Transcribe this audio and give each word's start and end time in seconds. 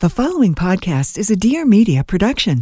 The 0.00 0.10
following 0.10 0.54
podcast 0.54 1.16
is 1.16 1.30
a 1.30 1.36
Dear 1.36 1.64
Media 1.64 2.04
production. 2.04 2.60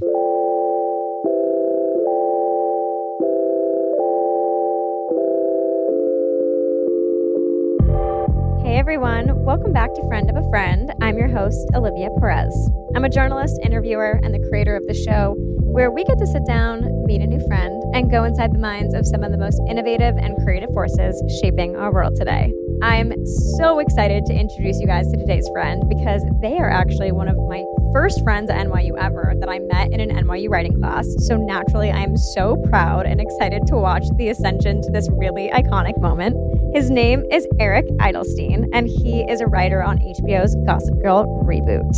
Hey 8.63 8.79
everyone, 8.79 9.43
welcome 9.45 9.73
back 9.73 9.93
to 9.95 10.07
Friend 10.07 10.31
of 10.31 10.37
a 10.37 10.49
Friend. 10.49 10.93
I'm 11.03 11.19
your 11.19 11.27
host, 11.27 11.59
Olivia 11.75 12.11
Perez. 12.21 12.55
I'm 12.95 13.05
a 13.05 13.11
journalist, 13.11 13.59
interviewer, 13.65 14.21
and 14.23 14.33
the 14.33 14.49
creator 14.49 14.77
of 14.77 14.87
the 14.87 14.95
show 14.95 15.35
where 15.59 15.91
we 15.91 16.05
get 16.05 16.19
to 16.21 16.27
sit 16.29 16.47
down, 16.47 17.05
meet 17.05 17.21
a 17.21 17.27
new 17.27 17.45
friend, 17.49 17.83
and 17.97 18.13
go 18.13 18.23
inside 18.23 18.55
the 18.55 18.61
minds 18.61 18.95
of 18.95 19.09
some 19.09 19.25
of 19.25 19.33
the 19.33 19.39
most 19.39 19.61
innovative 19.69 20.17
and 20.19 20.37
creative 20.45 20.71
forces 20.73 21.21
shaping 21.43 21.75
our 21.75 21.93
world 21.93 22.15
today. 22.15 22.53
I'm 22.83 23.13
so 23.59 23.79
excited 23.79 24.27
to 24.27 24.35
introduce 24.35 24.81
you 24.81 24.87
guys 24.87 25.11
to 25.11 25.17
today's 25.17 25.49
friend 25.53 25.83
because 25.89 26.23
they 26.41 26.59
are 26.59 26.71
actually 26.71 27.13
one 27.13 27.29
of 27.29 27.37
my 27.37 27.65
first 27.93 28.23
friends 28.23 28.51
at 28.51 28.67
NYU 28.67 28.99
ever 28.99 29.35
that 29.39 29.49
I 29.49 29.59
met 29.59 29.93
in 29.93 30.01
an 30.01 30.11
NYU 30.11 30.51
writing 30.51 30.79
class. 30.81 31.07
So 31.19 31.37
naturally, 31.37 31.91
I'm 31.91 32.17
so 32.17 32.57
proud 32.69 33.07
and 33.07 33.21
excited 33.21 33.67
to 33.69 33.77
watch 33.77 34.05
the 34.17 34.29
ascension 34.29 34.83
to 34.83 34.91
this 34.91 35.09
really 35.13 35.51
iconic 35.51 35.99
moment. 36.01 36.37
His 36.75 36.91
name 36.91 37.25
is 37.31 37.47
Eric 37.61 37.87
Eidelstein, 37.99 38.69
and 38.73 38.89
he 38.89 39.23
is 39.31 39.41
a 39.41 39.47
writer 39.47 39.83
on 39.83 39.99
HBO's 39.99 40.57
Gossip 40.67 41.01
Girl 41.03 41.27
reboot. 41.47 41.95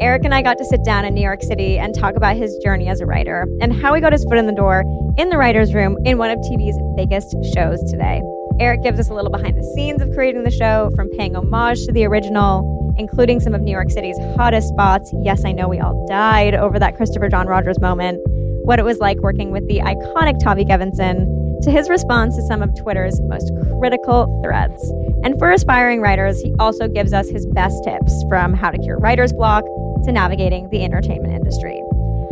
Eric 0.00 0.24
and 0.24 0.34
I 0.34 0.42
got 0.42 0.58
to 0.58 0.64
sit 0.64 0.84
down 0.84 1.04
in 1.04 1.14
New 1.14 1.22
York 1.22 1.42
City 1.42 1.78
and 1.78 1.94
talk 1.94 2.16
about 2.16 2.36
his 2.36 2.56
journey 2.64 2.88
as 2.88 3.00
a 3.00 3.06
writer 3.06 3.46
and 3.60 3.72
how 3.72 3.94
he 3.94 4.00
got 4.00 4.12
his 4.12 4.24
foot 4.24 4.38
in 4.38 4.46
the 4.46 4.52
door 4.52 4.84
in 5.18 5.28
the 5.28 5.36
writer's 5.36 5.74
room 5.74 5.98
in 6.04 6.18
one 6.18 6.30
of 6.30 6.38
TV's 6.38 6.78
biggest 6.96 7.36
shows 7.52 7.82
today. 7.90 8.22
Eric 8.60 8.82
gives 8.82 8.98
us 8.98 9.08
a 9.08 9.14
little 9.14 9.30
behind 9.30 9.56
the 9.56 9.62
scenes 9.74 10.02
of 10.02 10.12
creating 10.12 10.42
the 10.42 10.50
show, 10.50 10.90
from 10.96 11.08
paying 11.10 11.36
homage 11.36 11.84
to 11.86 11.92
the 11.92 12.04
original, 12.04 12.94
including 12.98 13.38
some 13.38 13.54
of 13.54 13.60
New 13.60 13.70
York 13.70 13.90
City's 13.90 14.18
hottest 14.36 14.68
spots. 14.68 15.12
Yes, 15.22 15.44
I 15.44 15.52
know 15.52 15.68
we 15.68 15.78
all 15.78 16.06
died 16.06 16.54
over 16.54 16.78
that 16.78 16.96
Christopher 16.96 17.28
John 17.28 17.46
Rogers 17.46 17.80
moment. 17.80 18.20
What 18.64 18.78
it 18.78 18.84
was 18.84 18.98
like 18.98 19.18
working 19.18 19.52
with 19.52 19.66
the 19.68 19.78
iconic 19.78 20.40
Tavi 20.40 20.64
Gevinson, 20.64 21.62
to 21.62 21.70
his 21.70 21.88
response 21.88 22.36
to 22.36 22.42
some 22.42 22.62
of 22.62 22.76
Twitter's 22.76 23.20
most 23.22 23.50
critical 23.78 24.40
threads. 24.44 24.92
And 25.24 25.38
for 25.38 25.50
aspiring 25.50 26.00
writers, 26.00 26.40
he 26.40 26.54
also 26.58 26.88
gives 26.88 27.12
us 27.12 27.28
his 27.28 27.46
best 27.46 27.82
tips 27.84 28.24
from 28.28 28.54
how 28.54 28.70
to 28.70 28.78
cure 28.78 28.98
writer's 28.98 29.32
block 29.32 29.64
to 30.04 30.12
navigating 30.12 30.68
the 30.70 30.84
entertainment 30.84 31.34
industry. 31.34 31.80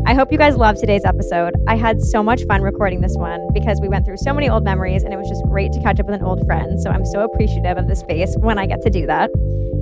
I 0.07 0.15
hope 0.15 0.31
you 0.31 0.39
guys 0.39 0.57
love 0.57 0.77
today's 0.77 1.05
episode. 1.05 1.55
I 1.67 1.75
had 1.75 2.01
so 2.01 2.23
much 2.23 2.45
fun 2.45 2.63
recording 2.63 3.01
this 3.01 3.17
one 3.17 3.45
because 3.53 3.81
we 3.81 3.89
went 3.89 4.07
through 4.07 4.19
so 4.19 4.33
many 4.33 4.49
old 4.49 4.63
memories 4.63 5.03
and 5.03 5.13
it 5.13 5.17
was 5.17 5.29
just 5.29 5.43
great 5.47 5.73
to 5.73 5.83
catch 5.83 5.99
up 5.99 6.07
with 6.07 6.15
an 6.15 6.23
old 6.23 6.47
friend. 6.47 6.81
So 6.81 6.91
I'm 6.91 7.05
so 7.05 7.25
appreciative 7.25 7.77
of 7.77 7.89
the 7.89 7.97
space 7.97 8.33
when 8.39 8.57
I 8.57 8.67
get 8.67 8.83
to 8.83 8.91
do 8.91 9.05
that. 9.07 9.31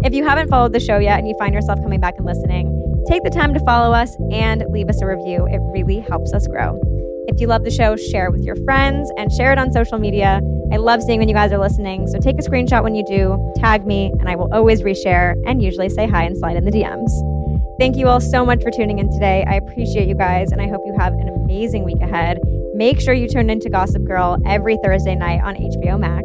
If 0.02 0.14
you 0.14 0.24
haven't 0.24 0.48
followed 0.48 0.72
the 0.72 0.80
show 0.80 0.96
yet 0.96 1.18
and 1.18 1.28
you 1.28 1.34
find 1.38 1.52
yourself 1.52 1.78
coming 1.82 2.00
back 2.00 2.14
and 2.16 2.24
listening, 2.24 3.04
take 3.06 3.22
the 3.22 3.28
time 3.28 3.52
to 3.52 3.60
follow 3.66 3.94
us 3.94 4.16
and 4.32 4.64
leave 4.70 4.88
us 4.88 5.02
a 5.02 5.06
review. 5.06 5.46
It 5.46 5.60
really 5.60 6.00
helps 6.00 6.32
us 6.32 6.46
grow. 6.46 6.80
If 7.28 7.38
you 7.38 7.46
love 7.46 7.64
the 7.64 7.70
show, 7.70 7.94
share 7.94 8.28
it 8.28 8.32
with 8.32 8.44
your 8.44 8.56
friends 8.64 9.12
and 9.18 9.30
share 9.30 9.52
it 9.52 9.58
on 9.58 9.72
social 9.72 9.98
media. 9.98 10.40
I 10.72 10.78
love 10.78 11.02
seeing 11.02 11.18
when 11.18 11.28
you 11.28 11.34
guys 11.34 11.52
are 11.52 11.58
listening. 11.58 12.06
So 12.06 12.18
take 12.18 12.38
a 12.38 12.42
screenshot 12.42 12.82
when 12.82 12.94
you 12.94 13.04
do, 13.04 13.52
tag 13.56 13.86
me, 13.86 14.10
and 14.20 14.30
I 14.30 14.36
will 14.36 14.48
always 14.54 14.80
reshare 14.80 15.34
and 15.46 15.62
usually 15.62 15.90
say 15.90 16.08
hi 16.08 16.24
and 16.24 16.34
slide 16.38 16.56
in 16.56 16.64
the 16.64 16.70
DMs. 16.70 17.33
Thank 17.78 17.96
you 17.96 18.06
all 18.06 18.20
so 18.20 18.44
much 18.44 18.62
for 18.62 18.70
tuning 18.70 19.00
in 19.00 19.10
today. 19.10 19.44
I 19.48 19.56
appreciate 19.56 20.06
you 20.08 20.14
guys, 20.14 20.52
and 20.52 20.60
I 20.62 20.68
hope 20.68 20.82
you 20.86 20.94
have 20.96 21.12
an 21.14 21.28
amazing 21.28 21.82
week 21.84 22.00
ahead. 22.00 22.38
Make 22.72 23.00
sure 23.00 23.14
you 23.14 23.26
tune 23.28 23.50
into 23.50 23.68
Gossip 23.68 24.04
Girl 24.04 24.40
every 24.46 24.76
Thursday 24.84 25.16
night 25.16 25.40
on 25.42 25.56
HBO 25.56 25.98
Max. 25.98 26.24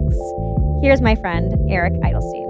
Here's 0.84 1.02
my 1.02 1.16
friend, 1.16 1.52
Eric 1.70 1.94
Eidelstein. 1.94 2.46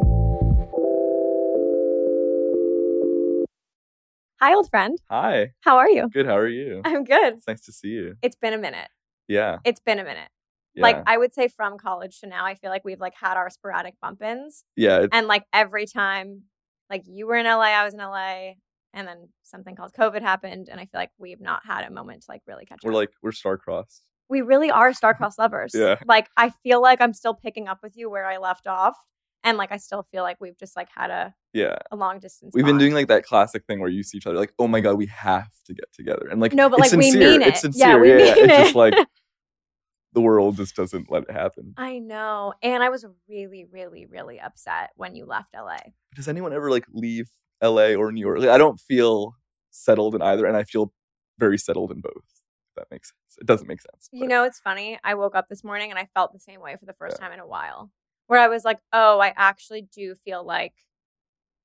Hi, 4.42 4.54
old 4.54 4.70
friend. 4.70 4.98
Hi. 5.10 5.54
How 5.62 5.78
are 5.78 5.90
you? 5.90 6.10
Good. 6.10 6.26
How 6.26 6.36
are 6.38 6.48
you? 6.48 6.82
I'm 6.84 7.06
good. 7.06 7.36
It's 7.36 7.48
nice 7.48 7.62
to 7.62 7.72
see 7.72 7.90
you. 7.90 8.16
It's 8.22 8.36
been 8.36 8.54
a 8.54 8.58
minute. 8.58 8.90
Yeah. 9.30 9.58
It's 9.64 9.80
been 9.80 10.00
a 10.00 10.04
minute. 10.04 10.30
yeah. 10.76 10.84
Like 10.84 11.04
I 11.08 11.18
would 11.18 11.34
say 11.34 11.48
from 11.48 11.78
college 11.78 12.20
to 12.20 12.28
now, 12.28 12.46
I 12.46 12.56
feel 12.56 12.70
like 12.70 12.84
we've 12.84 13.00
like 13.00 13.16
had 13.16 13.38
our 13.38 13.50
sporadic 13.50 13.94
bump 14.02 14.22
ins. 14.22 14.66
yeah. 14.76 15.06
And 15.12 15.28
like 15.28 15.44
every 15.54 15.86
time, 15.86 16.44
like 16.90 17.04
you 17.06 17.28
were 17.28 17.36
in 17.36 17.46
LA, 17.46 17.62
I 17.62 17.86
was 17.86 17.94
in 17.94 18.00
LA, 18.00 18.54
and 18.94 19.08
then 19.08 19.30
something 19.44 19.76
called 19.76 19.94
COVID 19.94 20.22
happened, 20.22 20.70
and 20.70 20.80
I 20.80 20.84
feel 20.86 21.00
like 21.00 21.12
we've 21.18 21.42
not 21.42 21.62
had 21.66 21.86
a 21.86 21.92
moment 21.92 22.22
to 22.24 22.32
like 22.32 22.42
really 22.48 22.66
catch 22.66 22.78
up. 22.78 22.84
we're 22.86 22.94
like 22.94 23.12
we're 23.22 23.32
star-crossed. 23.32 24.04
we 24.30 24.42
really 24.42 24.72
are 24.72 24.94
star-crossed 24.94 25.38
lovers. 25.40 25.72
Yeah. 25.76 25.96
Like 26.06 26.30
I 26.38 26.50
feel 26.50 26.82
like 26.82 27.02
I'm 27.02 27.14
still 27.14 27.34
picking 27.34 27.68
up 27.68 27.80
with 27.84 27.96
you 27.98 28.10
where 28.10 28.26
I 28.26 28.38
left 28.38 28.68
off, 28.68 28.96
and 29.44 29.58
like 29.58 29.72
I 29.72 29.78
still 29.78 30.04
feel 30.04 30.24
like 30.24 30.38
we've 30.42 30.58
just 30.58 30.76
like 30.76 30.90
had 30.96 31.10
a, 31.12 31.34
Yeah. 31.54 31.78
a 31.92 31.96
long 31.96 32.20
distance. 32.20 32.52
We've 32.54 32.66
been 32.66 32.78
doing 32.78 32.94
like 32.94 33.08
that 33.08 33.26
classic 33.26 33.66
thing 33.66 33.80
where 33.80 33.90
you 33.90 34.04
see 34.04 34.18
each 34.18 34.28
other 34.28 34.38
like, 34.38 34.54
oh 34.60 34.68
my 34.68 34.82
god, 34.82 34.98
we 34.98 35.06
have 35.08 35.50
to 35.68 35.74
get 35.74 35.92
together, 35.94 36.28
and 36.30 36.40
like 36.42 36.54
No, 36.54 36.70
but, 36.70 36.80
it's 36.80 36.92
like, 36.92 36.98
we 37.00 37.12
sincere. 37.12 37.30
mean 37.32 37.42
It's 37.42 37.64
it. 37.64 37.76
Yeah, 37.76 37.94
sincere. 37.94 38.00
we 38.02 38.10
yeah, 38.10 38.18
yeah. 38.18 38.34
mean 38.36 38.50
It's 38.50 38.58
just 38.64 38.76
like 38.76 38.94
the 40.14 40.22
world 40.22 40.58
just 40.58 40.76
doesn't 40.76 41.12
let 41.12 41.24
it 41.24 41.32
happen. 41.32 41.74
I 41.78 42.00
know, 42.00 42.54
and 42.64 42.82
I 42.84 42.90
was 42.90 43.06
really, 43.30 43.66
really, 43.72 44.06
really 44.08 44.40
upset 44.40 44.90
when 44.96 45.16
you 45.16 45.26
left 45.26 45.54
LA. 45.56 45.78
Does 46.16 46.28
anyone 46.28 46.52
ever 46.54 46.70
like 46.72 46.86
leave 46.92 47.30
L.A. 47.62 47.96
or 47.96 48.12
New 48.12 48.22
York? 48.22 48.40
Like, 48.40 48.50
I 48.50 48.58
don't 48.58 48.80
feel 48.80 49.36
settled 49.72 50.16
in 50.16 50.22
either, 50.22 50.46
and 50.46 50.58
I 50.58 50.64
feel 50.64 50.94
very 51.38 51.58
settled 51.58 51.92
in 51.92 52.02
both. 52.02 52.14
If 52.16 52.76
that 52.76 52.88
makes 52.92 53.10
sense. 53.10 53.38
It 53.40 53.48
doesn't 53.48 53.68
make 53.68 53.82
sense. 53.82 54.10
You 54.12 54.28
know, 54.28 54.44
it's 54.44 54.60
funny. 54.60 55.00
I 55.04 55.16
woke 55.16 55.36
up 55.36 55.48
this 55.50 55.64
morning 55.64 55.90
and 55.90 56.00
I 56.00 56.08
felt 56.14 56.34
the 56.34 56.40
same 56.40 56.62
way 56.62 56.76
for 56.78 56.86
the 56.86 56.94
first 56.94 57.20
time 57.20 57.32
in 57.32 57.40
a 57.40 57.48
while, 57.48 57.92
where 58.28 58.40
I 58.40 58.48
was 58.48 58.66
like, 58.66 58.80
oh, 58.94 59.20
I 59.20 59.34
actually 59.36 59.82
do 59.82 60.16
feel 60.16 60.44
like 60.46 60.74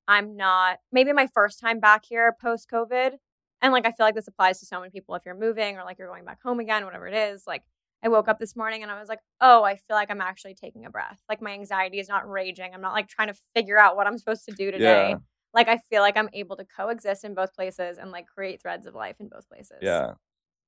I'm 0.07 0.35
not, 0.35 0.79
maybe 0.91 1.13
my 1.13 1.27
first 1.27 1.59
time 1.59 1.79
back 1.79 2.05
here 2.05 2.35
post 2.41 2.69
COVID. 2.71 3.13
And 3.61 3.73
like, 3.73 3.85
I 3.85 3.91
feel 3.91 4.05
like 4.05 4.15
this 4.15 4.27
applies 4.27 4.59
to 4.59 4.65
so 4.65 4.79
many 4.79 4.91
people 4.91 5.15
if 5.15 5.23
you're 5.25 5.35
moving 5.35 5.77
or 5.77 5.83
like 5.83 5.97
you're 5.97 6.07
going 6.07 6.25
back 6.25 6.41
home 6.41 6.59
again, 6.59 6.85
whatever 6.85 7.07
it 7.07 7.15
is. 7.15 7.43
Like, 7.47 7.63
I 8.03 8.09
woke 8.09 8.27
up 8.27 8.37
this 8.37 8.55
morning 8.55 8.83
and 8.83 8.91
I 8.91 8.99
was 8.99 9.09
like, 9.09 9.21
oh, 9.41 9.63
I 9.63 9.77
feel 9.77 9.95
like 9.95 10.11
I'm 10.11 10.21
actually 10.21 10.53
taking 10.53 10.85
a 10.85 10.91
breath. 10.91 11.19
Like, 11.27 11.41
my 11.41 11.51
anxiety 11.51 11.99
is 11.99 12.07
not 12.07 12.29
raging. 12.29 12.71
I'm 12.73 12.81
not 12.81 12.93
like 12.93 13.07
trying 13.07 13.29
to 13.29 13.39
figure 13.55 13.79
out 13.79 13.95
what 13.95 14.05
I'm 14.05 14.17
supposed 14.17 14.45
to 14.45 14.51
do 14.51 14.69
today. 14.69 15.09
Yeah. 15.09 15.17
Like, 15.55 15.67
I 15.69 15.77
feel 15.89 16.01
like 16.01 16.17
I'm 16.17 16.29
able 16.33 16.55
to 16.57 16.65
coexist 16.65 17.23
in 17.23 17.33
both 17.33 17.53
places 17.55 17.97
and 17.97 18.11
like 18.11 18.27
create 18.27 18.61
threads 18.61 18.85
of 18.85 18.93
life 18.93 19.15
in 19.19 19.29
both 19.29 19.47
places. 19.49 19.77
Yeah. 19.81 20.11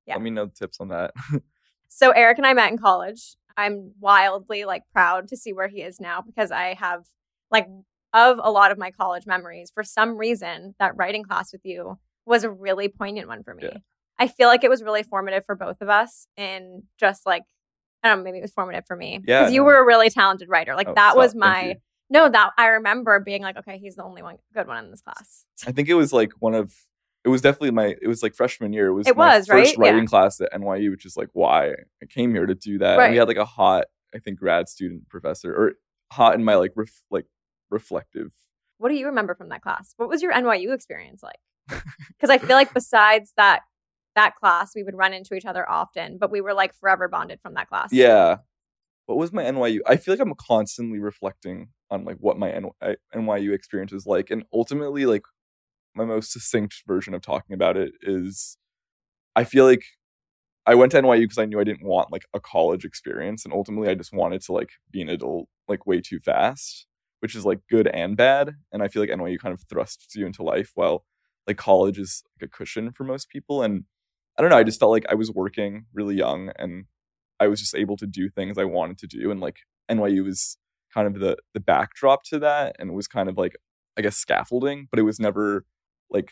Yeah. 0.07 0.15
Let 0.15 0.23
me 0.23 0.29
know 0.31 0.47
tips 0.47 0.79
on 0.79 0.87
that. 0.87 1.11
So 1.89 2.11
Eric 2.11 2.37
and 2.37 2.45
I 2.45 2.53
met 2.53 2.69
in 2.69 2.77
college. 2.77 3.37
I'm 3.55 3.93
wildly 3.99 4.65
like 4.65 4.83
proud 4.91 5.29
to 5.29 5.37
see 5.37 5.53
where 5.53 5.69
he 5.69 5.81
is 5.81 5.99
now 6.01 6.21
because 6.21 6.51
I 6.51 6.73
have 6.73 7.05
like 7.49 7.65
of 8.13 8.39
a 8.43 8.51
lot 8.51 8.71
of 8.71 8.77
my 8.77 8.91
college 8.91 9.25
memories, 9.25 9.71
for 9.73 9.83
some 9.83 10.17
reason, 10.17 10.75
that 10.79 10.97
writing 10.97 11.23
class 11.23 11.51
with 11.53 11.61
you 11.63 11.97
was 12.25 12.43
a 12.43 12.49
really 12.49 12.89
poignant 12.89 13.27
one 13.29 13.41
for 13.41 13.53
me. 13.53 13.63
Yeah. 13.63 13.77
I 14.19 14.27
feel 14.27 14.47
like 14.49 14.63
it 14.65 14.69
was 14.69 14.83
really 14.83 15.01
formative 15.03 15.45
for 15.45 15.55
both 15.55 15.79
of 15.81 15.87
us 15.89 16.27
in 16.35 16.83
just 16.99 17.25
like 17.25 17.43
I 18.03 18.09
don't 18.09 18.17
know, 18.19 18.23
maybe 18.25 18.37
it 18.39 18.41
was 18.41 18.51
formative 18.51 18.85
for 18.85 18.95
me. 18.95 19.21
Yeah, 19.25 19.41
Because 19.43 19.53
you 19.53 19.61
no. 19.61 19.65
were 19.67 19.77
a 19.77 19.85
really 19.85 20.09
talented 20.09 20.49
writer. 20.49 20.75
Like 20.75 20.89
Oh, 20.89 20.93
that 20.95 21.15
was 21.17 21.33
my. 21.33 21.77
No, 22.09 22.29
that 22.29 22.51
I 22.57 22.67
remember 22.67 23.19
being 23.19 23.41
like, 23.41 23.57
okay, 23.57 23.77
he's 23.77 23.95
the 23.95 24.03
only 24.03 24.21
one 24.23 24.37
good 24.53 24.67
one 24.67 24.83
in 24.85 24.91
this 24.91 25.01
class. 25.01 25.45
I 25.65 25.71
think 25.71 25.89
it 25.89 25.95
was 25.95 26.13
like 26.13 26.31
one 26.39 26.53
of 26.55 26.73
it 27.25 27.29
was 27.29 27.41
definitely 27.41 27.71
my 27.71 27.95
it 28.01 28.07
was 28.07 28.23
like 28.23 28.35
freshman 28.35 28.71
year. 28.73 28.87
It 28.87 28.93
was 28.93 29.07
It 29.07 29.17
my 29.17 29.37
was, 29.37 29.47
first 29.47 29.77
right? 29.77 29.85
Yeah. 29.85 29.91
writing 29.91 30.07
class 30.07 30.39
at 30.39 30.51
NYU, 30.53 30.91
which 30.91 31.05
is 31.05 31.17
like 31.17 31.29
why 31.33 31.71
I 32.01 32.05
came 32.09 32.33
here 32.33 32.45
to 32.45 32.55
do 32.55 32.77
that. 32.79 32.99
And 32.99 33.11
we 33.11 33.17
had 33.17 33.27
like 33.27 33.37
a 33.37 33.45
hot, 33.45 33.85
I 34.15 34.19
think, 34.19 34.39
grad 34.39 34.69
student 34.69 35.09
professor 35.09 35.53
or 35.53 35.73
hot 36.11 36.35
in 36.35 36.43
my 36.45 36.55
like 36.55 36.71
ref, 36.75 37.03
like 37.11 37.25
reflective. 37.69 38.31
What 38.77 38.89
do 38.89 38.95
you 38.95 39.07
remember 39.07 39.35
from 39.35 39.49
that 39.49 39.61
class? 39.61 39.93
What 39.97 40.07
was 40.07 40.21
your 40.21 40.31
NYU 40.31 40.73
experience 40.73 41.21
like? 41.23 41.83
Because 42.09 42.29
I 42.29 42.37
feel 42.37 42.55
like 42.55 42.73
besides 42.73 43.33
that 43.35 43.61
that 44.15 44.35
class, 44.35 44.71
we 44.75 44.83
would 44.83 44.95
run 44.95 45.13
into 45.13 45.35
each 45.35 45.45
other 45.45 45.69
often, 45.69 46.17
but 46.17 46.31
we 46.31 46.41
were 46.41 46.53
like 46.53 46.73
forever 46.73 47.07
bonded 47.07 47.39
from 47.41 47.55
that 47.55 47.67
class. 47.67 47.89
Yeah. 47.91 48.37
What 49.05 49.17
was 49.17 49.31
my 49.33 49.43
NYU? 49.43 49.79
I 49.85 49.97
feel 49.97 50.13
like 50.13 50.21
I'm 50.21 50.33
constantly 50.35 50.99
reflecting 50.99 51.69
on 51.89 52.05
like 52.05 52.17
what 52.19 52.37
my 52.37 52.49
NYU 52.51 53.49
uh, 53.49 53.53
experience 53.53 53.93
is 53.93 54.05
like, 54.05 54.29
and 54.29 54.43
ultimately, 54.53 55.05
like 55.05 55.23
my 55.95 56.05
most 56.05 56.31
succinct 56.31 56.83
version 56.87 57.13
of 57.13 57.21
talking 57.21 57.53
about 57.53 57.77
it 57.77 57.93
is, 58.01 58.57
I 59.35 59.43
feel 59.43 59.65
like 59.65 59.83
I 60.65 60.75
went 60.75 60.91
to 60.91 61.01
NYU 61.01 61.21
because 61.21 61.37
I 61.37 61.45
knew 61.45 61.59
I 61.59 61.63
didn't 61.63 61.85
want 61.85 62.11
like 62.11 62.25
a 62.33 62.39
college 62.39 62.85
experience, 62.85 63.45
and 63.45 63.53
ultimately, 63.53 63.89
I 63.89 63.95
just 63.95 64.13
wanted 64.13 64.41
to 64.43 64.53
like 64.53 64.71
be 64.91 65.01
an 65.01 65.09
adult 65.09 65.47
like 65.67 65.85
way 65.85 66.01
too 66.01 66.19
fast, 66.19 66.87
which 67.19 67.35
is 67.35 67.45
like 67.45 67.59
good 67.69 67.87
and 67.87 68.17
bad. 68.17 68.55
And 68.71 68.83
I 68.83 68.87
feel 68.87 69.01
like 69.01 69.09
NYU 69.09 69.39
kind 69.39 69.53
of 69.53 69.63
thrusts 69.69 70.15
you 70.15 70.25
into 70.25 70.43
life, 70.43 70.71
while 70.75 71.05
like 71.47 71.57
college 71.57 71.97
is 71.99 72.23
like 72.39 72.49
a 72.49 72.51
cushion 72.51 72.91
for 72.91 73.03
most 73.03 73.29
people, 73.29 73.63
and 73.63 73.85
I 74.37 74.41
don't 74.41 74.51
know. 74.51 74.57
I 74.57 74.63
just 74.63 74.79
felt 74.79 74.91
like 74.91 75.05
I 75.09 75.15
was 75.15 75.31
working 75.31 75.85
really 75.93 76.15
young 76.15 76.51
and 76.59 76.85
I 77.39 77.47
was 77.47 77.59
just 77.59 77.75
able 77.75 77.97
to 77.97 78.07
do 78.07 78.29
things 78.29 78.57
I 78.57 78.65
wanted 78.65 78.97
to 78.99 79.07
do. 79.07 79.31
And 79.31 79.39
like 79.39 79.57
NYU 79.89 80.23
was 80.23 80.57
kind 80.93 81.07
of 81.07 81.19
the 81.19 81.37
the 81.53 81.59
backdrop 81.59 82.23
to 82.23 82.39
that 82.39 82.75
and 82.79 82.89
it 82.89 82.93
was 82.93 83.07
kind 83.07 83.29
of 83.29 83.37
like 83.37 83.55
I 83.97 84.01
guess 84.01 84.17
scaffolding, 84.17 84.87
but 84.91 84.99
it 84.99 85.03
was 85.03 85.19
never 85.19 85.65
like 86.09 86.29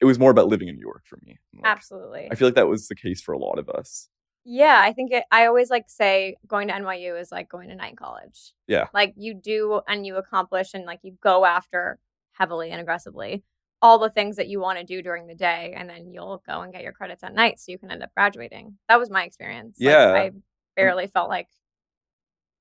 it 0.00 0.04
was 0.04 0.18
more 0.18 0.30
about 0.30 0.48
living 0.48 0.68
in 0.68 0.76
New 0.76 0.82
York 0.82 1.04
for 1.06 1.18
me. 1.22 1.38
Like, 1.54 1.64
Absolutely. 1.64 2.28
I 2.30 2.34
feel 2.34 2.48
like 2.48 2.54
that 2.56 2.68
was 2.68 2.88
the 2.88 2.94
case 2.94 3.22
for 3.22 3.32
a 3.32 3.38
lot 3.38 3.58
of 3.58 3.68
us. 3.70 4.08
Yeah, 4.44 4.78
I 4.80 4.92
think 4.92 5.10
it, 5.10 5.24
I 5.32 5.46
always 5.46 5.70
like 5.70 5.86
say 5.88 6.36
going 6.46 6.68
to 6.68 6.74
NYU 6.74 7.18
is 7.20 7.32
like 7.32 7.48
going 7.48 7.68
to 7.70 7.74
night 7.74 7.96
college. 7.96 8.52
Yeah. 8.68 8.86
Like 8.94 9.14
you 9.16 9.34
do 9.34 9.80
and 9.88 10.06
you 10.06 10.16
accomplish 10.16 10.74
and 10.74 10.84
like 10.84 11.00
you 11.02 11.16
go 11.22 11.44
after 11.44 11.98
heavily 12.32 12.70
and 12.70 12.80
aggressively 12.80 13.42
all 13.82 13.98
the 13.98 14.10
things 14.10 14.36
that 14.36 14.48
you 14.48 14.60
want 14.60 14.78
to 14.78 14.84
do 14.84 15.02
during 15.02 15.26
the 15.26 15.34
day 15.34 15.74
and 15.76 15.88
then 15.88 16.10
you'll 16.12 16.42
go 16.46 16.60
and 16.60 16.72
get 16.72 16.82
your 16.82 16.92
credits 16.92 17.22
at 17.22 17.34
night 17.34 17.58
so 17.58 17.72
you 17.72 17.78
can 17.78 17.90
end 17.90 18.02
up 18.02 18.10
graduating. 18.14 18.76
That 18.88 18.98
was 18.98 19.10
my 19.10 19.24
experience. 19.24 19.78
Like, 19.80 19.90
Yeah. 19.92 20.12
I 20.12 20.30
barely 20.76 21.06
felt 21.06 21.28
like 21.28 21.48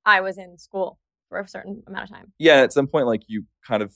I 0.05 0.21
was 0.21 0.37
in 0.37 0.57
school 0.57 0.99
for 1.27 1.39
a 1.39 1.47
certain 1.47 1.83
amount 1.87 2.03
of 2.03 2.09
time. 2.09 2.31
Yeah, 2.39 2.57
at 2.61 2.73
some 2.73 2.87
point 2.87 3.07
like 3.07 3.23
you 3.27 3.45
kind 3.67 3.81
of 3.83 3.93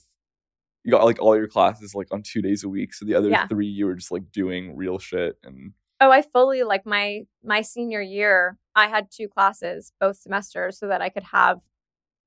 you 0.84 0.90
got 0.90 1.04
like 1.04 1.20
all 1.20 1.36
your 1.36 1.46
classes 1.48 1.94
like 1.94 2.08
on 2.10 2.22
two 2.22 2.40
days 2.42 2.64
a 2.64 2.68
week. 2.68 2.94
So 2.94 3.04
the 3.04 3.14
other 3.14 3.28
Yeah. 3.28 3.46
three 3.46 3.66
you 3.66 3.86
were 3.86 3.94
just 3.94 4.10
like 4.10 4.30
doing 4.32 4.76
real 4.76 4.98
shit 4.98 5.36
and 5.44 5.72
Oh, 6.02 6.10
I 6.10 6.22
fully 6.22 6.62
like 6.62 6.86
my 6.86 7.22
my 7.44 7.60
senior 7.60 8.00
year, 8.00 8.56
I 8.74 8.88
had 8.88 9.08
two 9.10 9.28
classes 9.28 9.92
both 10.00 10.16
semesters 10.16 10.78
so 10.78 10.88
that 10.88 11.02
I 11.02 11.10
could 11.10 11.24
have 11.24 11.58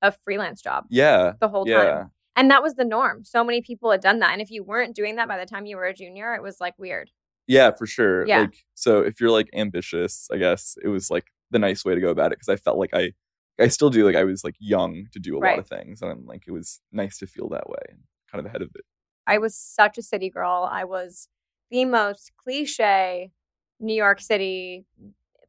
a 0.03 0.11
freelance 0.11 0.61
job 0.61 0.85
yeah. 0.89 1.33
the 1.39 1.47
whole 1.47 1.67
Yeah. 1.67 1.83
time. 1.83 2.11
And 2.35 2.51
that 2.51 2.61
was 2.61 2.75
the 2.75 2.85
norm. 2.85 3.23
So 3.23 3.44
many 3.44 3.61
people 3.61 3.89
had 3.91 4.01
done 4.01 4.19
that. 4.19 4.31
And 4.33 4.41
if 4.41 4.51
you 4.51 4.63
weren't 4.63 4.95
doing 4.95 5.15
that 5.15 5.27
by 5.27 5.38
the 5.39 5.45
time 5.45 5.65
you 5.65 5.77
were 5.77 5.85
a 5.85 5.94
junior, 5.94 6.33
it 6.35 6.41
was 6.44 6.59
like 6.61 6.73
weird. 6.77 7.09
Yeah, 7.47 7.71
for 7.71 7.85
sure. 7.88 8.27
Yeah. 8.27 8.41
Like 8.41 8.63
so 8.75 9.00
if 9.01 9.19
you're 9.19 9.31
like 9.31 9.50
ambitious, 9.53 10.27
I 10.31 10.38
guess 10.38 10.77
it 10.83 10.88
was 10.89 11.09
like 11.09 11.25
the 11.51 11.59
nice 11.59 11.83
way 11.83 11.95
to 11.95 12.01
go 12.01 12.09
about 12.09 12.31
it 12.31 12.38
because 12.39 12.50
I 12.50 12.55
felt 12.57 12.77
like 12.77 12.94
I 12.94 13.13
I 13.59 13.67
still 13.67 13.89
do 13.89 14.05
like 14.05 14.15
I 14.15 14.23
was 14.23 14.44
like 14.44 14.55
young 14.59 15.07
to 15.13 15.19
do 15.19 15.38
a 15.38 15.39
lot 15.39 15.59
of 15.59 15.67
things 15.67 16.01
and 16.01 16.25
like 16.25 16.44
it 16.47 16.51
was 16.51 16.81
nice 16.91 17.17
to 17.19 17.27
feel 17.27 17.50
that 17.50 17.69
way 17.69 17.79
and 17.89 18.00
kind 18.31 18.39
of 18.39 18.45
ahead 18.47 18.61
of 18.61 18.69
it. 18.75 18.81
I 19.27 19.38
was 19.38 19.55
such 19.55 19.97
a 19.97 20.01
city 20.01 20.29
girl. 20.29 20.67
I 20.69 20.83
was 20.85 21.27
the 21.69 21.85
most 21.85 22.31
cliche 22.38 23.31
New 23.79 23.94
York 23.95 24.19
City 24.21 24.85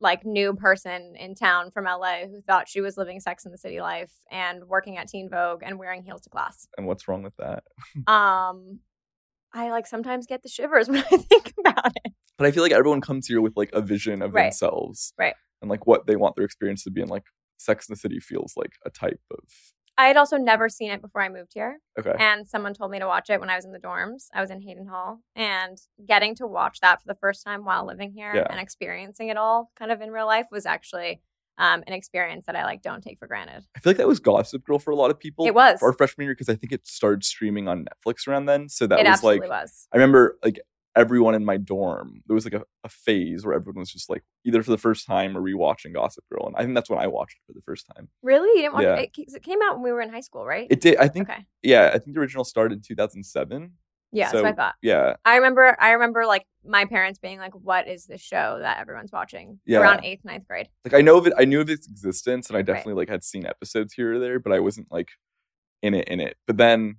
like 0.00 0.24
new 0.26 0.52
person 0.54 1.14
in 1.18 1.34
town 1.34 1.70
from 1.70 1.84
LA 1.84 2.26
who 2.26 2.42
thought 2.42 2.68
she 2.68 2.80
was 2.82 2.98
living 2.98 3.20
Sex 3.20 3.46
in 3.46 3.52
the 3.52 3.58
City 3.58 3.80
life 3.80 4.12
and 4.30 4.64
working 4.64 4.98
at 4.98 5.08
Teen 5.08 5.30
Vogue 5.30 5.62
and 5.64 5.78
wearing 5.78 6.02
heels 6.02 6.20
to 6.22 6.28
class. 6.30 6.68
And 6.76 6.86
what's 6.86 7.08
wrong 7.08 7.22
with 7.22 7.36
that? 7.38 7.64
Um 8.06 8.80
I 9.56 9.70
like 9.70 9.86
sometimes 9.86 10.26
get 10.26 10.42
the 10.42 10.48
shivers 10.48 10.88
when 10.90 10.98
I 10.98 11.16
think 11.16 11.54
about 11.58 11.92
it. 12.04 12.12
But 12.36 12.46
I 12.46 12.50
feel 12.50 12.62
like 12.64 12.72
everyone 12.72 13.00
comes 13.00 13.26
here 13.28 13.40
with 13.40 13.54
like 13.56 13.70
a 13.72 13.80
vision 13.80 14.20
of 14.20 14.34
Right. 14.34 14.44
themselves. 14.46 15.14
Right. 15.18 15.34
And 15.62 15.70
like 15.70 15.86
what 15.86 16.06
they 16.06 16.16
want 16.16 16.36
their 16.36 16.44
experience 16.44 16.82
to 16.84 16.90
be 16.90 17.00
and 17.00 17.10
like 17.10 17.22
Sex 17.64 17.88
in 17.88 17.92
the 17.94 17.98
City 17.98 18.20
feels 18.20 18.54
like 18.56 18.72
a 18.84 18.90
type 18.90 19.20
of 19.30 19.38
I 19.96 20.06
had 20.06 20.16
also 20.16 20.36
never 20.36 20.68
seen 20.68 20.90
it 20.90 21.00
before 21.00 21.22
I 21.22 21.28
moved 21.28 21.52
here. 21.54 21.78
okay. 21.98 22.14
and 22.18 22.46
someone 22.48 22.74
told 22.74 22.90
me 22.90 22.98
to 22.98 23.06
watch 23.06 23.30
it 23.30 23.38
when 23.38 23.48
I 23.48 23.54
was 23.56 23.64
in 23.64 23.70
the 23.72 23.78
dorms. 23.78 24.24
I 24.34 24.40
was 24.40 24.50
in 24.50 24.60
Hayden 24.60 24.86
Hall, 24.88 25.20
and 25.36 25.78
getting 26.04 26.34
to 26.36 26.46
watch 26.48 26.80
that 26.80 27.00
for 27.00 27.06
the 27.06 27.14
first 27.14 27.44
time 27.44 27.64
while 27.64 27.86
living 27.86 28.12
here 28.12 28.34
Yeah. 28.34 28.46
and 28.50 28.58
experiencing 28.58 29.28
it 29.28 29.36
all 29.36 29.70
kind 29.78 29.92
of 29.92 30.00
in 30.00 30.10
real 30.10 30.26
life 30.26 30.46
was 30.50 30.66
actually 30.66 31.20
um, 31.58 31.84
an 31.86 31.92
experience 31.92 32.46
that 32.46 32.56
I 32.56 32.64
like 32.64 32.82
don't 32.82 33.02
take 33.02 33.18
for 33.20 33.28
granted. 33.28 33.64
I 33.76 33.78
feel 33.78 33.90
like 33.90 33.98
that 33.98 34.08
was 34.08 34.18
Gossip 34.18 34.64
Girl 34.64 34.80
for 34.80 34.90
a 34.90 34.96
lot 34.96 35.12
of 35.12 35.20
people. 35.20 35.46
It 35.46 35.54
was. 35.54 35.80
Our 35.80 35.92
freshman 35.92 36.24
year 36.26 36.34
because 36.34 36.48
I 36.48 36.56
think 36.56 36.72
it 36.72 36.86
started 36.88 37.22
streaming 37.24 37.68
on 37.68 37.84
Netflix 37.86 38.26
around 38.26 38.46
then. 38.46 38.68
So 38.68 38.88
that 38.88 38.98
it 38.98 39.08
was 39.08 39.22
like 39.22 39.36
absolutely 39.36 39.48
was. 39.48 39.86
I 39.92 39.96
remember 39.98 40.38
like 40.42 40.60
everyone 40.96 41.34
in 41.34 41.44
my 41.44 41.56
dorm, 41.56 42.22
there 42.26 42.34
was 42.34 42.44
like 42.44 42.54
a, 42.54 42.62
a 42.84 42.88
phase 42.88 43.44
where 43.44 43.54
everyone 43.54 43.80
was 43.80 43.90
just 43.90 44.08
like 44.08 44.22
either 44.44 44.62
for 44.62 44.70
the 44.70 44.78
first 44.78 45.06
time 45.06 45.36
or 45.36 45.40
rewatching 45.40 45.92
Gossip 45.92 46.24
Girl. 46.32 46.46
And 46.46 46.56
I 46.56 46.62
think 46.62 46.74
that's 46.74 46.88
when 46.90 46.98
I 46.98 47.06
watched 47.06 47.36
it 47.36 47.46
for 47.46 47.52
the 47.52 47.62
first 47.62 47.86
time. 47.94 48.08
Really, 48.22 48.48
you 48.50 48.62
didn't 48.62 48.74
watch 48.74 48.84
Yeah. 48.84 48.96
it? 48.96 49.10
It, 49.16 49.42
came 49.42 49.58
out 49.64 49.74
when 49.74 49.82
we 49.82 49.92
were 49.92 50.00
in 50.00 50.10
high 50.10 50.20
school, 50.20 50.44
right? 50.44 50.66
It 50.70 50.80
did, 50.80 50.96
I 50.98 51.08
think, 51.08 51.28
okay. 51.28 51.44
yeah, 51.62 51.90
I 51.92 51.98
think 51.98 52.14
the 52.14 52.20
original 52.20 52.44
started 52.44 52.76
in 52.76 52.82
2007. 52.82 53.72
Yeah, 54.12 54.30
so, 54.30 54.36
that's 54.36 54.44
what 54.44 54.52
I 54.52 54.66
thought. 54.66 54.74
Yeah. 54.80 55.16
I 55.24 55.36
remember. 55.36 55.76
I 55.80 55.90
remember 55.90 56.24
like 56.24 56.46
my 56.64 56.84
parents 56.84 57.18
being 57.18 57.40
like, 57.40 57.52
"What 57.52 57.88
is 57.88 58.06
this 58.06 58.20
show 58.20 58.58
that 58.60 58.78
everyone's 58.78 59.10
watching?" 59.10 59.58
Yeah. 59.66 59.80
Around 59.80 60.04
eighth, 60.04 60.24
ninth 60.24 60.46
grade. 60.46 60.68
Like 60.84 60.94
I 60.94 61.00
know 61.00 61.18
of 61.18 61.26
it, 61.26 61.32
I 61.36 61.44
knew 61.44 61.60
of 61.60 61.68
its 61.68 61.88
existence 61.88 62.48
and 62.48 62.56
I 62.56 62.62
definitely 62.62 62.94
like 62.94 63.08
had 63.08 63.24
seen 63.24 63.44
episodes 63.44 63.92
here 63.92 64.14
or 64.14 64.18
there, 64.20 64.38
but 64.38 64.52
I 64.52 64.60
wasn't 64.60 64.86
like 64.92 65.08
in 65.82 65.94
it, 65.94 66.06
in 66.06 66.20
it. 66.20 66.36
But 66.46 66.58
then, 66.58 66.98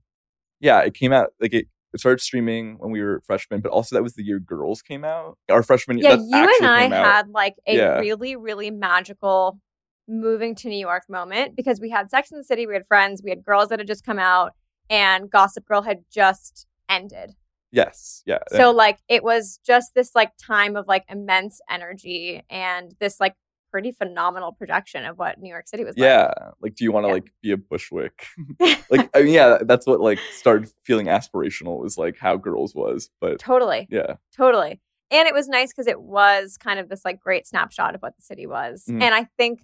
yeah, 0.59 0.81
it 0.81 0.94
came 0.94 1.13
out, 1.13 1.30
like 1.39 1.53
it, 1.53 1.68
it 1.95 2.00
started 2.00 2.21
streaming 2.21 2.75
when 2.77 2.92
we 2.92 3.01
were 3.01 3.21
freshmen, 3.25 3.62
but 3.62 3.71
also 3.71 3.95
that 3.95 4.03
was 4.03 4.13
the 4.13 4.24
year 4.24 4.39
Girls 4.39 4.81
came 4.81 5.03
out. 5.03 5.38
Our 5.50 5.63
freshman 5.63 5.97
year. 5.97 6.12
Yeah, 6.12 6.15
that 6.18 6.24
you 6.27 6.57
and 6.62 6.68
I 6.68 6.86
out. 6.86 7.06
had 7.06 7.30
like 7.30 7.56
a 7.65 7.75
Yeah. 7.75 7.97
really, 8.00 8.36
really 8.36 8.69
magical 8.69 9.59
moving 10.07 10.53
to 10.56 10.69
New 10.69 10.77
York 10.77 11.03
moment 11.09 11.56
because 11.56 11.80
we 11.80 11.89
had 11.89 12.12
Sex 12.12 12.31
in 12.31 12.38
the 12.38 12.44
City, 12.44 12.68
we 12.68 12.74
had 12.75 12.86
friends, 12.86 13.21
we 13.24 13.31
had 13.31 13.44
girls 13.44 13.69
that 13.69 13.80
had 13.80 13.88
just 13.88 14.06
come 14.06 14.19
out, 14.19 14.53
and 14.89 15.31
Gossip 15.31 15.65
Girl 15.65 15.81
had 15.81 16.03
just 16.12 16.68
ended. 16.88 17.31
Yes. 17.71 18.21
Yeah. 18.25 18.39
So 18.51 18.71
like 18.71 19.00
it 19.09 19.24
was 19.24 19.59
just 19.65 19.95
this 19.95 20.13
like 20.15 20.31
time 20.38 20.75
of 20.75 20.88
like 20.88 21.03
immense 21.09 21.59
energy 21.69 22.44
and 22.50 22.94
this 23.00 23.19
like 23.19 23.33
pretty 23.75 23.92
phenomenal 23.92 24.51
projection 24.54 25.04
of 25.06 25.18
what 25.18 25.38
New 25.42 25.50
York 25.50 25.68
City 25.68 25.83
was 25.83 25.98
like. 25.98 26.04
yeah 26.06 26.31
like 26.62 26.75
do 26.75 26.83
you 26.86 26.92
want 26.94 27.04
to 27.04 27.07
Yeah. 27.10 27.13
like 27.13 27.31
be 27.42 27.51
a 27.51 27.57
bushwick 27.57 28.25
like 28.89 29.10
i 29.13 29.22
mean 29.24 29.33
yeah 29.33 29.57
that's 29.63 29.86
what 29.86 30.00
like 30.00 30.19
started 30.31 30.69
feeling 30.83 31.07
aspirational 31.07 31.81
was 31.81 31.98
like 31.98 32.18
how 32.18 32.38
girls 32.38 32.74
was 32.74 33.10
but 33.19 33.38
totally. 33.39 33.88
yeah 33.89 34.13
Totally. 34.36 34.80
And 35.11 35.28
it 35.28 35.33
was 35.33 35.47
nice 35.47 35.71
because 35.73 35.88
it 35.88 36.02
was 36.02 36.57
kind 36.57 36.80
of 36.80 36.90
this 36.90 37.04
like 37.06 37.19
great 37.19 37.45
snapshot 37.47 37.95
of 37.95 38.02
what 38.02 38.16
the 38.16 38.21
city 38.23 38.47
was. 38.47 38.85
Mhm. 38.90 39.02
And 39.04 39.14
I 39.14 39.28
think 39.38 39.59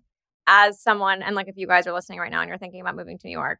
as 0.46 0.82
someone, 0.82 1.22
and 1.24 1.36
like 1.36 1.48
if 1.48 1.58
you 1.58 1.68
guys 1.68 1.88
are 1.88 1.94
listening 1.94 2.20
right 2.20 2.32
now 2.32 2.42
and 2.42 2.48
you're 2.50 2.58
thinking 2.60 2.82
about 2.82 2.96
moving 2.96 3.18
to 3.18 3.28
New 3.28 3.32
York, 3.34 3.60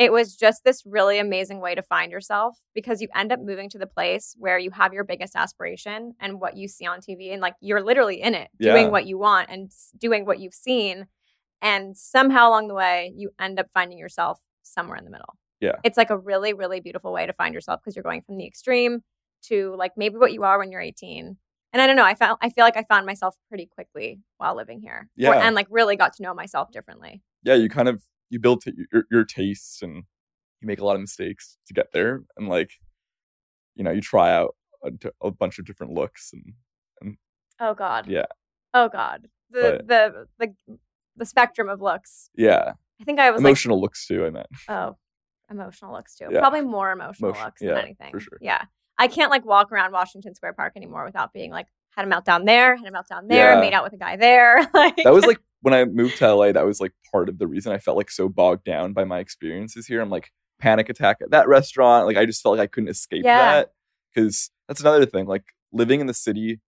it 0.00 0.10
was 0.12 0.34
just 0.34 0.64
this 0.64 0.82
really 0.86 1.18
amazing 1.18 1.60
way 1.60 1.74
to 1.74 1.82
find 1.82 2.10
yourself 2.10 2.56
because 2.74 3.02
you 3.02 3.08
end 3.14 3.30
up 3.32 3.38
moving 3.40 3.68
to 3.68 3.78
the 3.78 3.86
place 3.86 4.34
where 4.38 4.58
you 4.58 4.70
have 4.70 4.94
your 4.94 5.04
biggest 5.04 5.36
aspiration 5.36 6.14
and 6.18 6.40
what 6.40 6.56
you 6.56 6.66
see 6.68 6.86
on 6.86 7.00
TV. 7.00 7.32
And 7.32 7.42
like 7.42 7.54
you're 7.60 7.82
literally 7.82 8.20
in 8.22 8.34
it, 8.34 8.48
doing 8.58 8.86
Yeah. 8.86 8.88
what 8.90 9.06
you 9.06 9.18
want 9.18 9.50
and 9.50 9.70
doing 9.98 10.24
what 10.24 10.40
you've 10.40 10.54
seen. 10.54 11.06
And 11.60 11.96
somehow 11.96 12.48
along 12.48 12.68
the 12.68 12.74
way, 12.74 13.12
you 13.14 13.30
end 13.38 13.60
up 13.60 13.66
finding 13.74 13.98
yourself 13.98 14.40
somewhere 14.62 14.96
in 14.96 15.04
the 15.04 15.10
middle. 15.10 15.34
Yeah. 15.60 15.76
It's 15.84 15.98
like 15.98 16.08
a 16.08 16.16
really, 16.16 16.54
really 16.54 16.80
beautiful 16.80 17.12
way 17.12 17.26
to 17.26 17.34
find 17.34 17.52
yourself 17.52 17.80
because 17.82 17.94
you're 17.94 18.02
going 18.02 18.22
from 18.22 18.38
the 18.38 18.46
extreme 18.46 19.02
to 19.48 19.74
like 19.76 19.92
maybe 19.98 20.16
what 20.16 20.32
you 20.32 20.44
are 20.44 20.58
when 20.58 20.72
you're 20.72 20.80
18. 20.80 21.36
And 21.74 21.82
I 21.82 21.86
don't 21.86 21.96
know, 21.96 22.04
I 22.04 22.14
found 22.14 22.38
I 22.40 22.48
feel 22.48 22.64
like 22.64 22.78
I 22.78 22.84
found 22.84 23.04
myself 23.04 23.36
pretty 23.50 23.66
quickly 23.66 24.20
while 24.38 24.56
living 24.56 24.80
here. 24.80 25.08
Or- 25.18 25.34
Yeah. 25.34 25.46
and 25.46 25.54
like 25.54 25.66
really 25.70 25.96
got 25.96 26.14
to 26.14 26.22
know 26.22 26.32
myself 26.32 26.70
differently. 26.72 27.22
yeah 27.42 27.54
you 27.54 27.68
kind 27.68 27.88
of 27.88 28.02
you 28.30 28.38
build 28.40 28.62
t- 28.62 28.72
your, 28.92 29.04
your 29.10 29.24
tastes 29.24 29.82
and 29.82 29.96
you 30.60 30.66
make 30.66 30.80
a 30.80 30.84
lot 30.84 30.94
of 30.94 31.00
mistakes 31.00 31.58
to 31.66 31.74
get 31.74 31.92
there 31.92 32.22
and 32.36 32.48
like 32.48 32.70
you 33.74 33.84
know 33.84 33.90
you 33.90 34.00
try 34.00 34.32
out 34.32 34.54
a, 35.22 35.30
bunch 35.30 35.58
of 35.58 35.66
different 35.66 35.92
looks 35.92 36.32
and 36.32 36.54
Oh 37.62 37.74
God. 37.74 38.06
Yeah. 38.08 38.24
Oh 38.72 38.88
God. 38.88 39.28
The 39.50 39.82
the 39.86 40.26
the 40.38 40.54
the 41.16 41.26
spectrum 41.26 41.68
of 41.68 41.82
looks. 41.82 42.30
yeah 42.34 42.72
I 43.00 43.04
think 43.04 43.18
I 43.20 43.30
was 43.30 43.40
emotional 43.40 43.80
looks 43.80 44.06
too 44.06 44.24
i 44.24 44.30
meant 44.30 44.46
oh 44.68 44.96
emotional 45.50 45.92
looks 45.92 46.14
too. 46.16 46.28
Yeah. 46.30 46.38
Probably 46.40 46.62
more 46.62 46.92
emotional 46.92 47.30
Emotion- 47.30 47.44
looks 47.46 47.60
yeah, 47.60 47.74
than 47.74 47.84
anything. 47.84 48.12
for 48.12 48.20
sure. 48.20 48.38
Yeah. 48.40 48.64
I 48.98 49.08
can't 49.08 49.30
like 49.30 49.44
walk 49.44 49.72
around 49.72 49.92
Washington 49.92 50.34
Square 50.34 50.52
Park 50.54 50.74
anymore 50.76 51.04
without 51.04 51.32
being 51.32 51.50
like 51.50 51.66
had 51.96 52.06
a 52.06 52.10
meltdown 52.10 52.46
there, 52.46 52.76
had 52.76 52.86
a 52.86 52.90
meltdown 52.92 53.28
there, 53.28 53.54
Yeah. 53.54 53.60
made 53.60 53.72
out 53.72 53.82
with 53.82 53.92
a 53.92 53.96
guy 53.98 54.16
there. 54.16 54.60
like 54.72 54.96
that 55.04 55.12
was 55.12 55.26
like 55.26 55.40
when 55.62 55.74
i 55.74 55.84
moved 55.84 56.16
to 56.18 56.32
la 56.34 56.50
that 56.52 56.64
was 56.66 56.80
like 56.80 56.92
part 57.10 57.28
of 57.28 57.38
the 57.38 57.46
reason 57.46 57.72
i 57.72 57.78
felt 57.78 57.96
like 57.96 58.10
so 58.10 58.28
bogged 58.28 58.64
down 58.64 58.92
by 58.92 59.04
my 59.04 59.18
experiences 59.18 59.86
here 59.86 60.00
i'm 60.00 60.10
like 60.10 60.30
panic 60.60 60.88
attack 60.88 61.18
at 61.22 61.30
that 61.30 61.48
restaurant 61.48 62.06
like 62.06 62.16
i 62.16 62.24
just 62.26 62.42
felt 62.42 62.56
like 62.58 62.64
i 62.64 62.66
couldn't 62.66 62.88
escape 62.90 63.24
Yeah. 63.24 63.38
that 63.38 63.72
because 64.14 64.50
that's 64.68 64.80
another 64.80 65.06
thing 65.06 65.26
like 65.26 65.44
living 65.72 66.00
in 66.00 66.06
the 66.06 66.14
city 66.14 66.60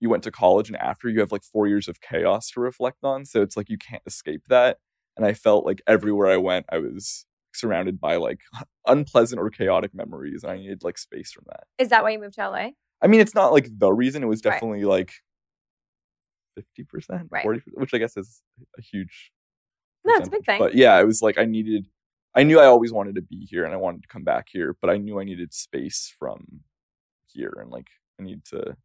you 0.00 0.08
went 0.10 0.22
to 0.24 0.30
college 0.30 0.68
and 0.68 0.76
after 0.78 1.08
you 1.08 1.20
have 1.20 1.32
like 1.32 1.44
four 1.44 1.66
years 1.68 1.88
of 1.88 2.00
chaos 2.00 2.50
to 2.50 2.60
reflect 2.60 2.98
on 3.04 3.24
so 3.24 3.40
it's 3.42 3.56
like 3.56 3.70
you 3.70 3.78
can't 3.78 4.02
escape 4.06 4.42
that 4.48 4.78
and 5.16 5.24
i 5.24 5.32
felt 5.32 5.64
like 5.64 5.80
everywhere 5.86 6.28
i 6.28 6.36
went 6.36 6.66
i 6.70 6.78
was 6.78 7.24
surrounded 7.54 8.00
by 8.00 8.16
like 8.16 8.40
unpleasant 8.86 9.38
or 9.38 9.50
chaotic 9.50 9.94
memories. 9.94 10.42
And 10.42 10.52
I 10.52 10.56
needed 10.56 10.82
like 10.82 10.96
space 10.96 11.32
from 11.32 11.44
that. 11.48 11.64
Is 11.76 11.90
that 11.90 12.02
why 12.02 12.08
you 12.12 12.18
moved 12.18 12.36
to 12.36 12.48
LA? 12.48 12.70
I 13.02 13.08
mean, 13.08 13.20
it's 13.20 13.34
not 13.34 13.52
like 13.52 13.68
the 13.76 13.92
reason. 13.92 14.22
It 14.22 14.26
was 14.26 14.40
Right. 14.42 14.52
definitely 14.52 14.84
like 14.84 15.12
fifty 16.54 16.84
percent, 16.84 17.28
Right. 17.30 17.42
forty, 17.42 17.62
which 17.74 17.94
I 17.94 17.98
guess 17.98 18.16
is 18.16 18.42
a 18.78 18.82
huge. 18.82 19.32
No, 20.04 20.14
it's 20.16 20.28
a 20.28 20.30
big 20.30 20.44
thing. 20.44 20.58
But 20.58 20.74
yeah, 20.74 20.98
it 21.00 21.06
was 21.06 21.22
like 21.22 21.38
I 21.38 21.44
needed. 21.44 21.86
I 22.34 22.42
knew 22.44 22.58
I 22.58 22.66
always 22.66 22.92
wanted 22.92 23.14
to 23.16 23.22
be 23.22 23.46
here 23.48 23.64
and 23.64 23.74
I 23.74 23.76
wanted 23.76 24.02
to 24.02 24.08
come 24.08 24.24
back 24.24 24.46
here, 24.50 24.74
but 24.80 24.88
I 24.90 24.96
knew 24.96 25.20
I 25.20 25.24
needed 25.24 25.52
space 25.52 26.12
from 26.18 26.60
here 27.26 27.52
and 27.60 27.70
like 27.70 27.88
I 28.18 28.24
need 28.24 28.44
to 28.46 28.76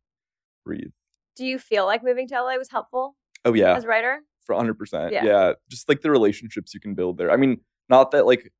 breathe. 0.65 0.91
Do 1.35 1.45
you 1.45 1.57
feel 1.57 1.85
like 1.85 2.03
moving 2.03 2.27
to 2.27 2.35
LA 2.41 2.55
was 2.57 2.69
helpful 2.69 3.15
Oh 3.45 3.53
yeah, 3.53 3.75
as 3.75 3.83
a 3.85 3.87
writer? 3.87 4.19
for 4.45 4.55
100%. 4.55 5.11
Yeah. 5.11 5.23
Yeah. 5.25 5.53
Just 5.69 5.87
like 5.89 6.01
the 6.01 6.09
relationships 6.11 6.73
you 6.73 6.79
can 6.79 6.93
build 6.95 7.17
there. 7.17 7.31
I 7.31 7.35
mean, 7.37 7.61
not 7.89 8.11
that 8.11 8.25
like 8.25 8.51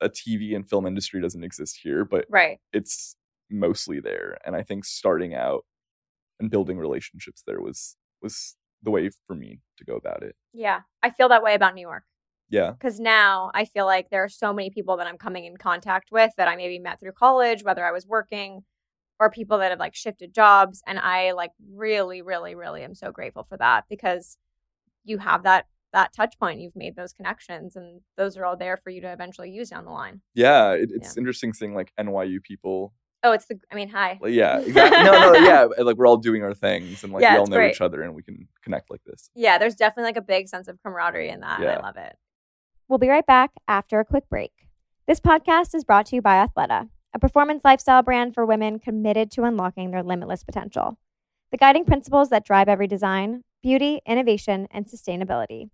a 0.00 0.08
TV 0.08 0.54
and 0.56 0.68
film 0.68 0.86
industry 0.86 1.20
doesn't 1.20 1.42
exist 1.44 1.78
here, 1.82 2.04
but 2.04 2.26
Right. 2.28 2.58
it's 2.72 3.16
mostly 3.50 4.00
there. 4.00 4.38
And 4.44 4.54
I 4.56 4.62
think 4.62 4.84
starting 4.84 5.34
out 5.34 5.64
and 6.40 6.50
building 6.50 6.78
relationships 6.78 7.42
there 7.46 7.60
was 7.60 7.96
was 8.22 8.56
the 8.82 8.90
way 8.90 9.10
for 9.26 9.34
me 9.34 9.60
to 9.78 9.84
go 9.84 9.96
about 9.96 10.22
it. 10.22 10.36
Yeah. 10.52 10.80
I 11.02 11.10
feel 11.10 11.28
that 11.28 11.42
way 11.42 11.54
about 11.54 11.74
New 11.74 11.82
York. 11.82 12.04
Yeah. 12.48 12.70
because 12.70 13.00
now 13.00 13.50
I 13.54 13.64
feel 13.64 13.86
like 13.86 14.10
there 14.10 14.22
are 14.22 14.28
so 14.28 14.52
many 14.52 14.70
people 14.70 14.96
that 14.98 15.08
I'm 15.08 15.18
coming 15.18 15.46
in 15.46 15.56
contact 15.56 16.12
with 16.12 16.30
that 16.36 16.46
I 16.46 16.54
maybe 16.54 16.78
met 16.78 17.00
through 17.00 17.12
college, 17.12 17.64
whether 17.64 17.84
I 17.84 17.90
was 17.90 18.06
working 18.06 18.62
or 19.18 19.30
people 19.30 19.58
that 19.58 19.70
have 19.70 19.80
like 19.80 19.96
shifted 19.96 20.32
jobs. 20.32 20.82
And 20.86 20.98
I 20.98 21.32
like 21.32 21.50
really, 21.72 22.22
really, 22.22 22.54
really 22.54 22.84
am 22.84 22.94
so 22.94 23.10
grateful 23.10 23.42
for 23.42 23.56
that 23.56 23.84
because 23.90 24.36
you 25.04 25.18
have 25.18 25.42
that 25.42 25.66
that 25.92 26.12
touch 26.12 26.38
point. 26.38 26.60
You've 26.60 26.76
made 26.76 26.94
those 26.94 27.12
connections 27.12 27.74
and 27.74 28.00
those 28.16 28.36
are 28.36 28.44
all 28.44 28.56
there 28.56 28.76
for 28.76 28.90
you 28.90 29.00
to 29.00 29.12
eventually 29.12 29.50
use 29.50 29.70
down 29.70 29.84
the 29.84 29.90
line. 29.90 30.20
Yeah. 30.34 30.72
It, 30.72 30.90
it's 30.92 31.16
interesting 31.16 31.52
seeing 31.52 31.74
like 31.74 31.92
NYU 31.98 32.42
people. 32.42 32.92
Oh, 33.22 33.32
it's 33.32 33.46
the 33.46 33.58
I 33.72 33.74
mean, 33.74 33.88
hi. 33.88 34.18
Like, 34.20 34.32
yeah. 34.32 34.58
Exactly. 34.66 35.02
no, 35.04 35.32
no, 35.32 35.38
yeah. 35.38 35.64
Like 35.82 35.96
we're 35.96 36.06
all 36.06 36.16
doing 36.16 36.42
our 36.42 36.54
things 36.54 37.02
and 37.02 37.12
like 37.12 37.22
Yeah, 37.22 37.34
we 37.34 37.38
all 37.40 37.46
know 37.46 37.56
great. 37.56 37.74
each 37.74 37.80
other 37.80 38.02
and 38.02 38.14
we 38.14 38.22
can 38.22 38.46
connect 38.62 38.90
like 38.90 39.02
this. 39.04 39.30
Yeah, 39.34 39.58
there's 39.58 39.74
definitely 39.74 40.08
like 40.10 40.16
a 40.16 40.22
big 40.22 40.48
sense 40.48 40.68
of 40.68 40.78
camaraderie 40.82 41.30
in 41.30 41.40
that. 41.40 41.60
Yeah. 41.60 41.78
I 41.78 41.82
love 41.82 41.96
it. 41.96 42.16
We'll 42.88 42.98
be 42.98 43.08
right 43.08 43.26
back 43.26 43.50
after 43.66 43.98
a 43.98 44.04
quick 44.04 44.28
break. 44.28 44.52
This 45.06 45.20
podcast 45.20 45.74
is 45.74 45.84
brought 45.84 46.06
to 46.06 46.16
you 46.16 46.22
by 46.22 46.44
Athleta, 46.46 46.88
a 47.14 47.18
performance 47.18 47.64
lifestyle 47.64 48.02
brand 48.02 48.34
for 48.34 48.44
women 48.46 48.78
committed 48.78 49.30
to 49.32 49.44
unlocking 49.44 49.90
their 49.90 50.02
limitless 50.02 50.44
potential. 50.44 50.98
The 51.50 51.56
guiding 51.56 51.84
principles 51.84 52.28
that 52.30 52.44
drive 52.44 52.68
every 52.68 52.86
design 52.86 53.42
beauty, 53.62 54.00
innovation, 54.06 54.68
and 54.70 54.86
sustainability. 54.86 55.70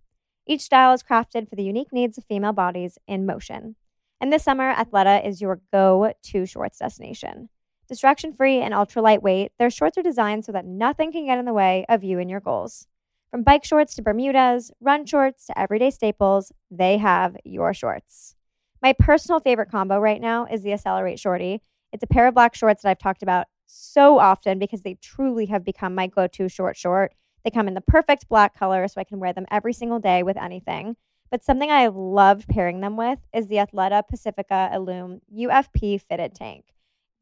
Each 0.47 0.61
style 0.61 0.93
is 0.93 1.03
crafted 1.03 1.47
for 1.47 1.55
the 1.55 1.63
unique 1.63 1.93
needs 1.93 2.17
of 2.17 2.23
female 2.23 2.53
bodies 2.53 2.97
in 3.07 3.25
motion. 3.25 3.75
And 4.23 4.31
this 4.31 4.45
summer, 4.45 4.73
Athleta 4.73 5.27
is 5.27 5.41
your 5.41 5.59
go 5.73 6.13
to 6.23 6.45
shorts 6.45 6.79
destination. 6.79 7.49
Distraction 7.89 8.31
free 8.31 8.61
and 8.61 8.73
ultra 8.73 9.01
lightweight, 9.01 9.51
their 9.59 9.69
shorts 9.69 9.97
are 9.97 10.01
designed 10.01 10.45
so 10.45 10.53
that 10.53 10.65
nothing 10.65 11.11
can 11.11 11.25
get 11.25 11.39
in 11.39 11.43
the 11.43 11.51
way 11.51 11.85
of 11.89 12.05
you 12.05 12.19
and 12.19 12.29
your 12.29 12.39
goals. 12.39 12.87
From 13.31 13.43
bike 13.43 13.65
shorts 13.65 13.95
to 13.95 14.01
Bermudas, 14.01 14.71
run 14.79 15.05
shorts 15.05 15.47
to 15.47 15.59
everyday 15.59 15.89
staples, 15.89 16.53
they 16.71 16.99
have 16.99 17.35
your 17.43 17.73
shorts. 17.73 18.35
My 18.81 18.93
personal 18.97 19.41
favorite 19.41 19.69
combo 19.69 19.99
right 19.99 20.21
now 20.21 20.45
is 20.45 20.63
the 20.63 20.71
Accelerate 20.71 21.19
Shorty. 21.19 21.61
It's 21.91 22.03
a 22.03 22.07
pair 22.07 22.25
of 22.25 22.33
black 22.33 22.55
shorts 22.55 22.83
that 22.83 22.89
I've 22.91 22.99
talked 22.99 23.23
about 23.23 23.47
so 23.65 24.19
often 24.19 24.57
because 24.57 24.83
they 24.83 24.93
truly 25.01 25.47
have 25.47 25.65
become 25.65 25.95
my 25.95 26.07
go 26.07 26.27
to 26.27 26.47
short 26.47 26.77
short. 26.77 27.13
They 27.43 27.51
come 27.51 27.67
in 27.67 27.73
the 27.73 27.81
perfect 27.81 28.29
black 28.29 28.57
color, 28.57 28.87
so 28.87 29.01
I 29.01 29.03
can 29.03 29.19
wear 29.19 29.33
them 29.33 29.47
every 29.51 29.73
single 29.73 29.99
day 29.99 30.23
with 30.23 30.37
anything. 30.37 30.95
But 31.33 31.43
something 31.43 31.71
I 31.71 31.87
loved 31.87 32.47
pairing 32.47 32.81
them 32.81 32.95
with 32.95 33.25
is 33.33 33.47
the 33.47 33.55
Athleta 33.55 34.07
Pacifica 34.07 34.69
Illume 34.71 35.19
UPF 35.35 35.99
fitted 35.99 36.35
tank. 36.35 36.65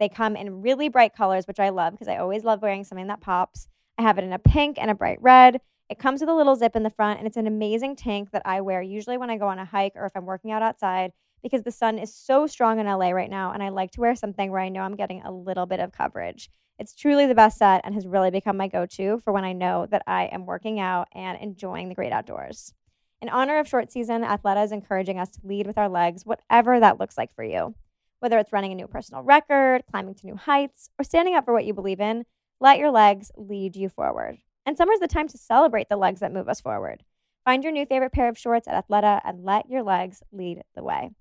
They 0.02 0.10
come 0.10 0.36
in 0.36 0.62
really 0.62 0.90
bright 0.90 1.16
colors, 1.16 1.48
which 1.48 1.62
I 1.62 1.70
love 1.70 1.94
because 1.94 2.10
I 2.10 2.18
always 2.18 2.44
love 2.44 2.62
wearing 2.62 2.84
something 2.84 3.08
that 3.08 3.22
pops. 3.22 3.70
I 3.98 4.02
have 4.02 4.18
it 4.18 4.26
in 4.26 4.34
a 4.34 4.38
pink 4.38 4.78
and 4.78 4.92
a 4.92 4.96
bright 4.96 5.20
red. 5.22 5.62
It 5.90 5.98
comes 5.98 6.20
with 6.20 6.28
a 6.28 6.36
little 6.36 6.58
zip 6.58 6.76
in 6.76 6.84
the 6.84 6.90
front, 6.90 7.20
and 7.20 7.26
it's 7.26 7.38
an 7.38 7.48
amazing 7.48 7.96
tank 7.96 8.32
that 8.32 8.42
I 8.44 8.60
wear 8.60 8.82
usually 8.82 9.18
when 9.18 9.30
I 9.30 9.38
go 9.38 9.48
on 9.48 9.60
a 9.60 9.64
hike 9.64 9.94
or 9.96 10.06
if 10.08 10.12
I'm 10.14 10.26
working 10.26 10.52
out 10.52 10.62
outside 10.62 11.14
because 11.42 11.64
the 11.64 11.72
sun 11.72 11.98
is 11.98 12.14
so 12.14 12.48
strong 12.48 12.82
in 12.82 12.88
LA 12.88 13.12
right 13.12 13.30
now, 13.30 13.54
and 13.54 13.64
I 13.64 13.70
like 13.70 13.92
to 13.92 14.02
wear 14.02 14.18
something 14.18 14.52
where 14.52 14.60
I 14.60 14.68
know 14.68 14.82
I'm 14.82 14.98
getting 14.98 15.22
a 15.22 15.32
little 15.32 15.68
bit 15.68 15.80
of 15.80 15.94
coverage. 15.94 16.50
It's 16.78 16.94
truly 16.94 17.28
the 17.28 17.36
best 17.36 17.60
set 17.60 17.80
and 17.86 17.96
has 17.96 18.06
really 18.06 18.30
become 18.30 18.58
my 18.58 18.68
go 18.68 18.86
to 18.88 19.20
for 19.20 19.32
when 19.32 19.46
I 19.46 19.54
know 19.54 19.86
that 19.90 20.04
I 20.06 20.26
am 20.26 20.46
working 20.46 20.82
out 20.82 21.08
and 21.14 21.38
enjoying 21.40 21.88
the 21.88 21.96
great 21.96 22.12
outdoors. 22.12 22.74
In 23.22 23.30
honor 23.30 23.60
of 23.60 23.68
short 23.68 23.92
season, 23.92 24.24
Athleta 24.24 24.64
is 24.64 24.72
encouraging 24.72 25.20
us 25.20 25.30
to 25.30 25.40
lead 25.44 25.68
with 25.68 25.78
our 25.78 25.88
legs, 25.88 26.26
whatever 26.26 26.80
that 26.80 27.00
looks 27.00 27.20
like 27.20 27.32
for 27.32 27.44
you. 27.44 27.76
Whether 28.20 28.40
it's 28.40 28.52
running 28.52 28.72
a 28.72 28.76
new 28.76 28.88
personal 28.88 29.22
record, 29.22 29.84
climbing 29.92 30.16
to 30.16 30.26
new 30.26 30.36
heights, 30.36 30.90
or 30.98 31.04
standing 31.04 31.36
up 31.36 31.46
for 31.46 31.54
what 31.54 31.66
you 31.66 31.74
believe 31.76 32.00
in, 32.00 32.26
let 32.60 32.80
your 32.80 32.90
legs 32.90 33.32
lead 33.38 33.76
you 33.76 33.90
forward. 33.90 34.40
And 34.66 34.76
summer's 34.76 35.00
the 35.00 35.08
time 35.08 35.28
to 35.28 35.38
celebrate 35.38 35.88
the 35.88 35.98
legs 35.98 36.20
that 36.22 36.34
move 36.34 36.50
us 36.50 36.62
forward. 36.62 37.04
Find 37.46 37.64
your 37.64 37.74
new 37.74 37.86
favorite 37.86 38.12
pair 38.12 38.28
of 38.28 38.40
shorts 38.40 38.68
at 38.68 38.88
Athleta 38.88 39.22
and 39.24 39.44
let 39.44 39.70
your 39.70 39.84
legs 39.84 40.24
lead 40.32 40.64
the 40.76 40.84
way. 40.84 41.12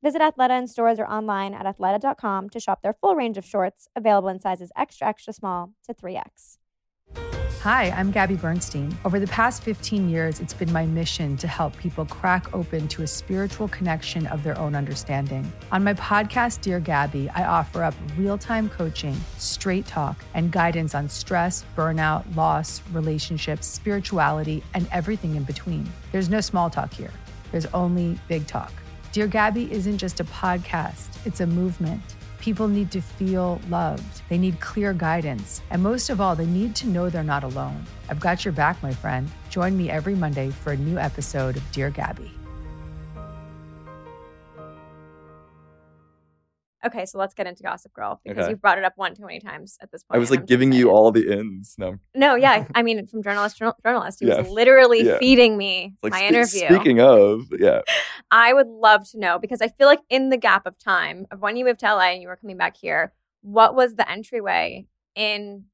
Visit 0.00 0.20
Athleta 0.20 0.56
in 0.56 0.68
stores 0.68 1.00
or 1.00 1.06
online 1.06 1.54
at 1.54 1.66
athleta.com 1.66 2.50
to 2.50 2.60
shop 2.60 2.82
their 2.82 2.94
full 3.00 3.16
range 3.16 3.36
of 3.36 3.44
shorts, 3.44 3.88
available 3.96 4.28
in 4.28 4.40
sizes 4.40 4.70
extra, 4.76 5.08
extra 5.08 5.32
small 5.32 5.72
to 5.84 5.92
3X. 5.92 6.58
Hi, 7.62 7.90
I'm 7.90 8.12
Gabby 8.12 8.36
Bernstein. 8.36 8.96
Over 9.04 9.18
the 9.18 9.26
past 9.26 9.64
15 9.64 10.08
years, 10.08 10.38
it's 10.38 10.54
been 10.54 10.72
my 10.72 10.86
mission 10.86 11.36
to 11.38 11.48
help 11.48 11.76
people 11.76 12.06
crack 12.06 12.54
open 12.54 12.86
to 12.86 13.02
a 13.02 13.06
spiritual 13.06 13.66
connection 13.66 14.28
of 14.28 14.44
their 14.44 14.56
own 14.56 14.76
understanding. 14.76 15.52
On 15.72 15.82
my 15.82 15.92
podcast, 15.94 16.60
Dear 16.60 16.78
Gabby, 16.78 17.28
I 17.30 17.46
offer 17.46 17.82
up 17.82 17.94
real 18.16 18.38
time 18.38 18.68
coaching, 18.68 19.16
straight 19.38 19.86
talk, 19.86 20.22
and 20.34 20.52
guidance 20.52 20.94
on 20.94 21.08
stress, 21.08 21.64
burnout, 21.76 22.36
loss, 22.36 22.80
relationships, 22.92 23.66
spirituality, 23.66 24.62
and 24.74 24.86
everything 24.92 25.34
in 25.34 25.42
between. 25.42 25.90
There's 26.12 26.28
no 26.28 26.40
small 26.40 26.70
talk 26.70 26.94
here, 26.94 27.12
there's 27.50 27.66
only 27.66 28.20
big 28.28 28.46
talk. 28.46 28.72
Dear 29.10 29.26
Gabby 29.26 29.70
isn't 29.72 29.98
just 29.98 30.20
a 30.20 30.24
podcast, 30.24 31.08
it's 31.26 31.40
a 31.40 31.46
movement. 31.46 32.02
People 32.40 32.68
need 32.68 32.90
to 32.92 33.00
feel 33.00 33.60
loved. 33.68 34.22
They 34.28 34.38
need 34.38 34.60
clear 34.60 34.92
guidance. 34.92 35.60
And 35.70 35.82
most 35.82 36.08
of 36.08 36.20
all, 36.20 36.36
they 36.36 36.46
need 36.46 36.74
to 36.76 36.88
know 36.88 37.10
they're 37.10 37.24
not 37.24 37.44
alone. 37.44 37.84
I've 38.08 38.20
got 38.20 38.44
your 38.44 38.52
back, 38.52 38.82
my 38.82 38.92
friend. 38.92 39.28
Join 39.50 39.76
me 39.76 39.90
every 39.90 40.14
Monday 40.14 40.50
for 40.50 40.72
a 40.72 40.76
new 40.76 40.98
episode 40.98 41.56
of 41.56 41.72
Dear 41.72 41.90
Gabby. 41.90 42.37
Okay, 46.86 47.06
so 47.06 47.18
let's 47.18 47.34
get 47.34 47.46
into 47.48 47.62
Gossip 47.64 47.92
Girl 47.92 48.20
because 48.24 48.44
Okay. 48.44 48.50
you've 48.50 48.60
brought 48.60 48.78
it 48.78 48.84
up 48.84 48.92
one 48.96 49.14
too 49.14 49.22
many 49.26 49.40
times 49.40 49.76
at 49.82 49.90
this 49.90 50.04
point. 50.04 50.16
I 50.16 50.18
was 50.20 50.30
like 50.30 50.40
I'm 50.40 50.46
giving 50.46 50.70
you 50.72 50.90
all 50.90 51.10
the 51.10 51.28
ins. 51.38 51.74
No. 51.76 51.96
No, 52.14 52.36
yeah. 52.36 52.66
I 52.74 52.82
mean, 52.82 53.04
from 53.08 53.22
journalist 53.22 53.58
to 53.58 53.74
journalist, 53.84 54.20
he 54.20 54.26
was 54.26 54.48
literally 54.48 55.02
Yeah. 55.04 55.18
feeding 55.18 55.56
me 55.56 55.94
Like 56.02 56.12
my 56.12 56.20
spe- 56.20 56.28
interview. 56.32 56.68
Speaking 56.68 57.00
of, 57.00 57.46
yeah. 57.58 57.80
I 58.30 58.52
would 58.52 58.68
love 58.68 59.08
to 59.10 59.18
know 59.18 59.38
because 59.40 59.60
I 59.60 59.68
feel 59.68 59.88
like 59.88 60.00
in 60.08 60.28
the 60.28 60.36
gap 60.36 60.66
of 60.66 60.78
time 60.78 61.26
of 61.32 61.40
when 61.40 61.56
you 61.56 61.64
moved 61.64 61.80
to 61.80 61.86
LA 61.92 62.10
and 62.12 62.22
you 62.22 62.28
were 62.28 62.36
coming 62.36 62.56
back 62.56 62.76
here, 62.76 63.12
what 63.42 63.74
was 63.74 63.96
the 63.96 64.08
entryway 64.08 64.86
in 65.16 65.64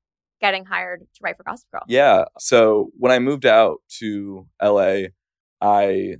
getting 0.41 0.65
hired 0.65 1.01
to 1.01 1.21
write 1.23 1.37
for 1.37 1.43
Gossip 1.43 1.71
Girl? 1.71 1.83
Yeah. 1.87 2.25
So 2.39 2.91
when 2.99 3.13
I 3.13 3.19
moved 3.19 3.45
out 3.47 3.79
to 3.99 4.47
LA, 4.63 5.09
I 5.61 6.17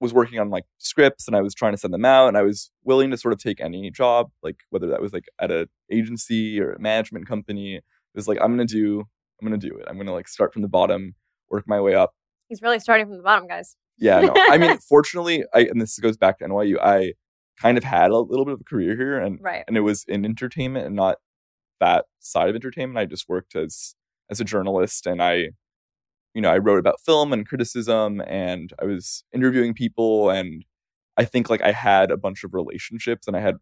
was 0.00 0.12
working 0.14 0.38
on 0.38 0.48
like 0.50 0.64
scripts 0.78 1.26
and 1.26 1.36
I 1.36 1.40
was 1.42 1.54
trying 1.54 1.72
to 1.72 1.78
send 1.78 1.92
them 1.92 2.04
out 2.04 2.28
and 2.28 2.36
I 2.38 2.42
was 2.42 2.70
willing 2.84 3.10
to 3.10 3.16
sort 3.16 3.32
of 3.32 3.40
take 3.40 3.60
any 3.60 3.90
job, 3.90 4.30
like 4.42 4.56
whether 4.70 4.86
that 4.88 5.00
was 5.02 5.12
like 5.12 5.24
at 5.40 5.50
a 5.50 5.68
agency 5.90 6.60
or 6.60 6.72
a 6.72 6.78
management 6.78 7.26
company. 7.26 7.76
It 7.76 7.84
was 8.14 8.28
like 8.28 8.38
I'm 8.40 8.52
gonna 8.52 8.64
do 8.64 9.00
I'm 9.40 9.46
gonna 9.46 9.58
do 9.58 9.76
it. 9.76 9.86
I'm 9.88 9.96
gonna 9.98 10.12
like 10.12 10.28
start 10.28 10.52
from 10.52 10.62
the 10.62 10.68
bottom, 10.68 11.14
work 11.50 11.64
my 11.66 11.80
way 11.80 11.94
up. 11.94 12.14
He's 12.48 12.62
really 12.62 12.78
starting 12.78 13.06
from 13.06 13.16
the 13.16 13.22
bottom, 13.22 13.46
guys. 13.48 13.76
Yeah, 13.98 14.20
no. 14.20 14.32
I 14.36 14.58
mean, 14.58 14.78
fortunately, 14.88 15.44
I 15.52 15.60
and 15.60 15.80
this 15.80 15.98
goes 15.98 16.16
back 16.16 16.38
to 16.38 16.44
NYU, 16.46 16.76
I 16.80 17.14
kind 17.60 17.76
of 17.76 17.82
had 17.82 18.10
a 18.12 18.18
little 18.18 18.44
bit 18.44 18.54
of 18.54 18.60
a 18.60 18.64
career 18.64 18.94
here 18.96 19.18
and 19.18 19.38
Right. 19.42 19.64
and 19.66 19.76
it 19.76 19.80
was 19.80 20.04
in 20.06 20.24
entertainment 20.24 20.86
and 20.86 20.94
not 20.94 21.16
that 21.80 22.04
side 22.20 22.48
of 22.48 22.54
entertainment. 22.54 22.98
I 22.98 23.04
just 23.06 23.28
worked 23.28 23.56
as 23.56 23.96
as 24.30 24.40
a 24.40 24.44
journalist 24.44 25.06
and 25.06 25.20
I 25.20 25.50
you 26.38 26.42
know, 26.42 26.50
I 26.52 26.58
wrote 26.58 26.78
about 26.80 27.00
film 27.02 27.34
and 27.34 27.48
criticism 27.48 28.22
and 28.28 28.72
I 28.80 28.86
was 28.86 29.24
interviewing 29.34 29.74
people 29.74 30.30
and 30.30 30.64
I 31.18 31.26
think 31.26 31.50
like 31.50 31.62
I 31.62 31.72
had 31.72 32.12
a 32.12 32.18
bunch 32.18 32.44
of 32.44 32.54
relationships 32.54 33.26
and 33.26 33.36
I 33.36 33.40
had 33.40 33.56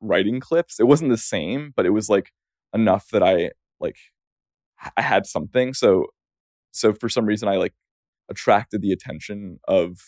writing 0.00 0.40
clips. 0.40 0.80
It 0.80 0.86
wasn't 0.88 1.10
the 1.12 1.18
same, 1.18 1.72
but 1.76 1.86
it 1.86 1.90
was 1.90 2.08
like 2.10 2.32
enough 2.74 3.08
that 3.12 3.22
I 3.22 3.52
like 3.80 3.96
I 4.96 5.02
had 5.02 5.26
something. 5.26 5.74
So 5.74 6.06
so 6.72 6.92
for 6.94 7.08
some 7.08 7.26
reason 7.26 7.48
I 7.48 7.56
like 7.56 7.74
attracted 8.30 8.82
the 8.82 8.92
attention 8.92 9.60
of 9.68 9.98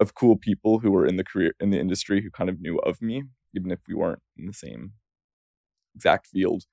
of 0.00 0.14
cool 0.14 0.36
people 0.36 0.80
who 0.80 0.90
were 0.92 1.06
in 1.06 1.16
the 1.16 1.24
career 1.24 1.54
in 1.60 1.70
the 1.70 1.80
industry 1.80 2.22
who 2.22 2.30
kind 2.30 2.50
of 2.50 2.60
knew 2.60 2.78
of 2.80 3.02
me, 3.02 3.24
even 3.56 3.70
if 3.72 3.80
we 3.88 3.94
weren't 3.94 4.22
in 4.38 4.46
the 4.46 4.54
same 4.54 4.92
exact 5.94 6.26
field. 6.26 6.64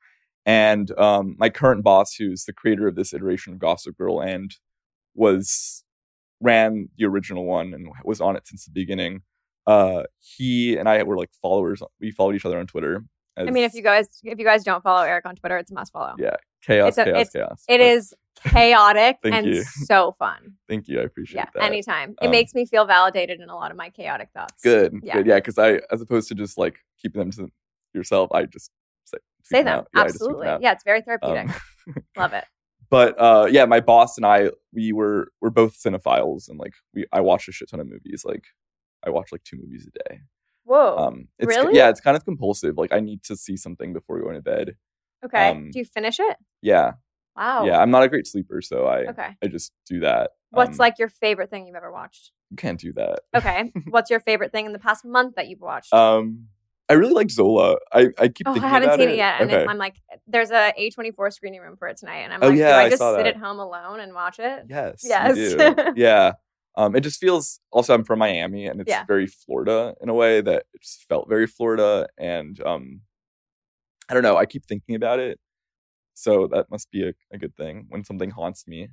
And 0.45 0.97
um, 0.97 1.35
my 1.37 1.49
current 1.49 1.83
boss, 1.83 2.15
who's 2.15 2.45
the 2.45 2.53
creator 2.53 2.87
of 2.87 2.95
this 2.95 3.13
iteration 3.13 3.53
of 3.53 3.59
Gossip 3.59 3.97
Girl 3.97 4.21
and 4.21 4.55
was 5.15 5.83
ran 6.41 6.89
the 6.97 7.05
original 7.05 7.45
one 7.45 7.73
and 7.73 7.89
was 8.03 8.21
on 8.21 8.35
it 8.35 8.47
since 8.47 8.65
the 8.65 8.71
beginning, 8.71 9.21
uh, 9.67 10.03
he 10.19 10.77
and 10.77 10.87
I 10.89 11.03
were 11.03 11.17
like 11.17 11.31
followers. 11.41 11.81
We 11.99 12.11
followed 12.11 12.35
each 12.35 12.45
other 12.45 12.57
on 12.59 12.67
Twitter. 12.67 13.03
I 13.37 13.43
mean, 13.51 13.63
if 13.63 13.73
you 13.73 13.81
guys 13.83 14.07
if 14.23 14.37
you 14.37 14.43
guys 14.45 14.63
don't 14.65 14.83
follow 14.83 15.03
Eric 15.03 15.25
on 15.25 15.35
Twitter, 15.35 15.57
it's 15.57 15.71
a 15.71 15.73
must 15.73 15.93
follow. 15.93 16.13
yeah, 16.17 16.35
chaos, 16.61 16.89
It's 16.89 16.97
a- 16.97 17.03
chaos, 17.05 17.15
it's- 17.21 17.31
chaos. 17.31 17.63
It 17.69 17.77
But 17.77 17.81
is 17.81 18.13
chaotic 18.43 19.17
and 19.23 19.45
you. 19.45 19.63
so 19.63 20.13
fun. 20.19 20.55
Thank 20.67 20.87
you. 20.89 20.99
I 20.99 21.03
appreciate 21.03 21.41
Yeah, 21.41 21.45
that. 21.53 21.63
anytime. 21.63 22.15
It 22.21 22.25
Um, 22.25 22.31
makes 22.31 22.53
me 22.53 22.65
feel 22.65 22.85
validated 22.85 23.39
in 23.39 23.49
a 23.49 23.55
lot 23.55 23.71
of 23.71 23.77
my 23.77 23.89
chaotic 23.91 24.29
thoughts. 24.33 24.61
Good. 24.63 24.93
Yeah. 25.03 25.13
Good. 25.17 25.27
Yeah. 25.27 25.35
Because 25.35 25.57
I, 25.57 25.79
as 25.91 26.01
opposed 26.01 26.27
to 26.29 26.35
just 26.35 26.57
like 26.57 26.79
keeping 27.01 27.19
them 27.19 27.31
to 27.33 27.49
yourself, 27.93 28.29
I 28.33 28.43
just 28.45 28.71
say, 29.43 29.63
them. 29.63 29.85
Yeah, 29.95 30.01
I 30.01 30.03
just 30.05 30.15
speak 30.15 30.27
Absolutely. 30.29 30.57
Yeah, 30.61 30.71
it's 30.73 30.83
very 30.83 31.01
therapeutic. 31.01 31.49
Um, 31.49 31.95
Love 32.17 32.33
it. 32.33 32.45
but 32.89 33.15
uh, 33.19 33.47
yeah, 33.49 33.65
my 33.65 33.79
boss 33.79 34.17
and 34.17 34.25
I, 34.25 34.51
we 34.73 34.91
were 34.93 35.31
we're 35.41 35.49
both 35.49 35.77
cinephiles, 35.81 36.49
and 36.49 36.59
like 36.59 36.73
we, 36.93 37.05
I 37.11 37.21
watch 37.21 37.47
a 37.47 37.51
shit 37.51 37.69
ton 37.69 37.79
of 37.79 37.87
movies. 37.87 38.23
Like 38.25 38.43
I 39.05 39.09
watch 39.09 39.31
like 39.31 39.43
two 39.43 39.57
movies 39.57 39.87
a 39.87 40.09
day. 40.09 40.19
Whoa. 40.65 40.97
Um, 40.97 41.27
it's 41.39 41.47
really? 41.47 41.75
yeah, 41.75 41.89
it's 41.89 42.01
kind 42.01 42.15
of 42.15 42.25
compulsive. 42.25 42.77
Like 42.77 42.93
I 42.93 42.99
need 42.99 43.23
to 43.23 43.35
see 43.35 43.57
something 43.57 43.91
before 43.93 44.19
going 44.21 44.35
to 44.35 44.41
bed. 44.41 44.75
okay. 45.25 45.49
um, 45.49 45.71
Do 45.71 45.79
you 45.79 45.85
finish 45.85 46.19
it? 46.19 46.37
Yeah, 46.61 46.91
Wow. 47.35 47.65
yeah. 47.65 47.79
I'm 47.79 47.89
not 47.89 48.03
a 48.03 48.07
great 48.09 48.27
sleeper, 48.27 48.61
so 48.61 48.85
I 48.85 49.05
Okay. 49.07 49.29
I 49.43 49.47
just 49.47 49.71
do 49.87 50.01
that. 50.01 50.31
What's 50.51 50.71
Um, 50.71 50.77
like 50.77 50.99
your 50.99 51.09
favorite 51.09 51.49
thing 51.49 51.65
you've 51.65 51.75
ever 51.75 51.91
watched? 51.91 52.31
You 52.51 52.57
can't 52.57 52.79
do 52.79 52.91
that. 52.93 53.19
Okay. 53.35 53.71
What's 53.89 54.09
your 54.11 54.19
favorite 54.19 54.51
thing 54.51 54.65
in 54.67 54.73
the 54.73 54.79
past 54.79 55.05
month 55.05 55.35
that 55.35 55.47
you've 55.47 55.61
watched? 55.61 55.93
Um, 55.93 56.47
I 56.89 56.93
really 56.93 57.13
like 57.13 57.29
Zola. 57.29 57.77
I 57.93 58.09
I 58.17 58.27
keep 58.29 58.47
Oh, 58.47 58.53
I 58.53 58.67
haven't 58.67 58.89
about 58.89 58.99
seen 58.99 59.09
it, 59.09 59.17
yet, 59.17 59.41
and 59.41 59.51
Okay. 59.51 59.65
I'm 59.67 59.77
like, 59.77 59.95
there's 60.27 60.51
a 60.51 60.73
A24 60.77 61.31
screening 61.31 61.61
room 61.61 61.77
for 61.77 61.87
it 61.87 61.97
tonight, 61.97 62.19
and 62.19 62.33
I'm 62.33 62.41
Oh, 62.41 62.49
like, 62.49 62.57
yeah, 62.57 62.71
do 62.73 62.77
I 62.79 62.85
I 62.85 62.89
just 62.89 63.01
sit 63.01 63.17
that. 63.17 63.27
at 63.27 63.37
home 63.37 63.59
alone 63.59 63.99
and 63.99 64.13
watch 64.13 64.39
it? 64.39 64.65
Yes. 64.67 65.03
Yes. 65.03 65.37
yeah. 65.95 66.33
Um, 66.75 66.95
it 66.95 67.01
just 67.01 67.19
feels 67.19 67.59
also 67.71 67.93
I'm 67.93 68.03
from 68.03 68.19
Miami 68.19 68.65
and 68.67 68.79
it's 68.79 68.89
Yeah. 68.89 69.03
very 69.05 69.27
Florida 69.27 69.93
in 70.01 70.09
a 70.09 70.13
way 70.13 70.39
that 70.41 70.65
it 70.73 70.81
just 70.81 71.03
felt 71.09 71.27
very 71.27 71.45
Florida 71.45 72.07
and 72.17 72.61
um 72.65 73.01
I 74.07 74.13
don't 74.13 74.23
know, 74.23 74.37
I 74.37 74.45
keep 74.45 74.65
thinking 74.65 74.95
about 74.95 75.19
it. 75.19 75.39
So 76.15 76.47
that 76.47 76.69
must 76.71 76.89
be 76.91 77.07
a, 77.07 77.13
a 77.31 77.37
good 77.37 77.55
thing 77.55 77.85
when 77.89 78.03
something 78.03 78.31
haunts 78.31 78.67
me. 78.67 78.89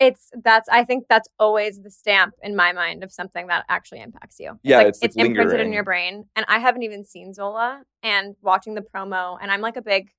It's 0.00 0.30
that's 0.42 0.68
I 0.68 0.84
think 0.84 1.06
that's 1.08 1.28
always 1.38 1.80
the 1.80 1.90
stamp 1.90 2.34
in 2.42 2.56
my 2.56 2.72
mind 2.72 3.04
of 3.04 3.12
something 3.12 3.46
that 3.46 3.64
actually 3.68 4.00
impacts 4.00 4.40
you. 4.40 4.58
Yeah, 4.62 4.78
like, 4.78 4.88
it's, 4.88 5.02
like, 5.02 5.16
imprinted 5.16 5.60
in 5.60 5.72
your 5.72 5.84
brain. 5.84 6.24
And 6.34 6.44
I 6.48 6.58
haven't 6.58 6.82
even 6.82 7.04
seen 7.04 7.32
Zola 7.32 7.82
and 8.02 8.34
watching 8.42 8.74
the 8.74 8.82
promo 8.82 9.38
and 9.40 9.52
I'm 9.52 9.60
like 9.60 9.76
a 9.76 9.82
big 9.82 10.10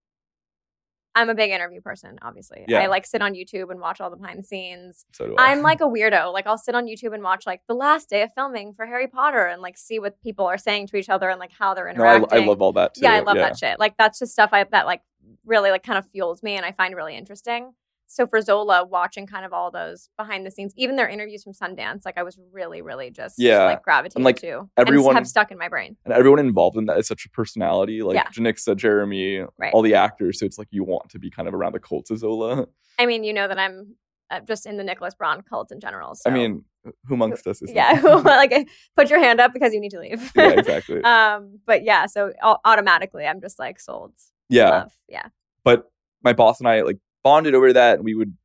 I'm 1.17 1.29
a 1.29 1.33
big 1.33 1.51
interview 1.51 1.79
person, 1.79 2.19
obviously. 2.21 2.65
Yeah. 2.67 2.81
I 2.81 2.87
like 2.87 3.05
sit 3.05 3.21
on 3.21 3.33
YouTube 3.33 3.71
and 3.71 3.79
watch 3.79 4.01
all 4.01 4.09
the 4.09 4.17
behind 4.17 4.37
the 4.37 4.43
scenes. 4.43 5.05
So 5.13 5.27
do 5.27 5.35
I. 5.37 5.51
I'm 5.51 5.61
like 5.61 5.79
a 5.79 5.85
weirdo. 5.85 6.33
Like 6.33 6.45
I'll 6.45 6.57
sit 6.57 6.75
on 6.75 6.87
YouTube 6.87 7.13
and 7.13 7.23
watch 7.23 7.45
like 7.47 7.61
the 7.69 7.73
last 7.73 8.09
day 8.09 8.21
of 8.21 8.33
filming 8.35 8.73
for 8.73 8.85
Harry 8.85 9.07
Potter 9.07 9.45
and 9.45 9.61
like 9.61 9.77
see 9.77 9.97
what 9.97 10.21
people 10.21 10.45
are 10.45 10.57
saying 10.57 10.87
to 10.87 10.97
each 10.97 11.07
other 11.07 11.29
and 11.29 11.39
like 11.39 11.53
how 11.57 11.73
they're 11.73 11.85
no, 11.93 12.03
I, 12.03 12.15
interacting. 12.17 12.43
I 12.43 12.45
love 12.45 12.61
all 12.61 12.73
that 12.73 12.95
too. 12.95 13.01
Yeah, 13.03 13.13
I 13.13 13.21
love 13.21 13.37
that 13.37 13.57
shit. 13.57 13.79
Like 13.79 13.95
that's 13.97 14.19
just 14.19 14.33
stuff 14.33 14.49
I 14.51 14.65
that 14.65 14.85
like 14.85 15.01
really 15.45 15.71
like 15.71 15.83
kind 15.83 15.97
of 15.97 16.05
fuels 16.09 16.43
me 16.43 16.57
and 16.57 16.65
I 16.65 16.73
find 16.73 16.93
really 16.95 17.15
interesting. 17.15 17.73
So 18.07 18.25
for 18.27 18.39
Zola, 18.41 18.85
watching 18.85 19.25
kind 19.27 19.45
of 19.45 19.53
all 19.53 19.71
those 19.71 20.09
behind 20.17 20.45
the 20.45 20.51
scenes, 20.51 20.73
even 20.77 20.95
their 20.95 21.07
interviews 21.09 21.43
from 21.43 21.53
Sundance, 21.53 22.05
like 22.05 22.17
I 22.17 22.23
was 22.23 22.37
really, 22.51 22.81
really 22.81 23.09
just 23.09 23.35
Yeah. 23.37 23.63
like 23.65 23.83
gravitated 23.83 24.23
like, 24.23 24.37
to, 24.41 24.69
everyone- 24.77 25.15
have 25.15 25.27
stuck 25.27 25.51
in 25.51 25.57
my 25.57 25.69
brain. 25.69 25.97
And 26.05 26.13
everyone 26.13 26.39
involved 26.39 26.77
in 26.77 26.85
that 26.85 26.97
is 26.97 27.07
such 27.07 27.25
a 27.25 27.29
personality. 27.29 28.01
Like 28.01 28.15
Yeah. 28.15 28.27
Janicza, 28.29 28.75
Jeremy, 28.75 29.43
Right. 29.57 29.73
all 29.73 29.81
the 29.81 29.95
actors. 29.95 30.39
So 30.39 30.45
it's 30.45 30.57
like 30.57 30.67
you 30.71 30.83
want 30.83 31.09
to 31.09 31.19
be 31.19 31.29
kind 31.31 31.47
of 31.47 31.53
around 31.53 31.73
the 31.73 31.79
cult 31.79 32.09
of 32.11 32.19
Zola. 32.19 32.67
I 32.99 33.05
mean, 33.05 33.23
you 33.23 33.33
know 33.33 33.47
that 33.47 33.57
I'm 33.59 33.95
uh, 34.31 34.39
just 34.41 34.65
in 34.65 34.77
the 34.77 34.83
Nicholas 34.83 35.13
Braun 35.13 35.41
cult 35.41 35.71
in 35.71 35.79
general. 35.79 36.15
So. 36.15 36.29
I 36.29 36.33
mean, 36.33 36.63
who 37.07 37.13
amongst 37.15 37.45
us 37.47 37.61
is 37.61 37.71
yeah, 37.71 37.99
like 38.23 38.69
put 38.95 39.09
your 39.09 39.19
hand 39.19 39.39
up 39.39 39.53
because 39.53 39.73
you 39.73 39.79
need 39.79 39.91
to 39.91 39.99
leave. 39.99 40.31
yeah, 40.35 40.49
exactly. 40.49 41.01
um, 41.03 41.59
but 41.65 41.83
yeah, 41.83 42.05
so 42.05 42.31
automatically 42.63 43.25
I'm 43.25 43.41
just 43.41 43.59
like 43.59 43.79
sold. 43.79 44.13
yeah. 44.49 44.69
Love. 44.69 44.93
Yeah. 45.07 45.27
but 45.63 45.91
my 46.23 46.33
boss 46.33 46.59
and 46.59 46.67
I 46.67 46.81
like 46.81 46.97
bonded 47.25 47.55
over 47.55 47.73
that 47.73 47.95
and 47.95 48.05
we 48.05 48.13
would 48.13 48.37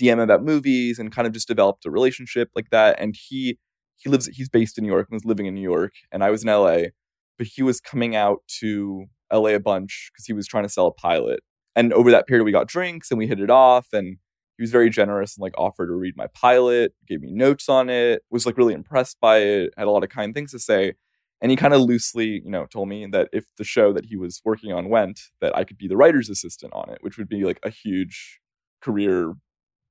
DM 0.00 0.22
about 0.22 0.44
movies 0.44 0.98
and 0.98 1.10
kind 1.10 1.26
of 1.26 1.32
just 1.32 1.48
developed 1.48 1.86
a 1.86 1.90
relationship 1.90 2.50
like 2.54 2.70
that. 2.70 3.00
And 3.00 3.16
he 3.18 3.58
he 3.96 4.08
lives 4.10 4.28
he's 4.28 4.50
based 4.50 4.78
in 4.78 4.84
New 4.84 4.90
York 4.90 5.08
and 5.10 5.16
was 5.16 5.24
living 5.24 5.46
in 5.46 5.54
New 5.54 5.62
York 5.62 5.94
and 6.12 6.22
I 6.22 6.30
was 6.30 6.44
in 6.44 6.50
LA, 6.50 6.90
but 7.38 7.48
he 7.48 7.62
was 7.62 7.80
coming 7.80 8.14
out 8.14 8.42
to 8.60 9.06
LA 9.32 9.50
a 9.50 9.58
bunch 9.58 10.10
because 10.12 10.26
he 10.26 10.34
was 10.34 10.46
trying 10.46 10.64
to 10.64 10.68
sell 10.68 10.86
a 10.86 10.92
pilot. 10.92 11.40
And 11.74 11.92
over 11.92 12.10
that 12.10 12.26
period 12.28 12.44
we 12.44 12.52
got 12.52 12.68
drinks 12.68 13.10
and 13.10 13.18
we 13.18 13.26
hit 13.26 13.40
it 13.40 13.50
off 13.50 13.88
and 13.92 14.18
he 14.58 14.62
was 14.62 14.70
very 14.70 14.90
generous 14.90 15.36
and 15.36 15.42
like 15.42 15.54
offered 15.56 15.86
to 15.86 15.94
read 15.94 16.16
my 16.16 16.26
pilot, 16.34 16.92
gave 17.08 17.22
me 17.22 17.32
notes 17.32 17.68
on 17.68 17.88
it, 17.88 18.22
was 18.30 18.44
like 18.44 18.58
really 18.58 18.74
impressed 18.74 19.18
by 19.20 19.38
it, 19.38 19.72
had 19.78 19.86
a 19.86 19.90
lot 19.90 20.04
of 20.04 20.10
kind 20.10 20.34
things 20.34 20.52
to 20.52 20.58
say. 20.58 20.94
And 21.40 21.50
he 21.52 21.56
kind 21.56 21.72
of 21.74 21.80
loosely, 21.82 22.42
you 22.44 22.50
know, 22.50 22.66
told 22.66 22.88
me 22.88 23.06
that 23.12 23.28
if 23.32 23.44
the 23.56 23.64
show 23.64 23.92
that 23.92 24.06
he 24.06 24.16
was 24.16 24.40
working 24.44 24.72
on 24.72 24.88
went, 24.88 25.20
that 25.40 25.56
I 25.56 25.64
could 25.64 25.78
be 25.78 25.86
the 25.88 25.96
writer's 25.96 26.28
assistant 26.28 26.72
on 26.72 26.90
it, 26.90 26.98
which 27.00 27.16
would 27.16 27.28
be 27.28 27.44
like 27.44 27.60
a 27.62 27.70
huge 27.70 28.40
career 28.82 29.34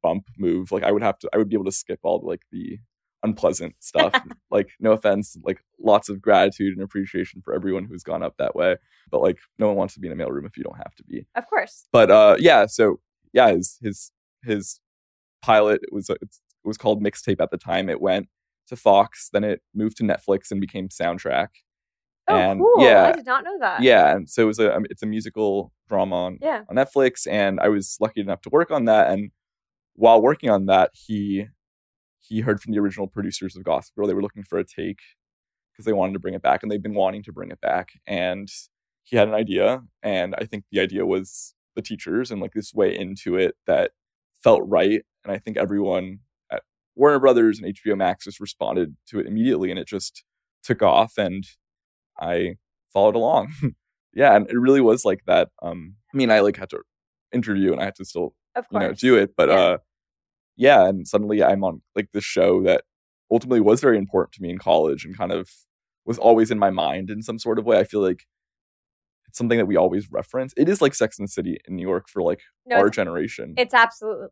bump 0.03 0.25
move. 0.37 0.71
Like 0.71 0.83
I 0.83 0.91
would 0.91 1.03
have 1.03 1.17
to, 1.19 1.29
I 1.33 1.37
would 1.37 1.47
be 1.49 1.55
able 1.55 1.65
to 1.65 1.71
skip 1.71 1.99
all 2.03 2.21
like 2.25 2.41
the 2.51 2.79
unpleasant 3.23 3.75
stuff. 3.79 4.13
like 4.51 4.69
no 4.79 4.91
offense, 4.91 5.37
like 5.43 5.63
lots 5.79 6.09
of 6.09 6.21
gratitude 6.21 6.73
and 6.73 6.83
appreciation 6.83 7.41
for 7.41 7.53
everyone 7.53 7.85
who's 7.85 8.03
gone 8.03 8.23
up 8.23 8.35
that 8.37 8.55
way. 8.55 8.75
But 9.09 9.21
like 9.21 9.37
no 9.57 9.67
one 9.67 9.77
wants 9.77 9.93
to 9.93 9.99
be 10.01 10.07
in 10.09 10.19
a 10.19 10.21
mailroom 10.21 10.45
if 10.45 10.57
you 10.57 10.63
don't 10.63 10.77
have 10.77 10.95
to 10.95 11.03
be 11.05 11.25
Of 11.35 11.47
course. 11.47 11.85
but 11.93 12.11
uh 12.11 12.35
yeah 12.39 12.65
so 12.65 12.99
yeah 13.33 13.51
his 13.53 13.77
his 13.81 14.11
his 14.43 14.79
pilot 15.41 15.79
it 15.83 15.93
was 15.93 16.09
it 16.09 16.19
was 16.65 16.77
called 16.77 17.01
mixtape 17.01 17.39
at 17.41 17.51
the 17.51 17.57
time 17.57 17.87
it 17.89 18.01
went 18.01 18.27
to 18.67 18.75
fox 18.75 19.29
then 19.31 19.43
it 19.43 19.61
moved 19.73 19.97
to 19.97 20.03
netflix 20.03 20.51
and 20.51 20.59
became 20.61 20.89
soundtrack 20.89 21.47
Oh, 22.29 22.35
and 22.35 22.59
cool. 22.59 22.83
yeah 22.83 23.05
I 23.05 23.11
did 23.13 23.25
not 23.25 23.45
know 23.45 23.57
that. 23.59 23.81
yeah 23.81 24.13
and 24.13 24.29
so 24.29 24.41
it 24.41 24.45
was 24.45 24.59
a 24.59 24.75
um, 24.75 24.85
it's 24.89 25.01
a 25.01 25.05
musical 25.05 25.71
drama 25.87 26.15
on, 26.25 26.37
Yeah. 26.41 26.63
on 26.69 26.75
netflix 26.75 27.25
and 27.25 27.57
i 27.61 27.69
was 27.69 27.95
lucky 28.01 28.19
enough 28.19 28.41
to 28.41 28.49
work 28.49 28.69
on 28.69 28.83
that 28.85 29.09
and 29.11 29.31
while 29.95 30.21
working 30.21 30.49
on 30.49 30.65
that 30.65 30.91
he 30.93 31.45
he 32.19 32.41
heard 32.41 32.59
from 32.61 32.73
the 32.73 32.79
original 32.79 33.07
producers 33.07 33.55
of 33.55 33.63
gossip 33.63 33.95
girl 33.95 34.07
they 34.07 34.13
were 34.13 34.21
looking 34.21 34.43
for 34.43 34.59
a 34.59 34.65
take 34.65 34.99
because 35.71 35.85
they 35.85 35.93
wanted 35.93 36.11
to 36.13 36.19
bring 36.19 36.33
it 36.33 36.41
back 36.41 36.61
and 36.63 36.69
they've 36.71 36.83
been 36.83 36.93
wanting 36.95 37.23
to 37.23 37.31
bring 37.31 37.49
it 37.49 37.61
back 37.61 37.91
and 38.05 38.49
he 39.03 39.15
had 39.15 39.29
an 39.29 39.33
idea 39.33 39.81
and 40.03 40.35
i 40.37 40.43
think 40.43 40.65
the 40.69 40.81
idea 40.81 41.05
was 41.05 41.53
the 41.77 41.81
teachers 41.81 42.29
and 42.29 42.41
like 42.41 42.51
this 42.53 42.73
way 42.73 42.93
into 42.93 43.37
it 43.37 43.55
that 43.67 43.91
felt 44.43 44.61
right 44.65 45.03
and 45.23 45.31
i 45.31 45.37
think 45.37 45.55
everyone 45.55 46.19
warner 46.97 47.19
brothers 47.19 47.59
and 47.59 47.73
hbo 47.75 47.95
max 47.97 48.25
just 48.25 48.39
responded 48.39 48.95
to 49.07 49.19
it 49.19 49.25
immediately 49.27 49.69
and 49.71 49.79
it 49.79 49.87
just 49.87 50.23
took 50.63 50.81
off 50.81 51.13
and 51.17 51.43
i 52.19 52.55
followed 52.93 53.15
along. 53.15 53.51
Yeah 54.13 54.35
and 54.35 54.49
it 54.49 54.57
really 54.57 54.81
was 54.81 55.05
like 55.05 55.21
that 55.27 55.49
um 55.61 55.95
i 56.13 56.17
mean 56.17 56.31
i 56.31 56.39
like 56.39 56.57
had 56.57 56.71
to 56.71 56.79
interview 57.31 57.71
and 57.71 57.79
i 57.79 57.85
had 57.85 57.95
to 57.95 58.05
still 58.05 58.33
you 58.71 58.79
know 58.79 58.91
do 58.93 59.15
it 59.15 59.35
but 59.37 59.49
Yeah. 59.49 59.55
uh 59.55 59.77
yeah 60.55 60.87
and 60.87 61.07
suddenly 61.07 61.43
i'm 61.43 61.63
on 61.63 61.81
like 61.95 62.09
this 62.13 62.23
show 62.23 62.63
that 62.63 62.83
ultimately 63.29 63.59
was 63.61 63.79
very 63.79 63.97
important 63.97 64.31
to 64.33 64.41
me 64.41 64.49
in 64.49 64.57
college 64.57 65.05
and 65.05 65.15
kind 65.15 65.31
of 65.31 65.49
was 66.05 66.17
always 66.17 66.49
in 66.49 66.57
my 66.57 66.71
mind 66.71 67.09
in 67.11 67.21
some 67.21 67.37
sort 67.37 67.59
of 67.59 67.65
way. 67.65 67.77
I 67.77 67.83
feel 67.83 67.99
like 67.99 68.23
it's 69.27 69.37
something 69.37 69.57
that 69.57 69.65
we 69.65 69.75
always 69.75 70.07
reference. 70.09 70.53
It 70.55 70.69
is 70.69 70.81
like 70.81 70.95
sex 70.95 71.19
and 71.19 71.27
the 71.27 71.31
city 71.31 71.57
in 71.67 71.75
new 71.75 71.85
york 71.85 72.07
for 72.07 72.21
like 72.23 72.39
No, 72.65 72.77
our 72.77 72.87
it's- 72.87 72.95
generation. 72.95 73.53
It's 73.57 73.73
absolutely 73.73 74.29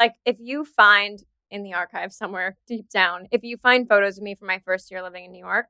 like 0.00 0.14
if 0.24 0.38
you 0.40 0.64
find 0.64 1.18
in 1.50 1.62
the 1.62 1.74
archive 1.74 2.12
somewhere 2.12 2.56
deep 2.66 2.88
down, 2.90 3.26
if 3.30 3.42
you 3.42 3.56
find 3.56 3.88
photos 3.88 4.18
of 4.18 4.24
me 4.24 4.34
from 4.34 4.48
my 4.48 4.60
first 4.64 4.90
year 4.90 5.02
living 5.02 5.24
in 5.24 5.32
New 5.32 5.38
York, 5.44 5.66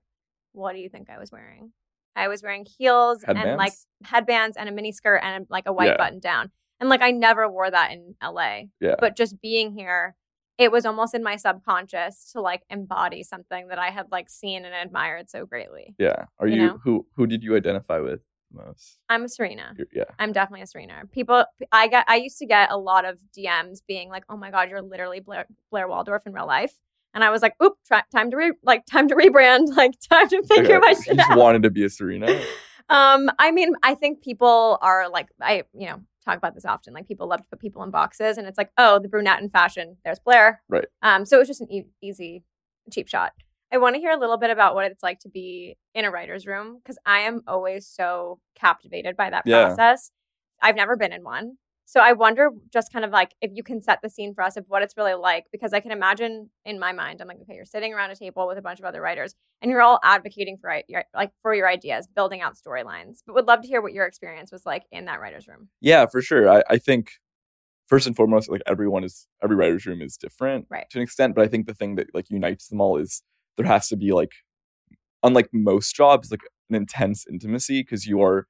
what 0.52 0.72
do 0.74 0.78
you 0.80 0.88
think 0.88 1.08
I 1.10 1.18
was 1.18 1.30
wearing? 1.30 1.72
I 2.16 2.28
was 2.28 2.42
wearing 2.42 2.66
heels 2.78 3.22
and 3.22 3.36
like 3.36 3.46
Headbands? 3.72 3.86
headbands 4.04 4.56
and 4.56 4.68
a 4.68 4.72
mini 4.72 4.90
skirt 4.92 5.20
and 5.22 5.46
like 5.48 5.66
a 5.66 5.72
white 5.72 5.86
Yeah. 5.90 5.96
button 5.98 6.18
down. 6.18 6.50
And 6.80 6.88
like 6.88 7.02
I 7.02 7.10
never 7.12 7.48
wore 7.48 7.70
that 7.70 7.92
in 7.92 8.14
LA. 8.22 8.62
yeah 8.80 8.94
But 8.98 9.16
just 9.16 9.40
being 9.40 9.72
here, 9.72 10.16
it 10.58 10.72
was 10.72 10.84
almost 10.84 11.14
in 11.14 11.22
my 11.22 11.36
subconscious 11.36 12.32
to 12.32 12.40
like 12.40 12.62
embody 12.70 13.22
something 13.22 13.68
that 13.68 13.78
I 13.78 13.90
had 13.90 14.06
like 14.10 14.28
seen 14.28 14.64
and 14.64 14.74
admired 14.74 15.30
so 15.30 15.46
greatly. 15.46 15.94
yeah 15.98 16.24
are 16.40 16.48
you 16.48 16.56
you, 16.56 16.66
know? 16.66 16.78
who 16.82 17.06
who 17.14 17.26
did 17.28 17.44
you 17.44 17.54
identify 17.56 17.98
with 18.00 18.20
most 18.52 18.98
I'm 19.08 19.24
a 19.24 19.28
Serena. 19.28 19.74
You're- 19.76 19.88
yeah 19.94 20.04
I'm 20.18 20.32
definitely 20.32 20.62
a 20.62 20.66
Serena. 20.66 21.02
People, 21.12 21.44
I 21.72 21.88
got, 21.88 22.04
I 22.08 22.16
used 22.16 22.38
to 22.38 22.46
get 22.46 22.70
a 22.70 22.76
lot 22.78 23.04
of 23.04 23.18
DMs 23.36 23.80
being 23.86 24.08
like, 24.08 24.24
"Oh 24.28 24.36
my 24.36 24.50
god, 24.50 24.70
you're 24.70 24.82
literally 24.82 25.20
Blair, 25.20 25.46
Blair 25.70 25.88
Waldorf 25.88 26.26
in 26.26 26.32
real 26.32 26.46
life," 26.46 26.72
and 27.14 27.22
I 27.24 27.30
was 27.30 27.42
like, 27.42 27.54
"Oop, 27.62 27.74
try, 27.86 28.02
time 28.10 28.30
to 28.30 28.36
re, 28.36 28.52
like 28.62 28.86
time 28.86 29.08
to 29.08 29.14
rebrand, 29.14 29.66
like 29.76 29.94
time 30.10 30.28
to 30.28 30.42
figure 30.42 30.76
Okay, 30.76 30.86
my 30.86 30.92
shit 30.94 31.16
just 31.16 31.30
out." 31.30 31.38
wanted 31.38 31.62
to 31.64 31.70
be 31.70 31.84
a 31.84 31.90
serena 31.90 32.26
um, 32.88 33.30
I 33.38 33.50
mean, 33.50 33.74
I 33.82 33.94
think 33.94 34.22
people 34.22 34.78
are 34.80 35.08
like, 35.10 35.28
I, 35.40 35.64
you 35.74 35.86
know, 35.88 36.00
talk 36.24 36.38
about 36.38 36.54
this 36.54 36.64
often. 36.64 36.94
Like 36.94 37.06
people 37.06 37.26
love 37.28 37.40
to 37.42 37.48
put 37.50 37.60
people 37.60 37.82
in 37.82 37.90
boxes, 37.90 38.38
and 38.38 38.46
it's 38.46 38.56
like, 38.58 38.70
oh, 38.78 38.98
the 38.98 39.08
brunette 39.08 39.42
in 39.42 39.50
fashion. 39.50 39.96
There's 40.04 40.18
Blair. 40.18 40.62
Right. 40.68 40.86
Um, 41.02 41.24
so 41.26 41.36
it 41.36 41.40
was 41.40 41.48
just 41.48 41.60
an 41.60 41.70
e- 41.70 41.88
easy, 42.02 42.44
cheap 42.90 43.08
shot. 43.08 43.32
I 43.70 43.78
want 43.78 43.94
to 43.96 44.00
hear 44.00 44.10
a 44.12 44.18
little 44.18 44.38
bit 44.38 44.50
about 44.50 44.74
what 44.74 44.90
it's 44.90 45.02
like 45.02 45.18
to 45.20 45.28
be 45.28 45.76
in 45.94 46.04
a 46.04 46.10
writer's 46.10 46.46
room 46.46 46.78
because 46.82 46.98
I 47.04 47.20
am 47.20 47.42
always 47.46 47.86
so 47.86 48.40
captivated 48.54 49.16
by 49.16 49.30
that 49.30 49.42
Yeah. 49.46 49.66
process. 49.66 50.10
I've 50.60 50.76
never 50.76 50.96
been 50.96 51.12
in 51.12 51.22
one. 51.22 51.58
So 51.84 52.00
I 52.00 52.12
wonder 52.12 52.50
just 52.70 52.92
kind 52.92 53.04
of 53.04 53.12
like 53.12 53.34
if 53.40 53.50
you 53.54 53.62
can 53.62 53.80
set 53.80 54.00
the 54.02 54.10
scene 54.10 54.34
for 54.34 54.42
us 54.44 54.58
of 54.58 54.66
what 54.68 54.82
it's 54.82 54.94
really 54.96 55.14
like, 55.14 55.44
because 55.52 55.72
I 55.72 55.80
can 55.80 55.90
imagine 55.90 56.50
in 56.66 56.78
my 56.78 56.92
mind, 56.92 57.20
I'm 57.22 57.28
like, 57.28 57.38
okay, 57.42 57.54
you're 57.54 57.64
sitting 57.64 57.94
around 57.94 58.10
a 58.10 58.16
table 58.16 58.46
with 58.46 58.58
a 58.58 58.62
bunch 58.62 58.78
of 58.78 58.84
other 58.84 59.00
writers 59.00 59.34
and 59.62 59.70
you're 59.70 59.80
all 59.80 59.98
advocating 60.04 60.58
for 60.58 60.82
your, 60.86 61.04
like 61.14 61.30
for 61.40 61.54
your 61.54 61.66
ideas, 61.68 62.06
building 62.06 62.42
out 62.42 62.56
storylines. 62.56 63.20
But 63.26 63.34
would 63.34 63.46
love 63.46 63.62
to 63.62 63.68
hear 63.68 63.80
what 63.80 63.94
your 63.94 64.04
experience 64.04 64.52
was 64.52 64.66
like 64.66 64.84
in 64.92 65.06
that 65.06 65.20
writer's 65.20 65.48
room. 65.48 65.68
Yeah, 65.80 66.04
for 66.06 66.20
sure. 66.20 66.48
I, 66.50 66.62
I 66.68 66.76
think 66.78 67.12
first 67.86 68.06
and 68.06 68.14
foremost, 68.14 68.50
like 68.50 68.62
everyone 68.66 69.02
is 69.02 69.26
every 69.42 69.56
writer's 69.56 69.86
room 69.86 70.02
is 70.02 70.18
different 70.18 70.66
Right. 70.68 70.88
to 70.90 70.98
an 70.98 71.02
extent. 71.02 71.34
But 71.34 71.44
I 71.44 71.48
think 71.48 71.66
the 71.66 71.74
thing 71.74 71.94
that 71.94 72.14
like 72.14 72.28
unites 72.28 72.68
them 72.68 72.82
all 72.82 72.98
is 72.98 73.22
there 73.58 73.66
has 73.66 73.88
to 73.88 73.96
be 73.96 74.12
like 74.12 74.32
unlike 75.22 75.48
most 75.52 75.94
jobs, 75.94 76.30
like 76.30 76.42
an 76.70 76.76
intense 76.76 77.26
intimacy 77.30 77.82
because 77.82 78.06
you 78.06 78.22
are 78.22 78.46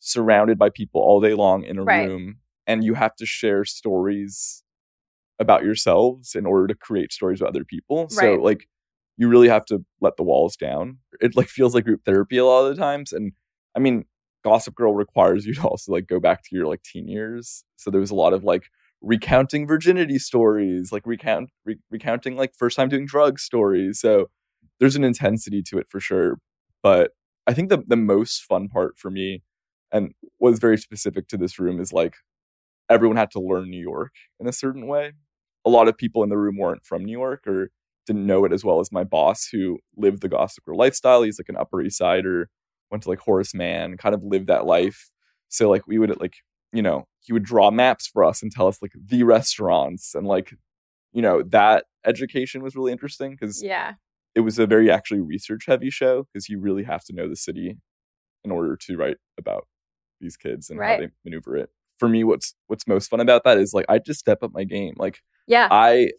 surrounded 0.00 0.58
by 0.58 0.70
people 0.70 1.00
all 1.00 1.20
day 1.20 1.34
long 1.34 1.62
in 1.64 1.78
a 1.78 1.84
Right. 1.84 2.08
room 2.08 2.38
and 2.66 2.84
you 2.84 2.94
have 2.94 3.14
to 3.16 3.26
share 3.26 3.64
stories 3.64 4.64
about 5.38 5.62
yourselves 5.64 6.34
in 6.34 6.46
order 6.46 6.66
to 6.66 6.74
create 6.74 7.12
stories 7.12 7.40
with 7.40 7.48
other 7.48 7.64
people. 7.64 8.08
So 8.08 8.34
like 8.36 8.68
you 9.16 9.28
really 9.28 9.48
have 9.48 9.64
to 9.66 9.84
let 10.00 10.16
the 10.16 10.22
walls 10.24 10.56
down. 10.56 10.98
It 11.20 11.36
like 11.36 11.48
feels 11.48 11.74
like 11.74 11.84
group 11.84 12.04
therapy 12.04 12.38
a 12.38 12.44
lot 12.44 12.64
of 12.66 12.76
the 12.76 12.80
times. 12.82 13.12
And 13.12 13.32
I 13.76 13.80
mean, 13.80 14.04
Gossip 14.44 14.74
Girl 14.74 14.94
requires 14.94 15.46
you 15.46 15.54
to 15.54 15.62
also 15.68 15.92
like 15.92 16.06
go 16.06 16.20
back 16.20 16.42
to 16.44 16.56
your 16.56 16.66
like 16.66 16.82
teen 16.82 17.08
years. 17.08 17.64
So 17.76 17.90
there 17.90 18.00
was 18.00 18.10
a 18.10 18.14
lot 18.16 18.32
of 18.32 18.44
like 18.44 18.64
recounting 19.00 19.66
virginity 19.66 20.18
stories, 20.18 20.92
like 20.92 21.06
recount 21.06 21.50
re- 21.64 21.78
recounting 21.90 22.36
like 22.36 22.54
first 22.56 22.76
time 22.76 22.88
doing 22.88 23.06
drugs 23.06 23.42
stories. 23.42 24.00
So 24.00 24.30
there's 24.80 24.96
an 24.96 25.04
intensity 25.04 25.62
to 25.62 25.78
it 25.78 25.88
for 25.88 26.00
sure. 26.00 26.38
But 26.82 27.12
I 27.46 27.54
think 27.54 27.68
the 27.68 27.82
the 27.86 27.96
most 27.96 28.44
fun 28.44 28.68
part 28.68 28.98
for 28.98 29.10
me 29.10 29.42
and 29.92 30.12
was 30.38 30.58
very 30.58 30.76
specific 30.78 31.28
to 31.28 31.36
this 31.36 31.58
room 31.58 31.80
is 31.80 31.92
like 31.92 32.14
everyone 32.90 33.16
had 33.16 33.30
to 33.32 33.40
learn 33.40 33.70
New 33.70 33.80
York 33.80 34.12
in 34.40 34.46
a 34.48 34.52
certain 34.52 34.86
way. 34.86 35.12
A 35.64 35.70
lot 35.70 35.88
of 35.88 35.96
people 35.96 36.22
in 36.22 36.28
the 36.28 36.38
room 36.38 36.56
weren't 36.56 36.84
from 36.84 37.04
New 37.04 37.18
York 37.18 37.46
or 37.46 37.70
didn't 38.06 38.26
know 38.26 38.44
it 38.44 38.52
as 38.52 38.64
well 38.64 38.80
as 38.80 38.90
my 38.90 39.04
boss 39.04 39.48
who 39.52 39.78
lived 39.96 40.22
the 40.22 40.28
Gossip 40.28 40.64
Girl 40.64 40.78
lifestyle. 40.78 41.22
He's 41.22 41.38
like 41.38 41.48
an 41.48 41.56
Upper 41.56 41.82
East 41.82 41.98
Sider, 41.98 42.48
went 42.90 43.02
to 43.02 43.08
like 43.10 43.20
Horace 43.20 43.54
Mann, 43.54 43.96
kind 43.96 44.14
of 44.14 44.22
lived 44.22 44.46
that 44.46 44.64
life. 44.66 45.10
So 45.48 45.68
like 45.68 45.86
we 45.86 45.98
would 45.98 46.18
like, 46.20 46.36
you 46.72 46.82
know, 46.82 47.06
he 47.20 47.32
would 47.32 47.44
draw 47.44 47.70
maps 47.70 48.06
for 48.06 48.24
us 48.24 48.42
and 48.42 48.50
tell 48.50 48.66
us 48.66 48.80
like 48.80 48.92
the 48.94 49.22
restaurants 49.24 50.14
and 50.14 50.26
like, 50.26 50.54
you 51.12 51.20
know, 51.20 51.42
that 51.42 51.84
education 52.06 52.62
was 52.62 52.74
really 52.76 52.92
interesting 52.92 53.32
because 53.32 53.62
Yeah. 53.62 53.94
It 54.38 54.42
was 54.42 54.58
a 54.60 54.66
very 54.66 54.88
actually 54.90 55.20
research 55.20 55.64
heavy 55.66 55.90
show 55.90 56.22
because 56.32 56.48
you 56.48 56.60
really 56.60 56.84
have 56.84 57.02
to 57.06 57.12
know 57.12 57.28
the 57.28 57.34
city 57.36 57.76
in 58.44 58.50
order 58.52 58.76
to 58.76 58.96
write 58.96 59.16
about 59.36 59.66
these 60.20 60.36
kids 60.36 60.70
and 60.70 60.78
Right. 60.78 60.90
how 61.00 61.06
they 61.06 61.12
maneuver 61.24 61.56
it. 61.56 61.70
For 61.98 62.08
me, 62.08 62.22
what's 62.22 62.54
what's 62.68 62.86
most 62.86 63.08
fun 63.10 63.18
about 63.20 63.42
that 63.44 63.58
is 63.58 63.74
like 63.74 63.86
I 63.88 63.98
just 63.98 64.20
step 64.20 64.44
up 64.44 64.52
my 64.54 64.62
game. 64.62 64.94
Like 64.96 65.20
Yeah. 65.48 65.66
I 65.70 66.12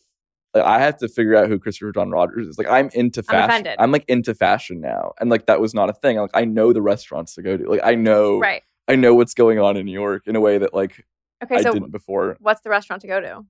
I 0.53 0.79
have 0.79 0.97
to 0.97 1.07
figure 1.07 1.35
out 1.35 1.47
who 1.47 1.59
Christopher 1.59 1.91
John 1.93 2.09
Rogers 2.11 2.47
is. 2.47 2.57
Like 2.57 2.67
I'm 2.67 2.89
into 2.93 3.21
I'm 3.29 3.49
fashion. 3.49 3.75
I'm, 3.79 3.91
like 3.91 4.03
into 4.09 4.33
fashion 4.33 4.81
now, 4.81 5.13
and 5.21 5.29
like 5.29 5.45
that 5.45 5.61
was 5.61 5.73
not 5.73 5.89
a 5.89 5.93
thing. 5.93 6.17
Like 6.17 6.31
I 6.33 6.43
know 6.43 6.73
the 6.73 6.81
restaurants 6.81 7.35
to 7.35 7.41
go 7.41 7.55
to. 7.55 7.69
Like 7.69 7.81
I 7.83 7.95
know 7.95 8.39
right. 8.39 8.63
I 8.89 8.95
know 8.95 9.13
what's 9.15 9.33
going 9.35 9.59
on 9.59 9.77
in 9.77 9.85
New 9.85 9.93
York 9.93 10.23
in 10.27 10.35
a 10.35 10.41
way 10.41 10.57
that 10.57 10.73
like 10.73 11.05
Okay. 11.43 11.55
I 11.55 11.61
So 11.61 11.71
didn't 11.71 11.91
before. 11.91 12.35
what's 12.41 12.61
the 12.61 12.69
restaurant 12.69 13.01
to 13.03 13.07
go 13.07 13.21
to? 13.21 13.45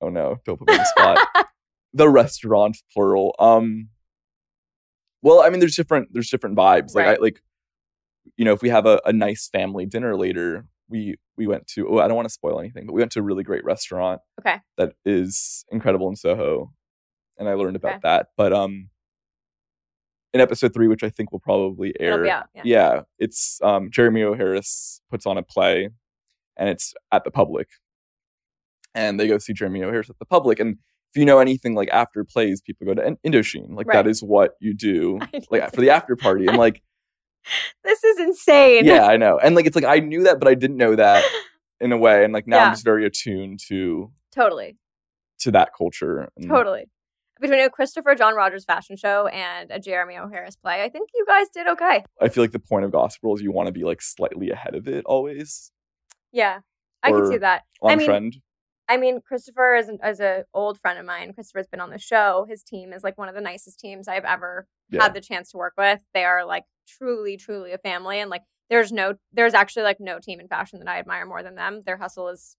Oh 0.00 0.08
no, 0.08 0.36
don't 0.46 0.56
put 0.58 0.68
me 0.68 0.74
on 0.74 0.78
the 0.80 0.84
spot. 0.86 1.46
the 1.92 2.08
restaurant 2.08 2.78
plural. 2.92 3.34
Um 3.38 3.88
well, 5.26 5.40
I 5.42 5.50
mean 5.50 5.60
there's 5.60 5.76
different 5.76 6.08
there's 6.12 6.30
different 6.30 6.56
vibes. 6.56 6.94
Like 6.94 7.06
Right. 7.06 7.18
I 7.18 7.22
like 7.22 7.42
you 8.36 8.44
know, 8.44 8.52
if 8.52 8.60
we 8.62 8.68
have 8.70 8.86
a, 8.86 9.00
a 9.04 9.12
nice 9.12 9.48
family 9.48 9.86
dinner 9.86 10.16
later, 10.16 10.66
we 10.88 11.16
we 11.36 11.46
went 11.46 11.66
to 11.74 11.88
oh, 11.88 11.98
I 11.98 12.06
don't 12.08 12.16
want 12.16 12.28
to 12.28 12.32
spoil 12.32 12.58
anything, 12.60 12.86
but 12.86 12.92
we 12.92 13.00
went 13.02 13.12
to 13.12 13.20
a 13.20 13.22
really 13.22 13.42
great 13.42 13.64
restaurant 13.64 14.20
Okay. 14.40 14.60
that 14.78 14.92
is 15.04 15.64
incredible 15.70 16.08
in 16.08 16.16
Soho. 16.16 16.72
And 17.38 17.48
I 17.48 17.54
learned 17.54 17.76
about 17.76 17.92
Okay. 17.92 18.00
that. 18.04 18.28
But 18.36 18.52
um 18.52 18.90
in 20.34 20.40
episode 20.40 20.74
three, 20.74 20.88
which 20.88 21.02
I 21.02 21.08
think 21.10 21.32
will 21.32 21.40
probably 21.40 21.94
air, 21.98 22.26
out, 22.28 22.46
yeah. 22.54 22.62
yeah, 22.64 23.00
it's 23.18 23.60
um 23.62 23.90
Jeremy 23.90 24.22
O. 24.22 24.34
Harris 24.34 25.00
puts 25.10 25.26
on 25.26 25.38
a 25.38 25.42
play 25.42 25.88
and 26.56 26.68
it's 26.68 26.94
at 27.12 27.24
the 27.24 27.30
public. 27.30 27.68
And 28.94 29.20
they 29.20 29.28
go 29.28 29.38
see 29.38 29.52
Jeremy 29.52 29.82
O. 29.82 29.90
Harris 29.90 30.08
at 30.10 30.18
the 30.18 30.24
public. 30.24 30.58
And 30.58 30.78
if 31.16 31.20
you 31.20 31.24
know 31.24 31.38
anything 31.38 31.74
like 31.74 31.88
after 31.90 32.24
plays, 32.24 32.60
people 32.60 32.86
go 32.86 32.94
to 32.94 33.06
In- 33.06 33.16
Indochine. 33.26 33.70
Like 33.70 33.86
Right. 33.86 34.04
that 34.04 34.06
is 34.06 34.22
what 34.22 34.52
you 34.60 34.74
do 34.74 35.18
like 35.50 35.74
for 35.74 35.80
the 35.80 35.88
after 35.90 36.14
party. 36.16 36.46
And 36.46 36.58
like, 36.58 36.82
This 37.84 38.04
is 38.04 38.18
insane. 38.20 38.84
yeah, 38.84 39.06
I 39.06 39.16
know. 39.16 39.38
And 39.38 39.54
like 39.54 39.66
it's 39.66 39.76
like 39.76 39.84
I 39.84 40.00
knew 40.00 40.24
that, 40.24 40.38
but 40.38 40.48
I 40.48 40.54
didn't 40.54 40.76
know 40.76 40.94
that 40.96 41.24
in 41.80 41.92
a 41.92 41.96
way. 41.96 42.22
And 42.24 42.32
like 42.34 42.46
now 42.46 42.56
Yeah. 42.58 42.64
I'm 42.66 42.72
just 42.72 42.84
very 42.84 43.06
attuned 43.06 43.60
to 43.68 44.12
Totally. 44.34 44.76
to 45.40 45.50
that 45.52 45.70
culture. 45.76 46.28
And 46.36 46.48
Totally. 46.48 46.84
Between 47.40 47.60
a 47.60 47.68
Christopher 47.70 48.14
John 48.14 48.34
Rogers 48.34 48.64
fashion 48.64 48.96
show 48.96 49.26
and 49.26 49.70
a 49.70 49.78
Jeremy 49.78 50.16
O. 50.16 50.26
Harris 50.28 50.56
play, 50.56 50.82
I 50.82 50.88
think 50.88 51.10
you 51.14 51.24
guys 51.26 51.48
did 51.50 51.66
okay. 51.68 52.02
I 52.20 52.28
feel 52.28 52.42
like 52.42 52.52
the 52.52 52.58
point 52.58 52.84
of 52.86 52.92
gospel 52.92 53.34
is 53.34 53.42
you 53.42 53.52
want 53.52 53.66
to 53.66 53.72
be 53.72 53.84
like 53.84 54.00
slightly 54.02 54.50
ahead 54.50 54.74
of 54.74 54.88
it 54.88 55.04
always 55.06 55.70
Yeah. 56.32 56.60
I 57.02 57.12
can 57.12 57.26
see 57.30 57.36
that. 57.38 57.62
on 57.82 57.92
I 57.92 57.96
mean, 57.96 58.06
trend. 58.06 58.36
I 58.88 58.96
mean, 58.96 59.20
Christopher 59.20 59.74
is 59.74 59.88
an, 59.88 59.98
is 60.04 60.20
a 60.20 60.44
old 60.54 60.78
friend 60.78 60.98
of 60.98 61.04
mine. 61.04 61.32
Christopher's 61.32 61.66
been 61.66 61.80
on 61.80 61.90
the 61.90 61.98
show. 61.98 62.46
His 62.48 62.62
team 62.62 62.92
is 62.92 63.02
like 63.02 63.18
one 63.18 63.28
of 63.28 63.34
the 63.34 63.40
nicest 63.40 63.80
teams 63.80 64.06
I've 64.08 64.24
ever 64.24 64.66
Yeah. 64.90 65.02
had 65.02 65.14
the 65.14 65.20
chance 65.20 65.50
to 65.50 65.56
work 65.58 65.74
with. 65.76 66.00
They 66.14 66.24
are 66.24 66.44
like 66.44 66.64
truly, 66.86 67.36
truly 67.36 67.72
a 67.72 67.78
family, 67.78 68.20
and 68.20 68.30
like 68.30 68.42
there's 68.70 68.92
no, 68.92 69.14
there's 69.32 69.54
actually 69.54 69.82
like 69.84 69.98
no 70.00 70.18
team 70.20 70.40
in 70.40 70.48
fashion 70.48 70.78
that 70.80 70.88
I 70.88 70.98
admire 70.98 71.26
more 71.26 71.42
than 71.42 71.54
them. 71.56 71.82
Their 71.84 71.96
hustle 71.96 72.28
is 72.28 72.56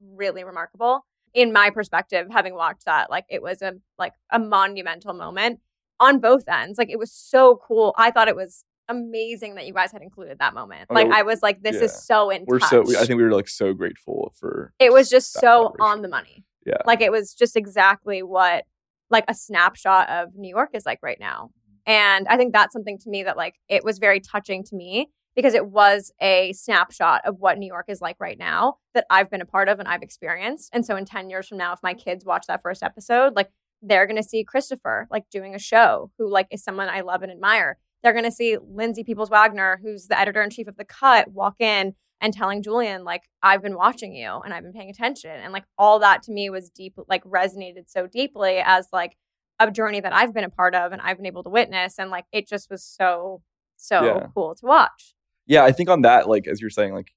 really 0.00 0.44
remarkable. 0.44 1.04
In 1.34 1.52
my 1.52 1.70
perspective, 1.70 2.28
having 2.30 2.54
watched 2.54 2.86
that, 2.86 3.10
like 3.10 3.24
it 3.28 3.42
was 3.42 3.60
a 3.62 3.74
like 3.98 4.14
a 4.30 4.38
monumental 4.38 5.12
moment 5.12 5.60
on 6.00 6.20
both 6.20 6.48
ends. 6.48 6.78
Like 6.78 6.90
it 6.90 6.98
was 6.98 7.12
so 7.12 7.60
cool. 7.66 7.94
I 7.98 8.10
thought 8.10 8.28
it 8.28 8.36
was 8.36 8.64
amazing 8.88 9.54
that 9.56 9.66
you 9.66 9.72
guys 9.72 9.92
had 9.92 10.02
included 10.02 10.38
that 10.38 10.54
moment. 10.54 10.86
Oh, 10.90 10.94
Like 10.94 11.10
I 11.10 11.22
was 11.22 11.42
like, 11.42 11.62
this 11.62 11.76
is 11.76 11.92
so 11.92 12.30
in 12.30 12.44
We're 12.46 12.58
touch. 12.58 12.70
so 12.70 12.82
we, 12.82 12.96
I 12.96 13.00
think 13.00 13.18
we 13.18 13.24
were 13.24 13.32
like 13.32 13.48
so 13.48 13.72
grateful 13.72 14.32
for 14.38 14.72
it 14.78 14.92
was 14.92 15.08
just 15.08 15.32
so 15.32 15.74
on 15.80 16.02
the 16.02 16.08
money. 16.08 16.44
Yeah. 16.66 16.78
Like 16.86 17.00
it 17.00 17.12
was 17.12 17.34
just 17.34 17.56
exactly 17.56 18.22
what 18.22 18.64
like 19.10 19.24
a 19.28 19.34
snapshot 19.34 20.08
of 20.10 20.34
New 20.34 20.48
York 20.48 20.70
is 20.74 20.84
like 20.84 20.98
right 21.02 21.18
now. 21.18 21.50
Mm-hmm. 21.50 21.90
And 21.90 22.28
I 22.28 22.36
think 22.36 22.52
that's 22.52 22.72
something 22.72 22.98
to 22.98 23.10
me 23.10 23.22
that 23.22 23.36
like 23.36 23.54
it 23.68 23.84
was 23.84 23.98
very 23.98 24.20
touching 24.20 24.64
to 24.64 24.76
me 24.76 25.10
because 25.34 25.54
it 25.54 25.66
was 25.66 26.12
a 26.20 26.52
snapshot 26.52 27.22
of 27.24 27.38
what 27.38 27.58
New 27.58 27.66
York 27.66 27.86
is 27.88 28.00
like 28.00 28.16
right 28.18 28.38
now 28.38 28.78
that 28.94 29.06
I've 29.08 29.30
been 29.30 29.40
a 29.40 29.46
part 29.46 29.68
of 29.68 29.78
and 29.78 29.88
I've 29.88 30.02
experienced. 30.02 30.70
And 30.72 30.84
so 30.84 30.96
in 30.96 31.04
10 31.04 31.30
years 31.30 31.48
from 31.48 31.58
now 31.58 31.72
if 31.72 31.78
my 31.82 31.94
kids 31.94 32.24
watch 32.24 32.46
that 32.48 32.60
first 32.60 32.82
episode, 32.82 33.36
like 33.36 33.50
they're 33.80 34.06
going 34.06 34.20
to 34.20 34.28
see 34.28 34.42
Christopher 34.42 35.06
like 35.10 35.30
doing 35.30 35.54
a 35.54 35.58
show 35.58 36.10
who 36.18 36.28
like 36.28 36.48
is 36.50 36.62
someone 36.64 36.88
I 36.88 37.02
love 37.02 37.22
and 37.22 37.30
admire. 37.30 37.78
They're 38.02 38.12
going 38.12 38.24
to 38.24 38.30
see 38.30 38.56
Lindsay 38.62 39.02
Peoples 39.04 39.30
Wagner, 39.30 39.80
who's 39.82 40.06
the 40.06 40.18
editor 40.18 40.42
in 40.42 40.50
chief 40.50 40.68
of 40.68 40.76
The 40.76 40.84
Cut, 40.84 41.32
walk 41.32 41.56
in 41.60 41.94
and 42.20 42.32
telling 42.32 42.62
Julian, 42.62 43.04
like, 43.04 43.22
I've 43.42 43.62
been 43.62 43.74
watching 43.76 44.14
you 44.14 44.40
and 44.44 44.52
I've 44.54 44.62
been 44.62 44.72
paying 44.72 44.90
attention. 44.90 45.30
And 45.30 45.52
like 45.52 45.64
all 45.76 45.98
that 46.00 46.22
to 46.24 46.32
me 46.32 46.50
was 46.50 46.68
deep, 46.70 46.94
like 47.08 47.24
resonated 47.24 47.88
so 47.88 48.06
deeply 48.06 48.58
as 48.64 48.88
like 48.92 49.16
a 49.60 49.70
journey 49.70 50.00
that 50.00 50.12
I've 50.12 50.32
been 50.34 50.44
a 50.44 50.50
part 50.50 50.74
of 50.74 50.92
and 50.92 51.00
I've 51.02 51.16
been 51.16 51.26
able 51.26 51.42
to 51.44 51.50
witness. 51.50 51.98
And 51.98 52.10
like 52.10 52.24
it 52.32 52.48
just 52.48 52.70
was 52.70 52.82
so, 52.84 53.42
so 53.76 54.04
Yeah. 54.04 54.26
cool 54.34 54.54
to 54.56 54.66
watch. 54.66 55.14
yeah, 55.46 55.64
I 55.64 55.72
think 55.72 55.88
on 55.88 56.02
that, 56.02 56.28
like 56.28 56.46
as 56.46 56.60
you're 56.60 56.70
saying, 56.70 56.92
like 56.94 57.12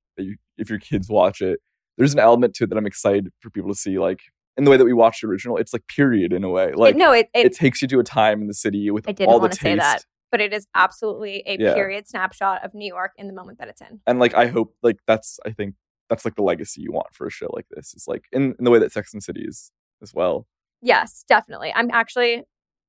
if 0.57 0.69
your 0.69 0.79
kids 0.79 1.09
watch 1.09 1.41
it, 1.41 1.59
there's 1.97 2.13
an 2.13 2.19
element 2.19 2.53
to 2.55 2.63
it 2.63 2.69
that 2.69 2.77
I'm 2.77 2.85
excited 2.85 3.29
for 3.39 3.49
people 3.49 3.69
to 3.71 3.75
see. 3.75 3.97
Like 3.99 4.19
in 4.57 4.63
the 4.63 4.71
way 4.71 4.77
that 4.77 4.85
we 4.85 4.93
watched 4.93 5.21
the 5.21 5.27
original, 5.27 5.57
it's 5.57 5.73
like 5.73 5.85
period 5.87 6.31
in 6.33 6.43
a 6.43 6.49
way. 6.49 6.71
Like 6.73 6.95
it, 6.95 6.97
no, 6.97 7.11
it, 7.11 7.27
it, 7.33 7.47
it 7.47 7.53
takes 7.55 7.81
you 7.81 7.87
to 7.89 7.99
a 7.99 8.03
time 8.03 8.41
in 8.41 8.47
the 8.47 8.53
city 8.53 8.89
with 8.91 9.07
I 9.07 9.11
didn't 9.13 9.31
all 9.33 9.39
the 9.39 9.49
taste. 9.49 9.61
say 9.61 9.75
that. 9.75 10.05
But 10.31 10.41
it 10.41 10.53
is 10.53 10.65
absolutely 10.73 11.43
a 11.45 11.57
Yeah. 11.59 11.73
period 11.73 12.07
snapshot 12.07 12.63
of 12.63 12.73
New 12.73 12.87
York 12.87 13.11
in 13.17 13.27
the 13.27 13.33
moment 13.33 13.59
that 13.59 13.67
it's 13.67 13.81
in. 13.81 13.99
And 14.07 14.19
like 14.19 14.33
I 14.33 14.47
hope 14.47 14.75
like 14.81 14.97
that's 15.05 15.39
I 15.45 15.51
think 15.51 15.75
that's 16.09 16.25
like 16.25 16.35
the 16.35 16.41
legacy 16.43 16.81
you 16.81 16.91
want 16.91 17.13
for 17.13 17.27
a 17.27 17.29
show 17.29 17.49
like 17.53 17.67
this. 17.69 17.93
It's 17.93 18.07
like 18.07 18.25
in, 18.31 18.55
in 18.57 18.65
the 18.65 18.71
way 18.71 18.79
that 18.79 18.91
Sex 18.91 19.13
and 19.13 19.21
City 19.23 19.43
is 19.47 19.71
as 20.01 20.13
well. 20.13 20.47
Yes, 20.81 21.23
definitely. 21.27 21.71
I'm 21.73 21.89
actually, 21.91 22.43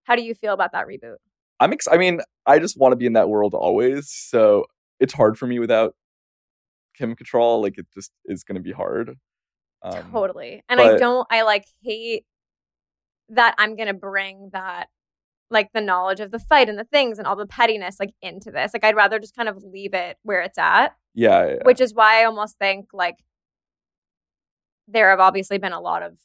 how 0.05 0.17
do 0.17 0.23
you 0.23 0.35
feel 0.35 0.55
about 0.55 0.73
that 0.73 0.87
reboot? 0.87 1.17
I'm 1.61 1.73
ex- 1.73 1.87
I 1.91 1.99
mean, 1.99 2.21
I 2.47 2.59
just 2.59 2.79
want 2.79 2.93
to 2.93 2.97
be 2.97 3.07
in 3.07 3.13
that 3.13 3.29
world 3.29 3.55
always. 3.55 4.11
So 4.11 4.65
it's 4.99 5.13
hard 5.13 5.39
for 5.39 5.47
me 5.47 5.59
without 5.59 5.95
Kim 6.97 7.15
Cattrall. 7.15 7.63
Like 7.63 7.79
it 7.79 7.87
just 7.95 8.11
is 8.25 8.43
going 8.45 8.57
to 8.57 8.63
be 8.63 8.73
hard. 8.73 9.17
Um, 9.83 10.11
totally. 10.11 10.63
And 10.69 10.81
I 10.81 10.97
don't, 10.97 11.27
I 11.31 11.43
like 11.43 11.67
hate 11.83 12.25
that 13.29 13.55
I'm 13.59 13.77
going 13.77 13.89
to 13.89 13.95
bring 13.95 14.51
that, 14.53 14.89
like 15.53 15.71
the 15.73 15.81
knowledge 15.81 16.21
of 16.21 16.31
the 16.31 16.39
fight 16.39 16.69
and 16.69 16.79
the 16.79 16.85
things 16.85 17.19
and 17.19 17.27
all 17.27 17.37
the 17.37 17.47
pettiness, 17.47 17.97
like 18.01 18.15
into 18.23 18.51
this. 18.51 18.73
Like, 18.75 18.85
I'd 18.85 18.97
rather 18.97 19.19
just 19.19 19.37
kind 19.37 19.49
of 19.49 19.63
leave 19.63 19.95
it 19.95 20.17
where 20.23 20.41
it's 20.41 20.59
at, 20.59 20.97
Yeah, 21.15 21.47
yeah, 21.47 21.57
which 21.63 21.81
is 21.81 21.95
why 21.95 22.23
I 22.23 22.25
almost 22.25 22.59
think 22.59 22.87
like 22.93 23.23
there 24.89 25.11
have 25.11 25.21
obviously 25.21 25.59
been 25.59 25.73
a 25.73 25.81
lot 25.81 26.03
of 26.03 26.19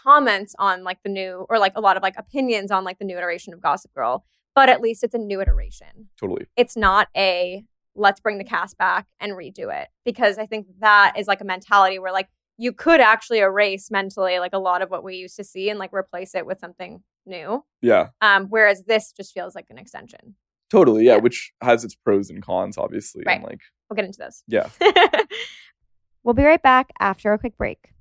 comments 0.00 0.54
on 0.58 0.84
like 0.84 0.98
the 1.02 1.10
new, 1.10 1.46
or 1.50 1.58
like 1.58 1.72
a 1.76 1.80
lot 1.80 1.96
of 1.96 2.02
like 2.02 2.14
opinions 2.16 2.70
on 2.70 2.84
like 2.84 2.98
the 2.98 3.04
new 3.04 3.18
iteration 3.18 3.52
of 3.52 3.60
Gossip 3.60 3.92
Girl, 3.92 4.24
but 4.54 4.68
at 4.68 4.80
least 4.80 5.04
it's 5.04 5.14
a 5.14 5.18
new 5.18 5.40
iteration. 5.40 6.08
totally. 6.18 6.46
it's 6.56 6.76
not 6.76 7.08
a 7.16 7.64
let's 7.94 8.20
bring 8.20 8.38
the 8.38 8.44
cast 8.44 8.78
back 8.78 9.06
and 9.18 9.32
redo 9.32 9.74
it 9.74 9.88
because 10.04 10.38
I 10.38 10.46
think 10.46 10.66
that 10.80 11.14
is 11.18 11.26
like 11.26 11.40
a 11.40 11.44
mentality 11.44 11.98
where 11.98 12.12
like 12.12 12.28
you 12.56 12.72
could 12.72 13.00
actually 13.00 13.38
erase 13.38 13.90
mentally 13.90 14.38
like 14.38 14.52
a 14.52 14.58
lot 14.58 14.82
of 14.82 14.90
what 14.90 15.04
we 15.04 15.16
used 15.16 15.36
to 15.36 15.44
see 15.44 15.70
and 15.70 15.78
like 15.78 15.92
replace 15.92 16.34
it 16.34 16.46
with 16.46 16.58
something 16.58 17.02
new. 17.28 17.64
Yeah, 17.82 18.08
Um, 18.20 18.46
whereas 18.48 18.84
this 18.84 19.12
just 19.12 19.32
feels 19.34 19.54
like 19.54 19.66
an 19.70 19.78
extension. 19.78 20.34
totally. 20.70 21.04
Yeah, 21.04 21.14
Yeah. 21.16 21.20
which 21.20 21.52
has 21.62 21.84
its 21.84 21.94
pros 21.94 22.28
and 22.30 22.42
cons, 22.42 22.76
obviously. 22.78 23.22
Right. 23.26 23.36
And 23.36 23.44
like, 23.44 23.60
We'll 23.88 23.96
get 23.96 24.04
into 24.04 24.18
those. 24.18 24.42
yeah, 24.46 24.68
we'll 26.22 26.34
be 26.34 26.44
right 26.44 26.62
back 26.62 26.90
after 27.00 27.32
a 27.32 27.38
quick 27.38 27.56
break. 27.56 27.92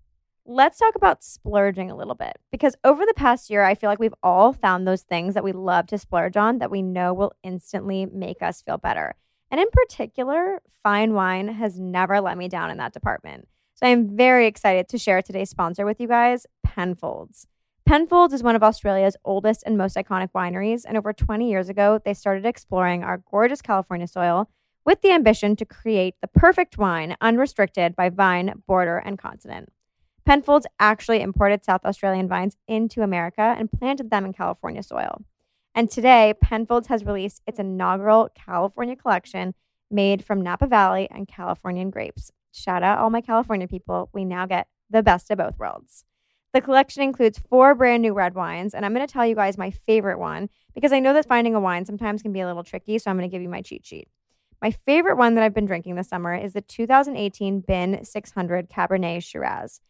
Let's 0.46 0.78
talk 0.80 0.96
about 0.96 1.24
splurging 1.24 1.92
a 1.92 1.96
little 1.96 2.16
bit 2.16 2.38
because 2.52 2.76
over 2.86 3.06
the 3.06 3.14
past 3.16 3.50
year, 3.50 3.64
I 3.64 3.76
feel 3.76 3.90
like 3.90 4.00
we've 4.00 4.14
all 4.24 4.54
found 4.54 4.88
those 4.88 5.04
things 5.04 5.34
that 5.34 5.44
we 5.44 5.52
love 5.52 5.88
to 5.88 5.98
splurge 5.98 6.38
on 6.38 6.60
that 6.60 6.72
we 6.72 6.82
know 6.82 7.14
will 7.14 7.34
instantly 7.44 8.06
make 8.06 8.42
us 8.42 8.62
feel 8.62 8.78
better. 8.78 9.16
And 9.52 9.60
in 9.60 9.68
particular, 9.72 10.62
fine 10.84 11.14
wine 11.14 11.50
has 11.50 11.80
never 11.80 12.22
let 12.22 12.38
me 12.38 12.48
down 12.48 12.70
in 12.72 12.78
that 12.78 12.94
department. 12.94 13.48
So 13.76 13.86
I 13.88 13.90
am 13.90 14.16
very 14.16 14.48
excited 14.48 14.88
to 14.90 14.98
share 14.98 15.22
today's 15.22 15.50
sponsor 15.50 15.86
with 15.86 16.00
you 16.00 16.08
guys, 16.08 16.46
Penfolds. 16.64 17.46
Penfolds 17.88 18.34
is 18.34 18.44
one 18.44 18.58
of 18.58 18.64
Australia's 18.64 19.16
oldest 19.24 19.64
and 19.66 19.78
most 19.78 19.96
iconic 19.96 20.34
wineries, 20.36 20.84
and 20.86 20.98
over 20.98 21.14
20 21.14 21.50
years 21.50 21.70
ago, 21.70 22.02
they 22.04 22.14
started 22.14 22.46
exploring 22.46 23.02
our 23.02 23.24
gorgeous 23.32 23.62
California 23.62 24.08
soil 24.08 24.50
with 24.84 25.00
the 25.00 25.12
ambition 25.12 25.56
to 25.56 25.64
create 25.64 26.16
the 26.20 26.28
perfect 26.28 26.78
wine 26.78 27.16
unrestricted 27.22 27.96
by 27.96 28.10
vine, 28.10 28.62
border, 28.68 28.98
and 28.98 29.18
continent. 29.18 29.70
Penfolds 30.26 30.68
actually 30.82 31.22
imported 31.22 31.64
South 31.64 31.86
Australian 31.86 32.28
vines 32.28 32.58
into 32.68 33.04
America 33.04 33.56
and 33.58 33.72
planted 33.72 34.10
them 34.10 34.26
in 34.26 34.34
California 34.34 34.84
soil. 34.84 35.24
And 35.74 35.90
today, 35.90 36.34
Penfolds 36.42 36.88
has 36.88 37.06
released 37.06 37.42
its 37.48 37.58
inaugural 37.58 38.28
California 38.36 38.98
collection 38.98 39.54
made 39.90 40.26
from 40.26 40.42
Napa 40.42 40.68
Valley 40.68 41.08
and 41.10 41.26
Californian 41.26 41.90
grapes. 41.90 42.34
Shout 42.52 42.84
out 42.84 42.98
all 42.98 43.10
my 43.10 43.22
California 43.22 43.70
people. 43.70 44.10
We 44.12 44.26
now 44.26 44.46
get 44.46 44.68
the 44.90 45.04
best 45.04 45.32
of 45.32 45.38
both 45.38 45.58
worlds. 45.58 46.04
The 46.54 46.62
collection 46.62 47.04
includes 47.04 47.38
four 47.38 47.76
brand 47.76 48.02
new 48.02 48.14
red 48.14 48.34
wines, 48.34 48.74
and 48.74 48.86
I'm 48.86 48.94
going 48.94 49.06
to 49.06 49.12
tell 49.12 49.26
you 49.26 49.36
guys 49.36 49.58
my 49.58 49.72
favorite 49.72 50.20
one 50.20 50.50
because 50.74 50.94
I 50.94 51.00
know 51.00 51.14
that 51.14 51.28
finding 51.28 51.56
a 51.56 51.60
wine 51.60 51.86
sometimes 51.86 52.22
can 52.22 52.32
be 52.32 52.40
a 52.40 52.48
little 52.48 52.64
tricky, 52.64 52.98
so 52.98 53.12
I'm 53.12 53.18
going 53.18 53.30
to 53.30 53.34
give 53.34 53.42
you 53.42 53.50
my 53.50 53.62
cheat 53.62 53.86
sheet. 53.86 54.08
My 54.62 54.72
favorite 54.72 55.18
one 55.18 55.36
that 55.36 55.44
I've 55.44 55.54
been 55.54 55.66
drinking 55.66 55.96
this 55.96 56.10
summer 56.10 56.34
is 56.34 56.54
the 56.54 56.62
2018 56.62 57.60
Bin 57.62 58.04
600 58.04 58.70
Cabernet 58.70 59.24
Shiraz. 59.24 59.82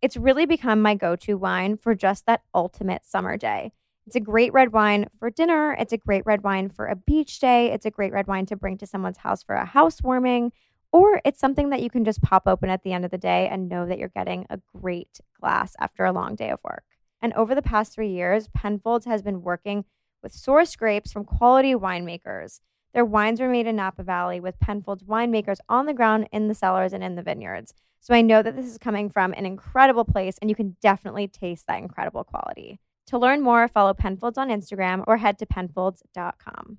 It's 0.00 0.16
really 0.16 0.46
become 0.46 0.80
my 0.80 0.94
go 0.94 1.16
to 1.16 1.38
wine 1.38 1.76
for 1.76 1.94
just 1.94 2.26
that 2.26 2.42
ultimate 2.54 3.04
summer 3.04 3.36
day. 3.36 3.72
It's 4.06 4.16
a 4.16 4.20
great 4.20 4.52
red 4.52 4.72
wine 4.72 5.06
for 5.18 5.30
dinner. 5.30 5.76
It's 5.78 5.92
a 5.92 5.96
great 5.96 6.26
red 6.26 6.42
wine 6.42 6.68
for 6.68 6.86
a 6.86 6.96
beach 6.96 7.38
day. 7.38 7.72
It's 7.72 7.86
a 7.86 7.90
great 7.90 8.12
red 8.12 8.26
wine 8.26 8.46
to 8.46 8.56
bring 8.56 8.76
to 8.78 8.86
someone's 8.86 9.18
house 9.18 9.42
for 9.42 9.54
a 9.54 9.64
housewarming. 9.64 10.52
Or 10.92 11.22
it's 11.24 11.40
something 11.40 11.70
that 11.70 11.82
you 11.82 11.88
can 11.88 12.04
just 12.04 12.22
pop 12.22 12.42
open 12.46 12.68
at 12.68 12.82
the 12.82 12.92
end 12.92 13.04
of 13.04 13.10
the 13.10 13.18
day 13.18 13.48
and 13.50 13.68
know 13.68 13.86
that 13.86 13.98
you're 13.98 14.08
getting 14.08 14.46
a 14.50 14.60
great 14.76 15.20
glass 15.40 15.74
after 15.80 16.04
a 16.04 16.12
long 16.12 16.34
day 16.34 16.50
of 16.50 16.62
work. 16.62 16.84
And 17.22 17.32
over 17.32 17.54
the 17.54 17.62
past 17.62 17.94
three 17.94 18.10
years, 18.10 18.48
Penfolds 18.48 19.06
has 19.06 19.22
been 19.22 19.42
working 19.42 19.84
with 20.22 20.32
source 20.32 20.76
grapes 20.76 21.12
from 21.12 21.24
quality 21.24 21.74
winemakers. 21.74 22.60
Their 22.92 23.04
wines 23.06 23.40
were 23.40 23.48
made 23.48 23.66
in 23.66 23.76
Napa 23.76 24.02
Valley 24.02 24.38
with 24.38 24.60
Penfolds 24.60 25.02
winemakers 25.02 25.58
on 25.68 25.86
the 25.86 25.94
ground 25.94 26.28
in 26.30 26.48
the 26.48 26.54
cellars 26.54 26.92
and 26.92 27.02
in 27.02 27.14
the 27.14 27.22
vineyards. 27.22 27.72
So 28.00 28.14
I 28.14 28.20
know 28.20 28.42
that 28.42 28.56
this 28.56 28.66
is 28.66 28.78
coming 28.78 29.08
from 29.08 29.32
an 29.32 29.46
incredible 29.46 30.04
place 30.04 30.36
and 30.40 30.50
you 30.50 30.56
can 30.56 30.76
definitely 30.82 31.28
taste 31.28 31.66
that 31.68 31.78
incredible 31.78 32.24
quality. 32.24 32.80
To 33.06 33.18
learn 33.18 33.40
more, 33.40 33.66
follow 33.68 33.94
Penfolds 33.94 34.36
on 34.36 34.48
Instagram 34.48 35.04
or 35.06 35.16
head 35.16 35.38
to 35.38 35.46
penfolds.com. 35.46 36.78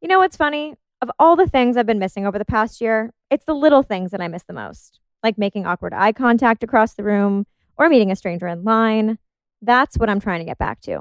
You 0.00 0.08
know 0.08 0.18
what's 0.18 0.36
funny? 0.36 0.74
Of 1.02 1.10
all 1.18 1.34
the 1.34 1.48
things 1.48 1.76
I've 1.76 1.84
been 1.84 1.98
missing 1.98 2.28
over 2.28 2.38
the 2.38 2.44
past 2.44 2.80
year, 2.80 3.12
it's 3.28 3.44
the 3.44 3.56
little 3.56 3.82
things 3.82 4.12
that 4.12 4.20
I 4.20 4.28
miss 4.28 4.44
the 4.44 4.52
most, 4.52 5.00
like 5.24 5.36
making 5.36 5.66
awkward 5.66 5.92
eye 5.92 6.12
contact 6.12 6.62
across 6.62 6.94
the 6.94 7.02
room 7.02 7.44
or 7.76 7.88
meeting 7.88 8.12
a 8.12 8.16
stranger 8.16 8.46
in 8.46 8.62
line. 8.62 9.18
That's 9.60 9.98
what 9.98 10.08
I'm 10.08 10.20
trying 10.20 10.38
to 10.38 10.44
get 10.44 10.58
back 10.58 10.80
to. 10.82 11.00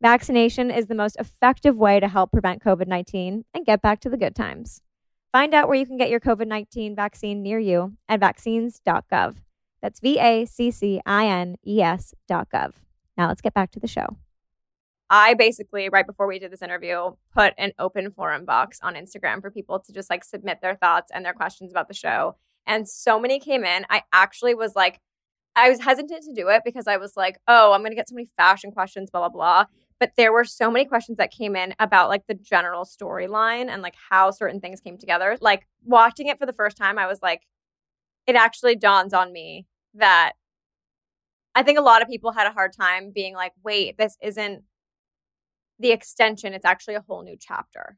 Vaccination 0.00 0.70
is 0.70 0.86
the 0.86 0.94
most 0.94 1.16
effective 1.18 1.76
way 1.76 1.98
to 1.98 2.06
help 2.06 2.30
prevent 2.30 2.62
COVID 2.62 2.86
19 2.86 3.44
and 3.52 3.66
get 3.66 3.82
back 3.82 3.98
to 4.02 4.08
the 4.08 4.16
good 4.16 4.36
times. 4.36 4.82
Find 5.32 5.52
out 5.52 5.66
where 5.66 5.76
you 5.76 5.86
can 5.86 5.96
get 5.96 6.10
your 6.10 6.20
COVID 6.20 6.46
19 6.46 6.94
vaccine 6.94 7.42
near 7.42 7.58
you 7.58 7.96
at 8.08 8.20
vaccines.gov. 8.20 9.34
That's 9.82 9.98
V 9.98 10.20
A 10.20 10.44
C 10.44 10.70
C 10.70 11.00
I 11.04 11.26
N 11.26 11.56
E 11.66 11.82
S.gov. 11.82 12.72
Now 13.16 13.26
let's 13.26 13.40
get 13.40 13.52
back 13.52 13.72
to 13.72 13.80
the 13.80 13.88
show. 13.88 14.16
I 15.10 15.34
basically, 15.34 15.88
right 15.88 16.06
before 16.06 16.26
we 16.26 16.38
did 16.38 16.50
this 16.50 16.62
interview, 16.62 17.12
put 17.34 17.54
an 17.58 17.72
open 17.78 18.10
forum 18.10 18.44
box 18.44 18.78
on 18.82 18.94
Instagram 18.94 19.40
for 19.40 19.50
people 19.50 19.78
to 19.80 19.92
just 19.92 20.10
like 20.10 20.24
submit 20.24 20.60
their 20.62 20.74
thoughts 20.74 21.10
and 21.14 21.24
their 21.24 21.34
questions 21.34 21.70
about 21.70 21.88
the 21.88 21.94
show. 21.94 22.36
And 22.66 22.88
so 22.88 23.20
many 23.20 23.38
came 23.38 23.64
in. 23.64 23.84
I 23.90 24.02
actually 24.12 24.54
was 24.54 24.74
like, 24.74 25.00
I 25.56 25.68
was 25.68 25.80
hesitant 25.80 26.24
to 26.24 26.32
do 26.34 26.48
it 26.48 26.62
because 26.64 26.86
I 26.86 26.96
was 26.96 27.16
like, 27.16 27.38
oh, 27.46 27.72
I'm 27.72 27.80
going 27.80 27.92
to 27.92 27.96
get 27.96 28.08
so 28.08 28.14
many 28.14 28.28
fashion 28.36 28.72
questions, 28.72 29.10
blah, 29.10 29.20
blah, 29.20 29.28
blah. 29.28 29.64
But 30.00 30.12
there 30.16 30.32
were 30.32 30.44
so 30.44 30.70
many 30.70 30.84
questions 30.84 31.18
that 31.18 31.30
came 31.30 31.54
in 31.54 31.74
about 31.78 32.08
like 32.08 32.26
the 32.26 32.34
general 32.34 32.84
storyline 32.84 33.68
and 33.68 33.80
like 33.82 33.94
how 34.10 34.30
certain 34.30 34.60
things 34.60 34.80
came 34.80 34.98
together. 34.98 35.36
Like 35.40 35.68
watching 35.84 36.26
it 36.26 36.38
for 36.38 36.46
the 36.46 36.52
first 36.52 36.76
time, 36.76 36.98
I 36.98 37.06
was 37.06 37.20
like, 37.22 37.42
it 38.26 38.34
actually 38.34 38.74
dawns 38.74 39.12
on 39.12 39.32
me 39.32 39.66
that 39.94 40.32
I 41.54 41.62
think 41.62 41.78
a 41.78 41.82
lot 41.82 42.02
of 42.02 42.08
people 42.08 42.32
had 42.32 42.48
a 42.48 42.52
hard 42.52 42.72
time 42.72 43.12
being 43.14 43.34
like, 43.34 43.52
wait, 43.62 43.96
this 43.96 44.16
isn't 44.20 44.64
the 45.78 45.92
extension. 45.92 46.52
It's 46.52 46.64
actually 46.64 46.94
a 46.94 47.04
whole 47.06 47.22
new 47.22 47.36
chapter. 47.38 47.96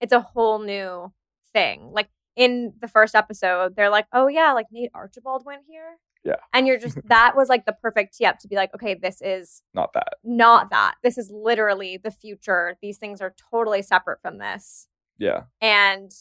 It's 0.00 0.12
a 0.12 0.20
whole 0.20 0.58
new 0.58 1.12
thing. 1.52 1.90
Like 1.92 2.08
in 2.36 2.74
the 2.80 2.88
first 2.88 3.14
episode, 3.14 3.76
they're 3.76 3.90
like, 3.90 4.06
oh, 4.12 4.28
yeah, 4.28 4.52
like 4.52 4.66
Nate 4.70 4.90
Archibald 4.94 5.44
went 5.44 5.62
here. 5.68 5.98
Yeah. 6.24 6.36
And 6.52 6.66
you're 6.66 6.78
just, 6.78 6.98
that 7.08 7.36
was 7.36 7.48
like 7.48 7.66
the 7.66 7.72
perfect 7.72 8.16
tee 8.16 8.24
up 8.24 8.38
to 8.40 8.48
be 8.48 8.56
like, 8.56 8.74
okay, 8.74 8.94
this 8.94 9.20
is 9.20 9.62
not 9.74 9.92
that. 9.94 10.14
not 10.24 10.70
that. 10.70 10.94
This 11.02 11.18
is 11.18 11.30
literally 11.32 11.96
the 11.96 12.10
future. 12.10 12.76
These 12.80 12.98
things 12.98 13.20
are 13.20 13.34
totally 13.50 13.82
separate 13.82 14.20
from 14.22 14.38
this. 14.38 14.88
Yeah. 15.18 15.42
And 15.60 16.12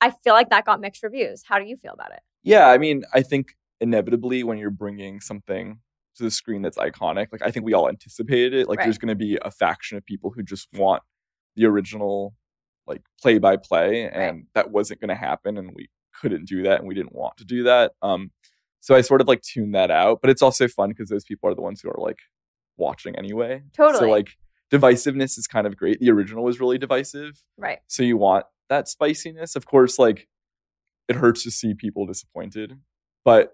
I 0.00 0.10
feel 0.10 0.34
like 0.34 0.50
that 0.50 0.64
got 0.64 0.80
mixed 0.80 1.02
reviews. 1.02 1.44
How 1.46 1.58
do 1.58 1.64
you 1.64 1.76
feel 1.76 1.92
about 1.92 2.12
it? 2.12 2.20
Yeah, 2.42 2.68
I 2.68 2.78
mean, 2.78 3.04
I 3.12 3.22
think 3.22 3.56
inevitably 3.80 4.44
when 4.44 4.58
you're 4.58 4.70
bringing 4.70 5.20
something 5.20 5.80
to 6.16 6.22
the 6.22 6.30
screen 6.30 6.62
that's 6.62 6.78
iconic, 6.78 7.28
like 7.32 7.42
I 7.42 7.50
think 7.50 7.66
we 7.66 7.74
all 7.74 7.88
anticipated 7.88 8.54
it. 8.54 8.68
Like 8.68 8.78
Right. 8.78 8.84
there's 8.86 8.98
going 8.98 9.08
to 9.08 9.14
be 9.14 9.38
a 9.42 9.50
faction 9.50 9.96
of 9.98 10.04
people 10.04 10.30
who 10.30 10.42
just 10.42 10.68
want 10.74 11.02
the 11.56 11.66
original, 11.66 12.34
like 12.86 13.02
play 13.20 13.38
by 13.38 13.56
play, 13.56 14.08
and 14.08 14.46
that 14.54 14.70
wasn't 14.70 15.00
going 15.00 15.08
to 15.08 15.14
happen, 15.14 15.56
and 15.58 15.72
we 15.74 15.88
couldn't 16.20 16.46
do 16.46 16.62
that, 16.64 16.78
and 16.80 16.88
we 16.88 16.94
didn't 16.94 17.14
want 17.14 17.36
to 17.38 17.44
do 17.44 17.64
that. 17.64 17.92
Um, 18.02 18.30
so 18.80 18.94
I 18.94 19.00
sort 19.00 19.20
of 19.20 19.28
like 19.28 19.40
tuned 19.42 19.74
that 19.74 19.90
out, 19.90 20.20
but 20.20 20.30
it's 20.30 20.42
also 20.42 20.68
fun 20.68 20.90
because 20.90 21.08
those 21.08 21.24
people 21.24 21.48
are 21.50 21.54
the 21.54 21.62
ones 21.62 21.80
who 21.80 21.88
are 21.88 21.98
like 21.98 22.18
watching 22.76 23.16
anyway. 23.16 23.62
Totally. 23.76 23.98
So 23.98 24.06
like 24.08 24.36
divisiveness 24.70 25.38
is 25.38 25.46
kind 25.46 25.66
of 25.66 25.76
great. 25.76 26.00
The 26.00 26.10
original 26.10 26.44
was 26.44 26.60
really 26.60 26.78
divisive. 26.78 27.40
Right. 27.56 27.78
So 27.86 28.02
you 28.02 28.16
want 28.16 28.44
that 28.68 28.88
spiciness. 28.88 29.56
Of 29.56 29.66
course, 29.66 29.98
like 29.98 30.28
it 31.08 31.16
hurts 31.16 31.42
to 31.44 31.50
see 31.50 31.74
people 31.74 32.06
disappointed, 32.06 32.78
but 33.24 33.52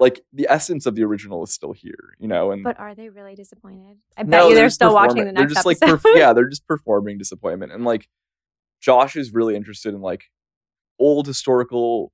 like 0.00 0.22
the 0.32 0.46
essence 0.50 0.86
of 0.86 0.94
the 0.96 1.04
original 1.04 1.44
is 1.44 1.52
still 1.52 1.72
here, 1.72 2.14
you 2.18 2.26
know. 2.26 2.50
And 2.50 2.64
But 2.64 2.80
are 2.80 2.94
they 2.94 3.08
really 3.10 3.34
disappointed? 3.36 3.98
I 4.16 4.22
bet 4.24 4.30
No, 4.30 4.48
you 4.48 4.54
they're 4.56 4.66
just 4.66 4.74
still 4.76 4.94
watching 4.94 5.24
the 5.24 5.32
next 5.32 5.36
They're 5.38 5.46
just 5.62 5.66
episode. 5.66 5.90
like, 5.94 6.00
perf- 6.02 6.18
yeah, 6.18 6.32
they're 6.32 6.48
just 6.48 6.66
performing 6.66 7.18
disappointment. 7.18 7.70
And 7.72 7.84
like, 7.84 8.08
Josh 8.80 9.14
is 9.14 9.32
really 9.32 9.54
interested 9.54 9.94
in 9.94 10.00
like 10.00 10.24
old 10.98 11.26
historical 11.26 12.12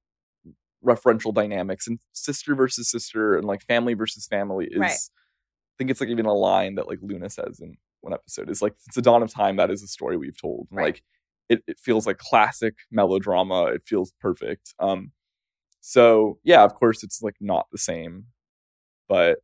referential 0.84 1.32
dynamics 1.32 1.86
and 1.86 1.98
sister 2.12 2.54
versus 2.54 2.90
sister 2.90 3.36
and 3.36 3.46
like 3.46 3.64
family 3.66 3.94
versus 3.94 4.26
family 4.26 4.66
is. 4.70 4.78
Right. 4.78 4.90
I 4.92 5.74
think 5.78 5.90
it's 5.90 6.00
like 6.00 6.10
even 6.10 6.26
a 6.26 6.34
line 6.34 6.74
that 6.76 6.88
like 6.88 6.98
Luna 7.02 7.30
says 7.30 7.60
in 7.60 7.76
one 8.00 8.12
episode 8.14 8.48
is 8.50 8.62
like, 8.62 8.74
"Since 8.78 8.94
the 8.94 9.02
dawn 9.02 9.22
of 9.22 9.32
time, 9.32 9.56
that 9.56 9.70
is 9.70 9.82
a 9.82 9.86
story 9.86 10.16
we've 10.16 10.40
told." 10.40 10.68
And 10.70 10.78
Right. 10.78 10.84
like, 10.86 11.02
it, 11.48 11.62
it 11.68 11.78
feels 11.78 12.06
like 12.06 12.18
classic 12.18 12.74
melodrama. 12.90 13.66
It 13.66 13.82
feels 13.86 14.12
perfect. 14.20 14.74
Um, 14.80 15.12
so 15.88 16.40
yeah, 16.42 16.64
of 16.64 16.74
course, 16.74 17.04
it's 17.04 17.22
like 17.22 17.36
not 17.40 17.68
the 17.70 17.78
same, 17.78 18.24
but 19.08 19.38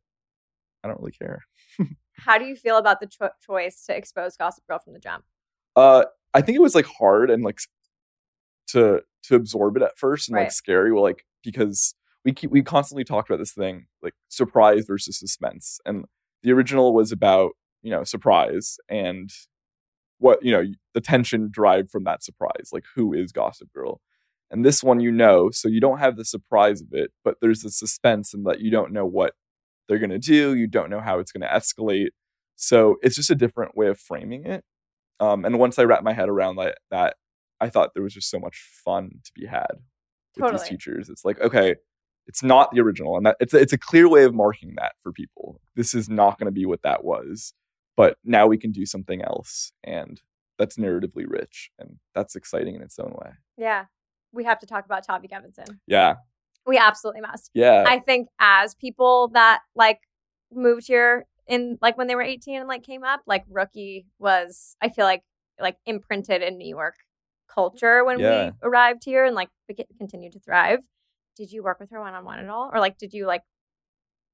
I 0.83 0.89
don't 0.89 0.99
really 0.99 1.13
care. 1.13 1.39
How 2.17 2.37
do 2.37 2.43
you 2.43 2.57
feel 2.57 2.75
about 2.77 2.99
the 2.99 3.07
cho- 3.07 3.29
choice 3.45 3.85
to 3.85 3.95
expose 3.95 4.35
Gossip 4.35 4.67
Girl 4.67 4.77
from 4.79 4.91
the 4.91 4.99
jump? 4.99 5.23
Uh, 5.77 6.03
I 6.33 6.41
think 6.41 6.57
it 6.57 6.61
was 6.61 6.75
like 6.75 6.85
hard 6.85 7.29
and 7.29 7.45
like 7.45 7.59
to 8.67 9.03
to 9.23 9.35
absorb 9.35 9.77
it 9.77 9.83
at 9.83 9.97
first 9.97 10.27
and 10.27 10.35
Right. 10.35 10.43
like 10.43 10.51
scary. 10.51 10.91
Well, 10.91 11.03
like 11.03 11.25
because 11.45 11.95
we 12.25 12.33
keep, 12.33 12.51
we 12.51 12.61
constantly 12.61 13.05
talked 13.05 13.29
about 13.29 13.39
this 13.39 13.53
thing 13.53 13.85
like 14.01 14.13
surprise 14.27 14.83
versus 14.85 15.17
suspense, 15.17 15.79
and 15.85 16.03
the 16.41 16.51
original 16.51 16.93
was 16.93 17.13
about 17.13 17.51
you 17.83 17.91
know 17.91 18.03
surprise 18.03 18.75
and 18.89 19.29
what 20.17 20.43
you 20.43 20.51
know 20.51 20.65
the 20.93 20.99
tension 20.99 21.49
derived 21.53 21.89
from 21.89 22.03
that 22.03 22.21
surprise, 22.21 22.71
like 22.73 22.83
who 22.95 23.13
is 23.13 23.31
Gossip 23.31 23.71
Girl, 23.71 24.01
and 24.53 24.63
this 24.63 24.83
one 24.83 24.99
you 24.99 25.11
know, 25.11 25.49
so 25.51 25.67
you 25.67 25.81
don't 25.81 25.97
have 25.97 26.15
the 26.15 26.23
surprise 26.23 26.79
of 26.79 26.87
it, 26.91 27.11
but 27.23 27.37
there's 27.41 27.61
the 27.61 27.71
suspense 27.71 28.33
and 28.33 28.45
that 28.45 28.61
you 28.61 28.71
don't 28.71 28.93
know 28.93 29.05
what 29.05 29.33
they're 29.89 29.99
gonna 29.99 30.19
do, 30.19 30.53
you 30.53 30.67
don't 30.67 30.89
know 30.89 31.01
how 31.01 31.19
it's 31.19 31.31
gonna 31.31 31.49
escalate. 31.49 32.09
So 32.55 32.97
it's 33.01 33.15
just 33.15 33.31
a 33.31 33.35
different 33.35 33.75
way 33.75 33.87
of 33.87 33.99
framing 33.99 34.45
it. 34.45 34.63
Um, 35.19 35.43
and 35.43 35.59
once 35.59 35.79
I 35.79 35.83
wrapped 35.83 36.03
my 36.03 36.13
head 36.13 36.29
around 36.29 36.57
that, 36.57 36.77
that 36.91 37.15
I 37.59 37.69
thought 37.69 37.93
there 37.93 38.03
was 38.03 38.13
just 38.13 38.29
so 38.29 38.39
much 38.39 38.63
fun 38.85 39.09
to 39.23 39.31
be 39.33 39.47
had 39.47 39.67
with 40.35 40.43
Totally. 40.43 40.59
these 40.59 40.69
teachers. 40.69 41.09
It's 41.09 41.25
like, 41.25 41.39
okay, 41.41 41.75
it's 42.27 42.43
not 42.43 42.71
the 42.71 42.81
original, 42.81 43.17
and 43.17 43.25
that 43.25 43.37
it's 43.39 43.53
a, 43.53 43.59
it's 43.59 43.73
a 43.73 43.77
clear 43.77 44.07
way 44.07 44.23
of 44.23 44.33
marking 44.33 44.75
that 44.77 44.93
for 45.01 45.11
people. 45.11 45.59
This 45.75 45.93
is 45.93 46.09
not 46.09 46.39
going 46.39 46.45
to 46.45 46.51
be 46.51 46.65
what 46.65 46.83
that 46.83 47.03
was, 47.03 47.53
but 47.97 48.17
now 48.23 48.47
we 48.47 48.57
can 48.57 48.71
do 48.71 48.85
something 48.85 49.21
else, 49.21 49.71
and 49.83 50.21
that's 50.57 50.77
narratively 50.77 51.25
rich, 51.27 51.71
and 51.79 51.97
that's 52.13 52.35
exciting 52.35 52.75
in 52.75 52.81
its 52.81 52.99
own 52.99 53.13
way. 53.13 53.31
Yeah. 53.57 53.85
We 54.33 54.43
have 54.45 54.59
to 54.59 54.65
talk 54.65 54.85
about 54.85 55.05
Tavi 55.05 55.27
Gevinson. 55.27 55.79
Yeah, 55.87 56.15
We 56.65 56.77
absolutely 56.77 57.21
must. 57.21 57.51
yeah, 57.53 57.85
I 57.87 57.99
think 57.99 58.27
as 58.39 58.73
people 58.75 59.29
that 59.33 59.59
like 59.75 59.99
moved 60.51 60.87
here 60.87 61.25
in 61.47 61.77
like 61.81 61.97
when 61.97 62.07
they 62.07 62.15
were 62.15 62.21
18 62.23 62.59
and 62.59 62.67
like 62.67 62.83
came 62.83 63.03
up, 63.03 63.21
like 63.27 63.43
rookie 63.49 64.07
was 64.19 64.75
I 64.81 64.89
feel 64.89 65.05
like 65.05 65.23
like 65.59 65.77
imprinted 65.85 66.41
in 66.41 66.57
New 66.57 66.67
York 66.67 66.95
culture 67.53 68.03
when 68.03 68.19
Yeah. 68.19 68.45
we 68.47 68.51
arrived 68.63 69.03
here 69.05 69.23
and 69.25 69.35
like 69.35 69.49
continued 69.99 70.33
to 70.33 70.39
thrive. 70.39 70.79
Did 71.35 71.51
you 71.51 71.63
work 71.63 71.79
with 71.79 71.91
her 71.91 71.99
one 71.99 72.13
on 72.13 72.25
one 72.25 72.39
at 72.39 72.49
all, 72.49 72.69
or 72.73 72.79
like 72.79 72.97
did 72.97 73.13
you 73.13 73.25
like? 73.27 73.41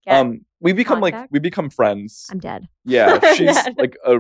Um, 0.08 0.46
we 0.62 0.72
become 0.74 1.02
like 1.02 1.16
we 1.30 1.40
become 1.40 1.70
friends. 1.70 2.28
I'm 2.32 2.40
dead. 2.40 2.68
Yeah, 2.86 3.20
she's 3.36 3.54
dead. 3.54 3.76
like 3.78 3.98
a 4.06 4.20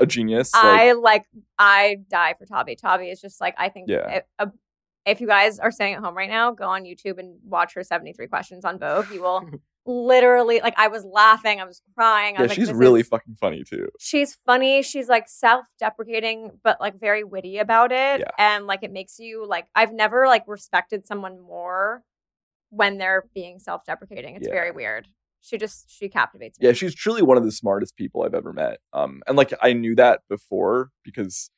a 0.00 0.06
genius. 0.06 0.52
like- 0.54 0.64
I 0.64 0.92
like 0.92 1.24
I 1.58 1.98
die 2.10 2.34
for 2.38 2.46
Tavi. 2.46 2.76
Tavi 2.76 3.10
is 3.10 3.20
just 3.20 3.40
like 3.40 3.54
I 3.58 3.68
think 3.68 3.88
Yeah. 3.90 4.20
uh, 4.38 4.46
if 5.04 5.20
you 5.20 5.26
guys 5.26 5.58
are 5.58 5.70
staying 5.70 5.94
at 5.94 6.00
home 6.00 6.16
right 6.16 6.28
now, 6.30 6.52
go 6.52 6.64
on 6.68 6.84
YouTube 6.84 7.18
and 7.18 7.36
watch 7.44 7.74
her 7.74 7.82
73 7.82 8.26
questions 8.28 8.64
on 8.64 8.78
Vogue. 8.78 9.10
You 9.12 9.22
will 9.22 9.48
literally 9.86 10.60
like 10.60 10.74
I 10.78 10.88
was 10.88 11.04
laughing, 11.04 11.60
I 11.60 11.64
was 11.64 11.82
crying. 11.96 12.36
I 12.36 12.38
yeah, 12.38 12.42
was 12.42 12.48
like, 12.50 12.58
she's 12.58 12.72
really 12.72 13.00
is- 13.00 13.08
fucking 13.08 13.34
funny 13.40 13.64
too. 13.68 13.88
she's 13.98 14.34
funny. 14.46 14.82
She's 14.82 15.08
like 15.08 15.28
self-deprecating, 15.28 16.52
but 16.62 16.80
like 16.80 16.98
very 17.00 17.24
witty 17.24 17.58
about 17.58 17.92
it. 17.92 18.20
Yeah. 18.20 18.30
And 18.38 18.66
like 18.66 18.82
it 18.82 18.92
makes 18.92 19.18
you 19.18 19.46
like 19.46 19.66
I've 19.74 19.92
never 19.92 20.26
like 20.26 20.44
respected 20.46 21.06
someone 21.06 21.40
more 21.40 22.02
when 22.70 22.98
they're 22.98 23.24
being 23.34 23.58
self-deprecating. 23.58 24.36
It's 24.36 24.46
Yeah. 24.46 24.54
very 24.54 24.70
weird. 24.70 25.08
She 25.40 25.58
just 25.58 25.90
she 25.90 26.08
captivates 26.08 26.60
me. 26.60 26.66
Yeah, 26.68 26.72
she's 26.72 26.94
truly 26.94 27.22
one 27.22 27.36
of 27.36 27.42
the 27.44 27.50
smartest 27.52 27.96
people 27.96 28.22
I've 28.22 28.34
ever 28.34 28.52
met. 28.52 28.78
Um, 28.92 29.22
and 29.26 29.36
like 29.36 29.52
I 29.60 29.72
knew 29.72 29.96
that 29.96 30.20
before 30.28 30.90
because 31.04 31.50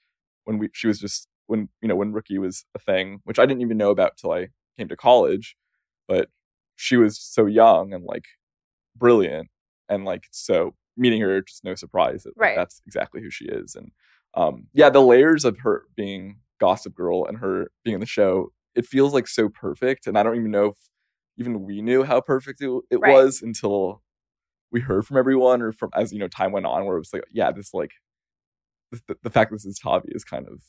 when 0.44 0.59
we 0.59 0.70
she 0.72 0.87
was 0.87 0.98
just 0.98 1.28
when 1.46 1.68
you 1.83 1.88
know 1.88 1.96
when 1.96 2.12
rookie 2.12 2.38
was 2.38 2.64
a 2.74 2.78
thing, 2.78 3.20
which 3.24 3.38
I 3.38 3.46
didn't 3.46 3.62
even 3.62 3.76
know 3.76 3.90
about 3.90 4.16
till 4.16 4.33
I 4.33 4.48
came 4.76 4.88
to 4.88 4.96
college, 4.96 5.57
but 6.09 6.28
she 6.76 6.96
was 6.96 7.18
so 7.20 7.46
young 7.46 7.92
and 7.92 8.04
like 8.04 8.24
brilliant 8.96 9.48
and 9.88 10.04
like 10.04 10.24
so 10.30 10.74
meeting 10.96 11.20
her 11.20 11.40
just 11.42 11.64
no 11.64 11.74
surprise 11.74 12.22
that 12.22 12.37
like, 12.37 12.48
Right. 12.50 12.57
that's 12.57 12.80
exactly 12.87 13.20
who 13.20 13.30
she 13.30 13.46
is 13.46 13.74
and 13.74 13.90
um 14.35 14.68
yeah 14.72 14.88
the 14.90 15.00
layers 15.02 15.44
of 15.44 15.59
her 15.61 15.85
being 15.96 16.38
gossip 16.61 16.94
girl 16.94 17.24
and 17.26 17.38
her 17.38 17.68
being 17.85 17.94
in 17.94 18.00
the 18.00 18.07
show 18.07 18.52
it 18.74 18.87
feels 18.87 19.12
like 19.12 19.26
so 19.26 19.48
perfect 19.48 20.07
and 20.07 20.16
i 20.16 20.22
don't 20.22 20.37
even 20.37 20.50
know 20.52 20.66
if 20.66 20.76
even 21.37 21.64
we 21.64 21.83
knew 21.83 22.04
how 22.04 22.20
perfect 22.20 22.61
it, 22.61 22.70
it 22.90 23.00
Right. 23.00 23.12
was 23.12 23.42
until 23.42 24.02
we 24.70 24.80
heard 24.80 25.04
from 25.07 25.16
everyone 25.16 25.61
or 25.62 25.72
from 25.72 25.90
as 25.94 26.12
you 26.12 26.18
know 26.20 26.28
time 26.28 26.52
went 26.52 26.66
on 26.66 26.85
where 26.85 26.96
it 26.96 27.00
was 27.00 27.12
like 27.12 27.24
yeah 27.33 27.50
this 27.50 27.74
like 27.74 27.90
the, 29.09 29.16
the 29.22 29.30
fact 29.30 29.50
this 29.50 29.64
is 29.64 29.78
tavi 29.78 30.09
is 30.12 30.24
kind 30.24 30.46
of 30.46 30.62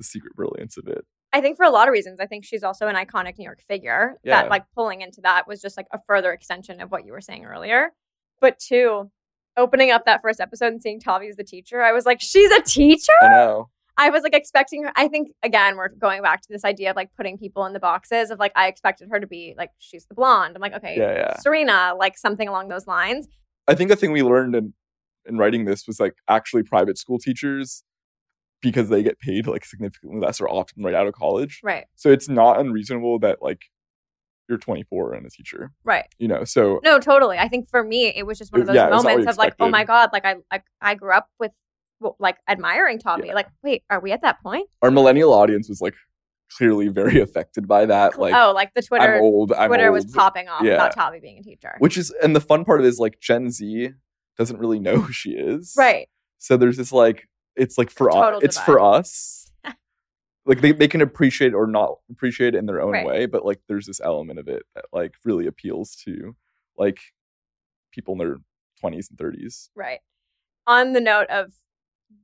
the 0.00 0.04
secret 0.04 0.34
brilliance 0.34 0.76
of 0.76 0.88
it 0.88 1.04
I 1.32 1.40
think 1.40 1.56
for 1.56 1.64
a 1.64 1.70
lot 1.70 1.86
of 1.86 1.92
reasons. 1.92 2.18
I 2.20 2.26
think 2.26 2.44
she's 2.44 2.64
also 2.64 2.88
an 2.88 2.96
iconic 2.96 3.38
New 3.38 3.44
York 3.44 3.60
figure. 3.62 4.16
Yeah. 4.24 4.42
That 4.42 4.50
like 4.50 4.64
pulling 4.74 5.00
into 5.00 5.20
that 5.22 5.46
was 5.46 5.60
just 5.60 5.76
like 5.76 5.86
a 5.92 5.98
further 6.06 6.32
extension 6.32 6.80
of 6.80 6.90
what 6.90 7.04
you 7.04 7.12
were 7.12 7.20
saying 7.20 7.44
earlier. 7.44 7.90
But 8.40 8.58
two, 8.58 9.10
opening 9.56 9.90
up 9.90 10.06
that 10.06 10.22
first 10.22 10.40
episode 10.40 10.72
and 10.72 10.82
seeing 10.82 10.98
Tavi 10.98 11.28
as 11.28 11.36
the 11.36 11.44
teacher, 11.44 11.82
I 11.82 11.92
was 11.92 12.06
like, 12.06 12.20
she's 12.20 12.50
a 12.50 12.62
teacher. 12.62 13.12
i 13.22 13.28
know 13.28 13.68
I 13.96 14.08
was 14.08 14.22
like 14.22 14.34
expecting 14.34 14.84
her. 14.84 14.92
I 14.96 15.08
think 15.08 15.32
again, 15.42 15.76
we're 15.76 15.90
going 15.90 16.22
back 16.22 16.40
to 16.42 16.48
this 16.48 16.64
idea 16.64 16.88
of 16.88 16.96
like 16.96 17.10
putting 17.16 17.36
people 17.36 17.66
in 17.66 17.74
the 17.74 17.80
boxes 17.80 18.30
of 18.30 18.38
like 18.38 18.52
I 18.56 18.66
expected 18.66 19.10
her 19.10 19.20
to 19.20 19.26
be 19.26 19.54
like 19.58 19.70
she's 19.78 20.06
the 20.06 20.14
blonde. 20.14 20.56
I'm 20.56 20.62
like, 20.62 20.72
okay, 20.74 20.96
Yeah, 20.96 21.12
yeah. 21.12 21.36
Serena, 21.40 21.94
like 21.98 22.16
something 22.16 22.48
along 22.48 22.68
those 22.68 22.86
lines. 22.86 23.28
I 23.68 23.74
think 23.74 23.90
the 23.90 23.96
thing 23.96 24.12
we 24.12 24.22
learned 24.22 24.54
in 24.54 24.72
in 25.26 25.36
writing 25.36 25.66
this 25.66 25.86
was 25.86 26.00
like 26.00 26.14
actually 26.28 26.62
private 26.62 26.96
school 26.96 27.18
teachers 27.18 27.84
because 28.62 28.88
they 28.88 29.02
get 29.02 29.18
paid 29.20 29.46
like 29.46 29.64
significantly 29.64 30.20
less 30.20 30.40
or 30.40 30.48
often 30.48 30.82
right 30.82 30.94
out 30.94 31.06
of 31.06 31.14
college. 31.14 31.60
Right, 31.62 31.86
So 31.96 32.10
it's 32.10 32.28
not 32.28 32.60
unreasonable 32.60 33.18
that 33.20 33.42
like 33.42 33.62
you're 34.48 34.58
24 34.58 35.14
and 35.14 35.26
a 35.26 35.30
teacher, 35.30 35.72
right. 35.84 36.06
you 36.18 36.26
know. 36.28 36.44
So 36.44 36.80
No, 36.82 36.98
totally. 36.98 37.38
I 37.38 37.48
think 37.48 37.68
for 37.68 37.84
me, 37.84 38.06
it 38.14 38.26
was 38.26 38.38
just 38.38 38.52
one 38.52 38.60
of 38.60 38.66
those 38.66 38.76
Yeah, 38.76 38.88
it 38.88 38.90
was 38.90 39.04
all 39.04 39.10
moments 39.10 39.30
of 39.30 39.38
like, 39.38 39.54
oh 39.60 39.68
my 39.68 39.84
god, 39.84 40.10
like 40.12 40.24
I 40.24 40.36
like 40.50 40.64
I 40.80 40.94
grew 40.94 41.12
up 41.12 41.28
with 41.38 41.52
well, 42.00 42.16
like 42.18 42.36
admiring 42.48 42.98
Tavi. 42.98 43.28
Yeah. 43.28 43.34
Like, 43.34 43.48
wait, 43.62 43.84
are 43.90 44.00
we 44.00 44.10
at 44.12 44.22
that 44.22 44.42
point? 44.42 44.68
our 44.82 44.90
millennial 44.90 45.32
audience 45.32 45.68
was 45.68 45.80
like 45.80 45.94
clearly 46.56 46.88
very 46.88 47.20
affected 47.22 47.68
by 47.68 47.86
that. 47.86 48.18
Like 48.18 48.34
oh, 48.34 48.52
like 48.54 48.74
the 48.74 48.82
Twitter 48.82 49.14
I'm 49.16 49.22
old, 49.22 49.52
I'm 49.52 49.68
Twitter 49.68 49.86
old, 49.86 49.94
was 49.94 50.06
popping 50.06 50.48
off 50.48 50.64
Yeah. 50.64 50.74
about 50.74 50.94
Tavi 50.94 51.20
being 51.20 51.38
a 51.38 51.42
teacher. 51.42 51.76
which 51.78 51.96
is 51.96 52.10
and 52.22 52.34
the 52.34 52.40
fun 52.40 52.64
part 52.64 52.80
of 52.80 52.86
it 52.86 52.88
is 52.88 52.98
like 52.98 53.20
Gen 53.20 53.50
Z 53.50 53.90
doesn't 54.36 54.58
really 54.58 54.80
know 54.80 54.96
who 55.00 55.12
she 55.12 55.30
is. 55.30 55.74
right. 55.78 56.08
So 56.38 56.56
there's 56.56 56.76
this 56.76 56.90
like 56.92 57.28
it's 57.60 57.78
like 57.78 57.90
for 57.90 58.10
us 58.10 58.40
it's 58.42 58.56
divide. 58.56 58.66
for 58.66 58.80
us. 58.80 59.52
like 60.46 60.60
they, 60.60 60.72
they 60.72 60.88
can 60.88 61.00
appreciate 61.00 61.54
or 61.54 61.66
not 61.66 61.96
appreciate 62.10 62.54
it 62.54 62.58
in 62.58 62.66
their 62.66 62.80
own 62.80 62.92
Right. 62.92 63.06
way, 63.06 63.26
but 63.26 63.44
like 63.44 63.60
there's 63.68 63.86
this 63.86 64.00
element 64.00 64.38
of 64.38 64.48
it 64.48 64.62
that 64.74 64.86
like 64.92 65.14
really 65.24 65.46
appeals 65.46 65.94
to 66.04 66.34
like 66.78 66.98
people 67.92 68.12
in 68.12 68.18
their 68.18 68.36
20s 68.82 69.10
and 69.10 69.18
30s. 69.18 69.68
Right. 69.74 70.00
On 70.66 70.92
the 70.92 71.00
note 71.00 71.28
of 71.28 71.52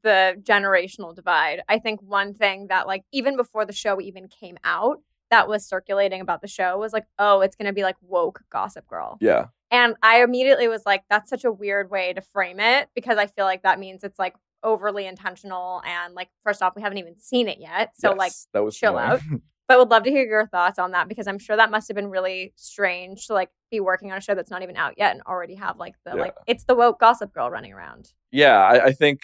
the 0.03 0.41
generational 0.43 1.15
divide, 1.15 1.63
I 1.69 1.79
think 1.79 2.01
one 2.03 2.35
thing 2.35 2.69
that 2.69 2.87
like 2.87 3.05
even 3.13 3.37
before 3.37 3.65
the 3.65 3.73
show 3.73 4.01
even 4.01 4.29
came 4.29 4.57
out 4.65 5.01
that 5.31 5.49
was 5.49 5.67
circulating 5.67 6.21
about 6.21 6.41
the 6.41 6.49
show 6.49 6.79
was 6.79 6.93
like, 6.93 7.05
oh, 7.19 7.41
it's 7.41 7.57
to 7.57 7.73
be 7.73 7.83
like 7.83 7.97
woke 8.01 8.43
gossip 8.51 8.87
girl. 8.87 9.19
Yeah. 9.21 9.47
And 9.71 9.97
I 10.03 10.23
immediately 10.23 10.69
was 10.69 10.83
like, 10.87 11.03
that's 11.11 11.29
such 11.29 11.45
a 11.45 11.51
weird 11.51 11.91
way 11.91 12.13
to 12.13 12.21
frame 12.21 12.61
it 12.61 12.89
because 12.95 13.19
I 13.19 13.27
feel 13.27 13.45
like 13.45 13.63
that 13.63 13.81
means 13.81 14.05
it's 14.05 14.19
like 14.19 14.35
overly 14.63 15.07
intentional 15.07 15.83
and 15.87 16.15
like 16.15 16.29
first 16.43 16.63
off, 16.63 16.75
we 16.77 16.83
haven't 16.83 16.99
even 16.99 17.17
seen 17.19 17.49
it 17.49 17.59
yet. 17.61 17.93
So 17.97 18.13
like 18.13 18.33
that 18.53 18.65
was 18.65 18.77
chill 18.77 18.97
annoying. 18.99 19.21
out. 19.33 19.41
but 19.69 19.79
would 19.79 19.91
love 19.91 20.05
to 20.05 20.11
hear 20.11 20.25
your 20.25 20.47
thoughts 20.47 20.79
on 20.79 20.93
that 20.93 21.09
because 21.09 21.27
I'm 21.27 21.39
sure 21.39 21.57
that 21.57 21.71
must 21.71 21.89
have 21.89 21.95
been 21.97 22.09
really 22.09 22.53
strange 22.57 23.27
to 23.27 23.35
like 23.35 23.51
be 23.71 23.81
working 23.81 24.13
on 24.13 24.19
a 24.19 24.21
show 24.21 24.35
that's 24.35 24.51
not 24.51 24.63
even 24.63 24.77
out 24.77 24.95
yet 24.97 25.13
and 25.13 25.23
already 25.23 25.55
have 25.57 25.77
like 25.79 25.95
the 26.05 26.13
Yeah. 26.17 26.23
like 26.23 26.35
it's 26.47 26.65
the 26.65 26.75
woke 26.75 27.01
gossip 27.01 27.33
girl 27.35 27.51
running 27.51 27.73
around. 27.73 28.13
yeah, 28.31 28.59
I, 28.59 28.87
I 28.87 28.93
think 28.93 29.21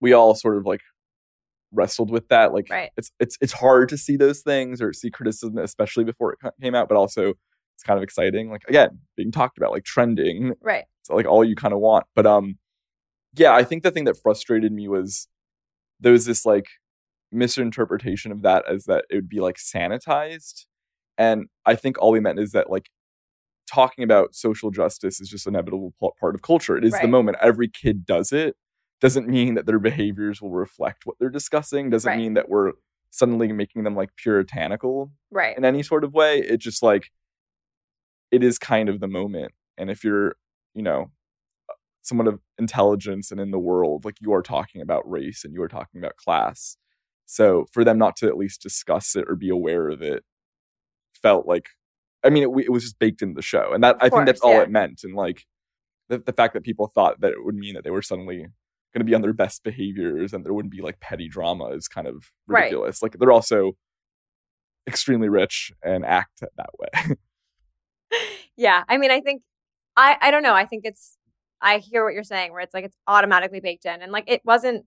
we 0.00 0.12
all 0.12 0.34
sort 0.34 0.56
of 0.56 0.66
like 0.66 0.80
wrestled 1.72 2.10
with 2.10 2.28
that. 2.28 2.52
Like 2.52 2.68
Right. 2.70 2.90
it's 2.96 3.10
it's 3.20 3.36
it's 3.40 3.52
hard 3.52 3.88
to 3.90 3.98
see 3.98 4.16
those 4.16 4.40
things 4.40 4.80
or 4.80 4.92
see 4.92 5.10
criticism, 5.10 5.58
especially 5.58 6.04
before 6.04 6.32
it 6.32 6.38
came 6.60 6.74
out, 6.74 6.88
but 6.88 6.96
also 6.96 7.34
it's 7.74 7.82
kind 7.84 7.98
of 7.98 8.02
exciting. 8.02 8.50
Like 8.50 8.62
again, 8.68 8.98
being 9.16 9.30
talked 9.32 9.58
about, 9.58 9.72
like 9.72 9.84
trending, 9.84 10.52
Right. 10.62 10.84
it's 11.02 11.10
like 11.10 11.26
all 11.26 11.44
you 11.44 11.54
kind 11.56 11.74
of 11.74 11.80
want. 11.80 12.06
But 12.14 12.26
um, 12.26 12.58
yeah, 13.36 13.54
I 13.54 13.64
think 13.64 13.82
the 13.82 13.90
thing 13.90 14.04
that 14.04 14.16
frustrated 14.20 14.72
me 14.72 14.88
was 14.88 15.28
there 16.00 16.12
was 16.12 16.26
this 16.26 16.44
like 16.46 16.66
misinterpretation 17.32 18.32
of 18.32 18.42
that 18.42 18.64
as 18.68 18.84
that 18.84 19.04
it 19.10 19.14
would 19.16 19.28
be 19.28 19.40
like 19.40 19.56
sanitized, 19.56 20.66
and 21.18 21.46
I 21.64 21.74
think 21.74 21.98
all 21.98 22.12
we 22.12 22.20
meant 22.20 22.38
is 22.38 22.52
that 22.52 22.70
like 22.70 22.90
talking 23.70 24.04
about 24.04 24.34
social 24.34 24.70
justice 24.70 25.20
is 25.20 25.28
just 25.28 25.46
an 25.46 25.54
inevitable 25.54 25.92
part 26.20 26.34
of 26.34 26.42
culture. 26.42 26.76
It 26.76 26.84
is 26.84 26.92
the 27.00 27.08
moment 27.08 27.38
every 27.40 27.68
kid 27.68 28.06
does 28.06 28.32
it. 28.32 28.56
Doesn't 29.00 29.28
mean 29.28 29.54
that 29.54 29.66
their 29.66 29.80
behaviors 29.80 30.40
will 30.40 30.52
reflect 30.52 31.04
what 31.04 31.16
they're 31.18 31.28
discussing. 31.30 31.90
Doesn't 31.90 32.08
Right. 32.08 32.16
mean 32.18 32.34
that 32.34 32.48
we're 32.48 32.72
suddenly 33.10 33.50
making 33.52 33.82
them 33.82 33.96
like 33.96 34.14
puritanical 34.16 35.10
Right. 35.30 35.56
in 35.58 35.64
any 35.64 35.82
sort 35.82 36.04
of 36.04 36.14
way. 36.14 36.38
It 36.38 36.58
just 36.58 36.82
like 36.82 37.10
it 38.30 38.42
is 38.44 38.58
kind 38.58 38.88
of 38.88 39.00
the 39.00 39.08
moment. 39.08 39.52
And 39.76 39.90
if 39.90 40.04
you're, 40.04 40.36
you 40.74 40.82
know, 40.82 41.10
someone 42.06 42.28
of 42.28 42.40
intelligence 42.58 43.30
and 43.30 43.40
in 43.40 43.50
the 43.50 43.58
world, 43.58 44.04
like 44.04 44.16
you 44.20 44.32
are 44.32 44.42
talking 44.42 44.80
about 44.80 45.08
race 45.10 45.44
and 45.44 45.52
you 45.52 45.60
are 45.62 45.68
talking 45.68 46.00
about 46.00 46.16
class. 46.16 46.76
So 47.26 47.66
for 47.72 47.82
them 47.84 47.98
not 47.98 48.16
to 48.16 48.28
at 48.28 48.36
least 48.36 48.62
discuss 48.62 49.16
it 49.16 49.24
or 49.28 49.34
be 49.34 49.48
aware 49.50 49.88
of 49.88 50.00
it 50.02 50.22
felt 51.20 51.46
like, 51.46 51.70
I 52.22 52.30
mean, 52.30 52.44
it, 52.44 52.64
it 52.64 52.70
was 52.70 52.84
just 52.84 52.98
baked 52.98 53.22
into 53.22 53.34
the 53.34 53.42
show. 53.42 53.72
And 53.72 53.82
that, 53.82 53.96
Of 53.96 54.02
I 54.02 54.08
think 54.08 54.26
that's 54.26 54.40
all 54.40 54.52
yeah. 54.52 54.62
it 54.62 54.70
meant. 54.70 55.00
And 55.02 55.14
like 55.14 55.44
the, 56.08 56.18
the 56.18 56.32
fact 56.32 56.54
that 56.54 56.62
people 56.62 56.86
thought 56.86 57.20
that 57.20 57.32
it 57.32 57.44
would 57.44 57.56
mean 57.56 57.74
that 57.74 57.82
they 57.82 57.90
were 57.90 58.02
suddenly 58.02 58.38
going 58.94 59.00
to 59.00 59.04
be 59.04 59.14
on 59.14 59.22
their 59.22 59.32
best 59.32 59.64
behaviors 59.64 60.32
and 60.32 60.44
there 60.44 60.54
wouldn't 60.54 60.72
be 60.72 60.82
like 60.82 61.00
petty 61.00 61.28
drama 61.28 61.66
is 61.70 61.88
kind 61.88 62.06
of 62.06 62.30
Right. 62.46 62.64
ridiculous. 62.64 63.02
Like 63.02 63.16
they're 63.18 63.32
also 63.32 63.72
extremely 64.86 65.28
rich 65.28 65.72
and 65.82 66.04
act 66.06 66.40
that 66.40 66.70
way. 66.78 67.16
yeah. 68.56 68.84
I 68.88 68.96
mean, 68.98 69.10
I 69.10 69.20
think 69.20 69.42
I 69.96 70.16
I 70.20 70.30
don't 70.30 70.44
know. 70.44 70.54
I 70.54 70.64
think 70.66 70.84
it's 70.84 71.16
I 71.66 71.78
hear 71.78 72.04
what 72.04 72.14
you're 72.14 72.22
saying 72.22 72.52
where 72.52 72.60
it's 72.60 72.72
like 72.72 72.84
it's 72.84 72.96
automatically 73.08 73.58
baked 73.58 73.86
in 73.86 74.00
and 74.00 74.12
like 74.12 74.30
it 74.30 74.40
wasn't 74.44 74.86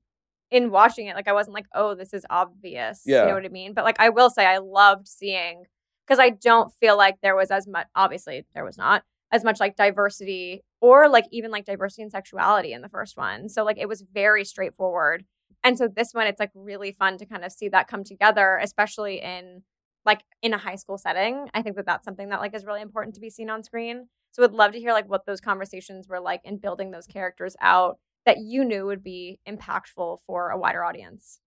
in 0.50 0.72
watching 0.72 1.08
it 1.08 1.16
like 1.16 1.28
I 1.28 1.34
wasn't 1.34 1.54
like, 1.54 1.66
"Oh, 1.76 1.94
this 1.94 2.14
is 2.14 2.26
obvious." 2.30 3.02
Yeah. 3.06 3.24
You 3.24 3.28
know 3.28 3.34
what 3.34 3.46
I 3.46 3.50
mean? 3.50 3.74
But 3.74 3.84
like 3.84 4.00
I 4.00 4.08
will 4.08 4.30
say 4.30 4.46
I 4.46 4.60
loved 4.60 5.06
seeing 5.06 5.66
because 6.08 6.20
I 6.20 6.30
don't 6.30 6.72
feel 6.80 6.96
like 6.96 7.18
there 7.22 7.36
was 7.36 7.52
as 7.52 7.68
much 7.68 7.88
obviously 7.96 8.46
there 8.56 8.64
was 8.64 8.78
not 8.78 9.04
as 9.30 9.44
much 9.44 9.60
like 9.60 9.76
diversity 9.76 10.64
or 10.80 11.10
like 11.10 11.26
even 11.32 11.52
like 11.52 11.66
diversity 11.66 12.02
and 12.02 12.12
sexuality 12.12 12.72
in 12.72 12.82
the 12.82 12.90
first 12.90 13.18
one. 13.18 13.50
So 13.50 13.66
like 13.66 13.78
it 13.78 13.90
was 13.90 14.06
very 14.14 14.46
straightforward. 14.46 15.26
And 15.66 15.78
so 15.78 15.90
this 15.94 16.14
one 16.14 16.28
it's 16.28 16.40
like 16.40 16.52
really 16.56 16.94
fun 16.94 17.18
to 17.18 17.26
kind 17.26 17.44
of 17.44 17.52
see 17.52 17.68
that 17.70 17.90
come 17.90 18.06
together, 18.06 18.58
especially 18.64 19.20
in 19.22 19.64
like 20.06 20.22
in 20.42 20.54
a 20.54 20.58
high 20.58 20.76
school 20.76 20.98
setting. 20.98 21.50
I 21.54 21.62
think 21.62 21.76
that 21.76 21.86
that's 21.86 22.06
something 22.06 22.30
that 22.30 22.40
like 22.40 22.56
is 22.56 22.66
really 22.66 22.82
important 22.82 23.16
to 23.16 23.22
be 23.22 23.30
seen 23.30 23.50
on 23.50 23.64
screen. 23.64 24.08
So 24.32 24.44
I'd 24.44 24.52
love 24.52 24.74
to 24.74 24.80
hear 24.80 24.94
like 24.94 25.10
what 25.10 25.26
those 25.26 25.42
conversations 25.42 26.08
were 26.08 26.20
like 26.20 26.42
in 26.44 26.58
building 26.58 26.92
those 26.92 27.08
characters 27.08 27.56
out 27.62 27.98
that 28.26 28.38
you 28.40 28.64
knew 28.64 28.86
would 28.86 29.04
be 29.04 29.40
impactful 29.48 30.20
for 30.26 30.50
a 30.50 30.58
wider 30.58 30.84
audience. 30.84 31.40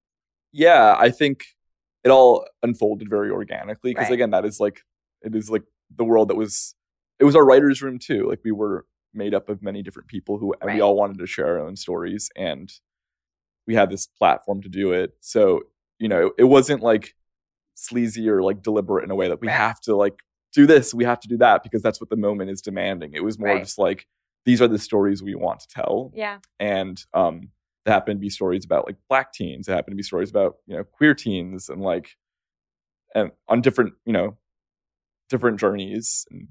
Yeah, 0.53 0.97
I 0.99 1.11
think 1.11 1.45
it 2.05 2.11
all 2.11 2.47
unfolded 2.63 3.09
very 3.09 3.31
organically 3.31 3.93
because 3.93 4.09
Right. 4.09 4.15
again, 4.15 4.31
that 4.31 4.45
is 4.45 4.61
like 4.61 4.81
it 5.23 5.35
is 5.35 5.51
like 5.51 5.63
the 5.97 6.05
world 6.05 6.29
that 6.29 6.37
was 6.37 6.75
it 7.19 7.25
was 7.25 7.37
our 7.37 7.45
writers' 7.45 7.83
room 7.83 7.99
too. 7.99 8.29
Like 8.29 8.41
we 8.45 8.53
were 8.53 8.87
made 9.15 9.35
up 9.35 9.49
of 9.49 9.63
many 9.63 9.83
different 9.83 10.09
people 10.09 10.39
who 10.39 10.55
Right. 10.63 10.75
we 10.75 10.81
all 10.81 10.97
wanted 10.97 11.19
to 11.19 11.27
share 11.27 11.47
our 11.47 11.59
own 11.61 11.77
stories 11.77 12.31
and 12.37 12.73
we 13.67 13.75
had 13.75 13.91
this 13.91 14.07
platform 14.07 14.63
to 14.63 14.69
do 14.69 14.93
it. 14.93 15.15
So, 15.21 15.63
you 15.99 16.09
know, 16.09 16.33
it 16.39 16.45
wasn't 16.45 16.83
like 16.83 17.15
sleazy 17.75 18.29
or 18.29 18.43
like 18.43 18.63
deliberate 18.63 19.05
in 19.05 19.11
a 19.11 19.15
way 19.17 19.29
that 19.29 19.41
we 19.41 19.49
Right. 19.49 19.57
have 19.57 19.81
to 19.83 19.97
like 19.97 20.15
do 20.53 20.67
this, 20.67 20.93
we 20.95 21.05
have 21.05 21.21
to 21.21 21.29
do 21.29 21.37
that 21.39 21.63
because 21.63 21.83
that's 21.83 22.01
what 22.01 22.11
the 22.11 22.17
moment 22.17 22.51
is 22.51 22.61
demanding. 22.61 23.13
It 23.15 23.25
was 23.25 23.39
more 23.39 23.49
Right. 23.55 23.63
just 23.65 23.79
like 23.79 24.07
these 24.45 24.61
are 24.61 24.69
the 24.69 24.79
stories 24.79 25.23
we 25.23 25.35
want 25.35 25.61
to 25.61 25.69
tell 25.69 26.13
Yeah. 26.15 26.39
and 26.59 27.03
um 27.15 27.49
there 27.85 27.95
happen 27.95 28.17
to 28.17 28.21
be 28.21 28.29
stories 28.31 28.65
about 28.65 28.87
like 28.87 28.97
black 29.09 29.33
teens 29.33 29.67
there 29.67 29.75
happen 29.77 29.91
to 29.93 29.97
be 29.97 30.03
stories 30.03 30.31
about 30.31 30.57
you 30.67 30.77
know 30.77 30.85
queer 30.85 31.15
teens 31.15 31.69
and 31.69 31.81
like 31.81 32.11
and 33.15 33.31
on 33.49 33.61
different 33.61 33.95
you 34.05 34.13
know 34.13 34.37
different 35.29 35.59
journeys 35.59 36.27
and 36.31 36.49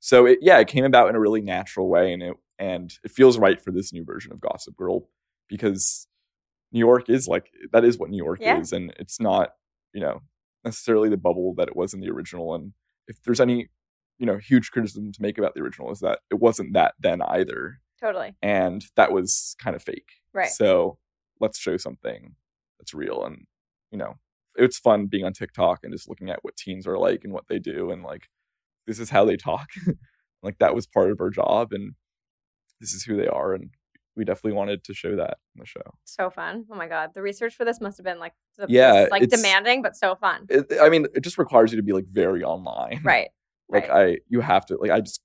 so 0.00 0.26
it 0.26 0.38
yeah 0.40 0.58
it 0.58 0.68
came 0.68 0.84
about 0.84 1.08
in 1.08 1.14
a 1.16 1.20
really 1.20 1.40
natural 1.40 1.88
way 1.88 2.12
and 2.12 2.22
it 2.22 2.34
and 2.58 2.98
it 3.04 3.10
feels 3.10 3.36
right 3.38 3.60
for 3.60 3.70
this 3.72 3.92
new 3.92 4.04
version 4.04 4.32
of 4.32 4.40
gossip 4.40 4.76
girl 4.76 5.08
because 5.48 6.06
new 6.72 6.78
york 6.80 7.08
is 7.10 7.26
like 7.28 7.50
that 7.72 7.84
is 7.84 7.98
what 7.98 8.10
new 8.10 8.16
york 8.22 8.38
Yeah. 8.40 8.58
is 8.60 8.72
and 8.72 8.92
it's 8.98 9.20
not 9.20 9.54
you 9.92 10.00
know 10.00 10.22
necessarily 10.64 11.08
the 11.08 11.16
bubble 11.16 11.54
that 11.56 11.68
it 11.68 11.76
was 11.76 11.94
in 11.94 12.00
the 12.00 12.10
original 12.10 12.54
and 12.54 12.72
if 13.08 13.22
there's 13.22 13.40
any 13.40 13.68
you 14.18 14.26
know 14.26 14.38
huge 14.38 14.70
criticism 14.70 15.12
to 15.12 15.22
make 15.22 15.38
about 15.38 15.54
the 15.54 15.60
original 15.60 15.90
is 15.90 16.00
that 16.00 16.20
it 16.30 16.36
wasn't 16.36 16.72
that 16.72 16.94
then 16.98 17.20
either 17.22 17.80
Totally. 18.00 18.34
and 18.42 18.84
that 18.96 19.12
was 19.12 19.56
kind 19.58 19.74
of 19.74 19.82
fake. 19.82 20.08
Right. 20.32 20.50
So 20.50 20.98
let's 21.40 21.58
show 21.58 21.76
something 21.76 22.34
that's 22.78 22.94
real, 22.94 23.24
and 23.24 23.46
you 23.90 23.98
know, 23.98 24.14
it's 24.56 24.78
fun 24.78 25.06
being 25.06 25.24
on 25.24 25.32
TikTok 25.32 25.80
and 25.82 25.92
just 25.92 26.08
looking 26.08 26.30
at 26.30 26.40
what 26.42 26.56
teens 26.56 26.86
are 26.86 26.98
like 26.98 27.24
and 27.24 27.32
what 27.32 27.48
they 27.48 27.58
do, 27.58 27.90
and 27.90 28.02
like 28.02 28.28
this 28.86 28.98
is 28.98 29.10
how 29.10 29.24
they 29.24 29.36
talk. 29.36 29.68
like 30.42 30.58
that 30.58 30.74
was 30.74 30.86
part 30.86 31.10
of 31.10 31.20
our 31.20 31.30
job, 31.30 31.72
and 31.72 31.94
this 32.80 32.92
is 32.92 33.04
who 33.04 33.16
they 33.16 33.28
are, 33.28 33.54
and 33.54 33.70
we 34.16 34.24
definitely 34.24 34.56
wanted 34.56 34.84
to 34.84 34.94
show 34.94 35.16
that 35.16 35.38
in 35.54 35.60
the 35.60 35.66
show. 35.66 35.82
So 36.04 36.30
fun. 36.30 36.64
Oh 36.70 36.76
my 36.76 36.88
god. 36.88 37.10
The 37.14 37.22
research 37.22 37.54
for 37.54 37.64
this 37.64 37.80
must 37.80 37.98
have 37.98 38.04
been 38.04 38.18
like 38.18 38.32
the, 38.56 38.66
Yeah, 38.68 39.06
like 39.10 39.28
demanding 39.28 39.82
but 39.82 39.96
so 39.96 40.14
fun. 40.14 40.46
It, 40.48 40.72
I 40.80 40.88
mean, 40.88 41.06
it 41.14 41.22
just 41.22 41.38
requires 41.38 41.72
you 41.72 41.76
to 41.76 41.82
be 41.82 41.92
like 41.92 42.06
very 42.06 42.44
online, 42.44 43.00
right. 43.04 43.30
Like 43.68 43.88
right. 43.88 44.10
I, 44.14 44.18
you 44.28 44.40
have 44.40 44.66
to 44.66 44.76
like 44.76 44.90
I 44.90 45.00
just 45.00 45.20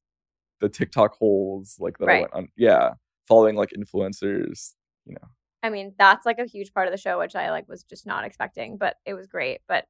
the 0.60 0.70
TikTok 0.70 1.16
holes 1.18 1.76
like 1.80 1.98
that 2.00 2.10
I 2.10 2.20
went 2.22 2.34
on. 2.34 2.48
Yeah, 2.56 2.92
following 3.28 3.56
like 3.56 3.72
influencers. 3.72 4.74
You 5.06 5.16
know, 5.16 5.28
I 5.64 5.70
mean, 5.70 5.94
that's 5.98 6.26
like 6.26 6.40
a 6.40 6.46
huge 6.46 6.74
part 6.74 6.88
of 6.88 6.92
the 6.92 6.98
show, 6.98 7.20
which 7.20 7.36
I 7.36 7.52
like 7.52 7.68
was 7.68 7.84
just 7.84 8.06
not 8.06 8.24
expecting, 8.24 8.78
but 8.78 8.96
it 9.06 9.14
was 9.14 9.28
great. 9.28 9.60
But 9.68 9.86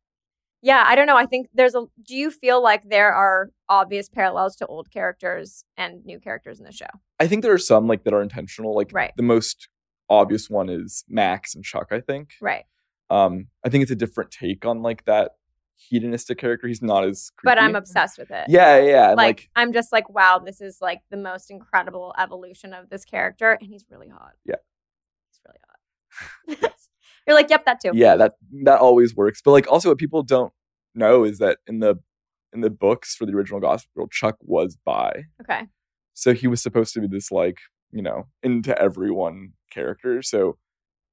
yeah, 0.61 0.83
I 0.85 0.95
don't 0.95 1.07
know. 1.07 1.17
I 1.17 1.25
think 1.25 1.47
there's 1.53 1.75
a. 1.75 1.85
Do 2.05 2.15
you 2.15 2.31
feel 2.31 2.61
like 2.61 2.89
there 2.89 3.13
are 3.13 3.49
obvious 3.69 4.09
parallels 4.09 4.55
to 4.57 4.65
old 4.67 4.91
characters 4.91 5.63
and 5.77 6.03
new 6.05 6.19
characters 6.19 6.59
in 6.59 6.65
the 6.65 6.71
show? 6.71 6.87
I 7.19 7.27
think 7.27 7.43
there 7.43 7.53
are 7.53 7.57
some 7.57 7.87
like 7.87 8.03
that 8.03 8.13
are 8.13 8.21
intentional. 8.21 8.75
Like 8.75 8.91
Right. 8.93 9.13
the 9.17 9.23
most 9.23 9.69
obvious 10.09 10.49
one 10.49 10.69
is 10.69 11.03
Max 11.07 11.55
and 11.55 11.63
Chuck. 11.63 11.87
I 11.91 12.01
think. 12.01 12.31
Right. 12.41 12.65
Um, 13.09 13.47
I 13.65 13.69
think 13.69 13.81
it's 13.83 13.91
a 13.91 13.95
different 13.95 14.31
take 14.31 14.65
on 14.65 14.81
like 14.81 15.05
that 15.05 15.31
hedonistic 15.77 16.37
character. 16.37 16.67
He's 16.67 16.81
not 16.81 17.05
as. 17.05 17.31
But 17.43 17.57
I'm 17.57 17.75
obsessed 17.75 18.17
with 18.17 18.29
it. 18.31 18.45
Yeah, 18.49 18.79
yeah, 18.79 19.07
Like, 19.09 19.17
like, 19.17 19.49
I'm 19.55 19.71
just 19.73 19.91
like, 19.91 20.09
wow, 20.09 20.39
this 20.45 20.59
is 20.61 20.79
like 20.81 20.99
the 21.09 21.17
most 21.17 21.49
incredible 21.49 22.13
evolution 22.19 22.73
of 22.73 22.89
this 22.89 23.05
character, 23.05 23.53
and 23.53 23.67
he's 23.67 23.85
really 23.89 24.09
hot. 24.09 24.33
Yeah. 24.45 24.55
he's 25.31 25.39
really 25.47 25.59
hot. 25.67 26.71
You're 27.29 27.37
like, 27.37 27.49
yep, 27.49 27.63
that 27.65 27.79
too. 27.79 27.91
yeah, 27.93 28.15
that 28.17 28.33
that 28.63 28.79
always 28.79 29.15
works. 29.15 29.41
But 29.43 29.51
like, 29.51 29.71
also, 29.71 29.89
what 29.89 29.97
people 29.99 30.23
don't 30.23 30.51
know 30.95 31.23
is 31.23 31.37
that 31.39 31.59
in 31.67 31.79
the 31.79 31.95
in 32.53 32.61
the 32.61 32.69
books 32.71 33.15
for 33.15 33.25
the 33.27 33.33
original 33.33 33.59
Gossip 33.59 33.89
Girl, 33.95 34.07
Chuck 34.07 34.35
was 34.41 34.75
bi, 34.83 35.25
Okay. 35.41 35.67
so 36.15 36.33
he 36.33 36.47
was 36.47 36.61
supposed 36.61 36.93
to 36.95 37.01
be 37.01 37.07
this 37.07 37.31
like 37.31 37.59
you 37.91 38.01
know 38.01 38.27
into 38.43 38.77
everyone 38.81 39.53
character. 39.71 40.21
So 40.23 40.57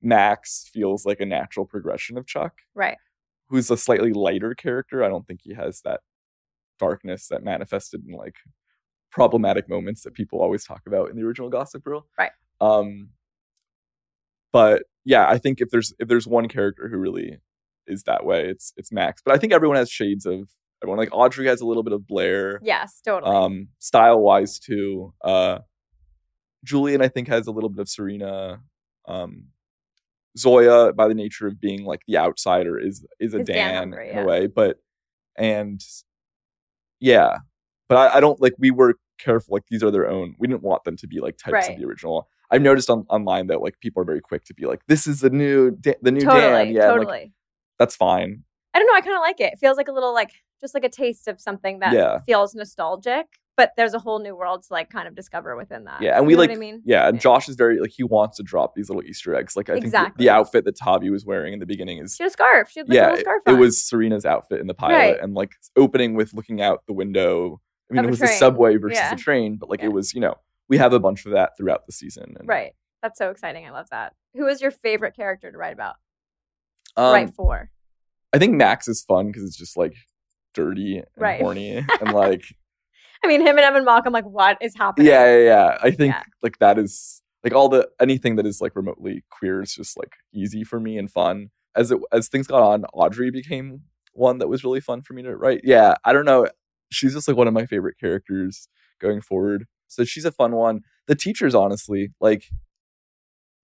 Max 0.03 0.69
feels 0.73 1.05
like 1.07 1.21
a 1.21 1.27
natural 1.27 1.67
progression 1.67 2.17
of 2.19 2.27
Chuck. 2.27 2.55
Right. 2.75 2.97
who's 3.49 3.71
a 3.71 3.77
slightly 3.77 4.12
lighter 4.12 4.55
character. 4.55 5.05
I 5.05 5.09
don't 5.09 5.27
think 5.27 5.41
he 5.43 5.55
has 5.55 5.83
that 5.83 6.01
darkness 6.79 7.29
that 7.29 7.43
manifested 7.45 8.03
in 8.07 8.14
like 8.17 8.35
problematic 9.11 9.69
moments 9.69 10.03
that 10.03 10.14
people 10.14 10.41
always 10.41 10.64
talk 10.64 10.83
about 10.87 11.11
in 11.11 11.17
the 11.17 11.23
original 11.23 11.49
Gossip 11.51 11.85
Girl. 11.85 12.07
Right. 12.19 12.33
Um 12.61 13.11
but 14.53 14.85
yeah, 15.07 15.26
I 15.26 15.38
think 15.38 15.61
if 15.62 15.70
there's 15.70 15.94
if 15.98 16.09
there's 16.09 16.26
one 16.26 16.48
character 16.48 16.88
who 16.88 16.98
really 16.98 17.38
is 17.86 18.02
that 18.02 18.26
way, 18.26 18.48
it's 18.48 18.72
it's 18.76 18.90
Max. 18.92 19.22
But 19.24 19.34
I 19.34 19.38
think 19.38 19.52
everyone 19.54 19.76
has 19.78 19.88
shades 19.90 20.26
of 20.26 20.50
everyone. 20.82 20.98
Like 20.98 21.09
Audrey 21.12 21.46
has 21.46 21.61
a 21.62 21.66
little 21.66 21.84
bit 21.84 21.92
of 21.94 22.07
Blair. 22.07 22.61
Yes, 22.62 23.00
totally. 23.07 23.34
Um 23.34 23.68
style 23.78 24.20
wise 24.20 24.59
too. 24.59 25.14
Uh 25.24 25.61
Julien 26.64 27.00
I 27.00 27.09
think 27.09 27.28
has 27.28 27.46
a 27.46 27.52
little 27.52 27.70
bit 27.70 27.80
of 27.80 27.88
Serena. 27.88 28.61
Um 29.07 29.46
Zoya, 30.36 30.92
by 30.92 31.09
the 31.09 31.14
nature 31.14 31.46
of 31.46 31.59
being 31.61 31.84
like 31.84 32.02
the 32.07 32.18
outsider, 32.18 32.78
is 32.78 33.07
is 33.20 33.32
a 33.32 33.38
Is 33.40 33.46
Dan 33.46 33.57
Dan, 33.57 33.74
Humphrey, 33.76 34.11
in 34.11 34.16
yeah. 34.16 34.22
a 34.22 34.26
way. 34.26 34.46
But 34.48 34.78
and 35.38 35.80
yeah, 37.00 37.38
but 37.88 37.96
I, 37.96 38.16
I 38.16 38.20
don't 38.20 38.40
like 38.40 38.54
we 38.59 38.70
were 38.70 38.96
careful. 39.18 39.54
Like 39.54 39.66
these 39.70 39.82
are 39.82 39.90
their 39.90 40.09
own. 40.11 40.34
We 40.38 40.48
didn't 40.48 40.62
want 40.62 40.84
them 40.84 40.96
to 40.98 41.07
be 41.07 41.20
like 41.20 41.36
types 41.38 41.52
Right. 41.52 41.70
of 41.70 41.78
the 41.78 41.86
original. 41.86 42.28
I've 42.51 42.62
noticed 42.62 42.88
on, 42.90 43.07
online 43.09 43.47
that 43.49 43.61
like 43.61 43.78
people 43.80 44.01
are 44.03 44.07
very 44.07 44.20
quick 44.20 44.44
to 44.44 44.55
be 44.55 44.66
like, 44.66 44.80
"This 44.86 45.07
is 45.07 45.20
the 45.20 45.30
new 45.30 45.70
Da- 45.72 45.94
the 46.03 46.12
new 46.12 46.20
totally, 46.20 46.64
Dan." 46.66 46.72
Yeah, 46.74 46.86
totally. 46.88 47.07
like 47.07 47.30
that's 47.78 47.97
fine. 47.97 48.42
I 48.74 48.78
don't 48.78 48.86
know. 48.88 48.94
I 48.94 49.01
kind 49.01 49.16
of 49.16 49.20
like 49.20 49.40
it. 49.40 49.55
It 49.55 49.59
feels 49.59 49.76
like 49.76 49.88
a 49.88 49.92
little 49.92 50.12
like 50.14 50.32
just 50.61 50.74
like 50.74 50.84
a 50.84 50.88
taste 50.88 51.28
of 51.28 51.40
something 51.40 51.80
that 51.80 51.92
Yeah. 51.92 52.18
feels 52.20 52.55
nostalgic, 52.55 53.26
but 53.57 53.72
there's 53.76 53.92
a 53.94 53.99
whole 53.99 54.18
new 54.20 54.34
world 54.36 54.62
to 54.64 54.72
like 54.72 54.88
kind 54.90 55.07
of 55.09 55.14
discover 55.14 55.57
within 55.57 55.84
that. 55.84 56.01
Yeah, 56.01 56.16
and 56.16 56.24
You 56.24 56.28
we 56.28 56.34
know 56.34 56.40
like 56.40 56.51
I 56.51 56.55
mean. 56.57 56.82
yeah, 56.84 57.07
and 57.09 57.16
Yeah. 57.16 57.20
Josh 57.20 57.49
is 57.49 57.57
very 57.57 57.78
like 57.80 57.90
he 57.90 58.05
wants 58.05 58.36
to 58.38 58.42
drop 58.42 58.74
these 58.74 58.88
little 58.88 59.03
Easter 59.03 59.34
eggs. 59.34 59.57
Like 59.57 59.68
I 59.70 59.80
think 59.80 59.92
the- 59.92 60.12
the, 60.16 60.30
outfit 60.30 60.64
that 60.66 60.76
Tavi 60.76 61.11
was 61.11 61.24
wearing 61.26 61.53
in 61.53 61.59
the 61.59 61.66
beginning 61.66 61.99
is 61.99 62.16
She 62.16 62.22
had 62.22 62.28
a 62.28 62.32
scarf. 62.32 62.70
She 62.70 62.80
had 62.80 62.88
like, 62.88 62.94
a 62.94 62.97
yeah, 62.97 63.03
little 63.07 63.18
it, 63.18 63.20
scarf. 63.22 63.42
it 63.47 63.51
on. 63.53 63.59
was 63.61 63.82
Serena's 63.82 64.24
outfit 64.26 64.61
in 64.61 64.66
the 64.66 64.74
pilot, 64.74 64.94
Right. 64.94 65.20
and 65.20 65.34
like 65.34 65.53
opening 65.76 66.14
with 66.14 66.32
looking 66.34 66.61
out 66.62 66.82
the 66.86 66.92
window. 66.94 67.61
I 67.90 67.94
mean, 67.94 68.01
Of 68.01 68.05
it 68.05 68.09
a 68.09 68.11
was 68.11 68.20
the 68.20 68.26
subway 68.28 68.76
versus 68.76 68.99
Yeah. 68.99 69.11
the 69.14 69.20
train, 69.20 69.57
but 69.57 69.68
like 69.70 69.82
it 69.82 69.88
was, 69.92 70.12
you 70.14 70.20
know, 70.20 70.34
we 70.69 70.79
have 70.79 70.93
a 70.93 71.01
bunch 71.01 71.27
of 71.27 71.33
that 71.33 71.57
throughout 71.57 71.87
the 71.87 71.93
season. 71.93 72.35
And, 72.39 72.49
right. 72.49 72.73
That's 73.03 73.19
so 73.19 73.31
exciting. 73.31 73.67
I 73.67 73.71
love 73.71 73.87
that. 73.91 74.14
Who 74.35 74.47
is 74.49 74.61
your 74.61 74.71
favorite 74.71 75.14
character 75.14 75.51
to 75.53 75.57
write 75.59 75.75
about? 75.75 75.97
Um, 76.97 77.12
write 77.12 77.35
for. 77.35 77.71
I 78.33 78.39
think 78.39 78.55
Max 78.55 78.89
is 78.89 79.03
fun 79.03 79.27
because 79.29 79.45
it's 79.45 79.57
just 79.57 79.77
like 79.77 79.95
dirty 80.55 80.99
and 80.99 81.07
Right. 81.17 81.41
horny 81.41 81.77
and 82.01 82.12
like 82.12 82.43
I 83.25 83.29
mean, 83.29 83.41
him 83.41 83.57
and 83.57 83.61
Evan 83.61 83.85
Malcolm, 83.85 84.12
like, 84.12 84.25
what 84.27 84.59
is 84.61 84.75
happening? 84.77 85.07
yeah, 85.09 85.37
yeah, 85.39 85.45
yeah. 85.45 85.79
I 85.83 85.91
think 85.91 86.14
Yeah. 86.14 86.23
like 86.43 86.59
that 86.59 86.79
is 86.79 87.23
like 87.45 87.55
all 87.55 87.69
the 87.69 87.89
anything 88.01 88.37
that 88.37 88.47
is 88.47 88.61
like 88.61 88.75
remotely 88.77 89.25
queer 89.31 89.62
is 89.62 89.75
just 89.75 89.97
like 89.97 90.12
easy 90.35 90.64
for 90.64 90.79
me 90.81 90.99
and 90.99 91.11
fun. 91.11 91.51
As 91.75 91.91
it 91.91 91.99
as 92.12 92.29
things 92.29 92.47
got 92.47 92.62
on, 92.62 92.85
Audrey 92.93 93.31
became 93.31 93.83
one 94.12 94.39
that 94.39 94.49
was 94.49 94.64
really 94.64 94.81
fun 94.81 95.03
for 95.03 95.12
me 95.14 95.23
to 95.23 95.37
write. 95.37 95.61
Yeah, 95.64 95.95
I 96.05 96.12
don't 96.12 96.25
know. 96.25 96.47
She's 96.91 97.12
just 97.14 97.29
like 97.29 97.37
one 97.37 97.49
of 97.49 97.55
my 97.55 97.67
favorite 97.67 97.97
characters 98.01 98.69
going 99.01 99.21
forward. 99.21 99.67
So 99.89 100.05
she's 100.05 100.24
a 100.24 100.32
fun 100.32 100.53
one. 100.53 100.80
The 101.07 101.14
teachers, 101.14 101.55
honestly, 101.55 102.11
like 102.20 102.45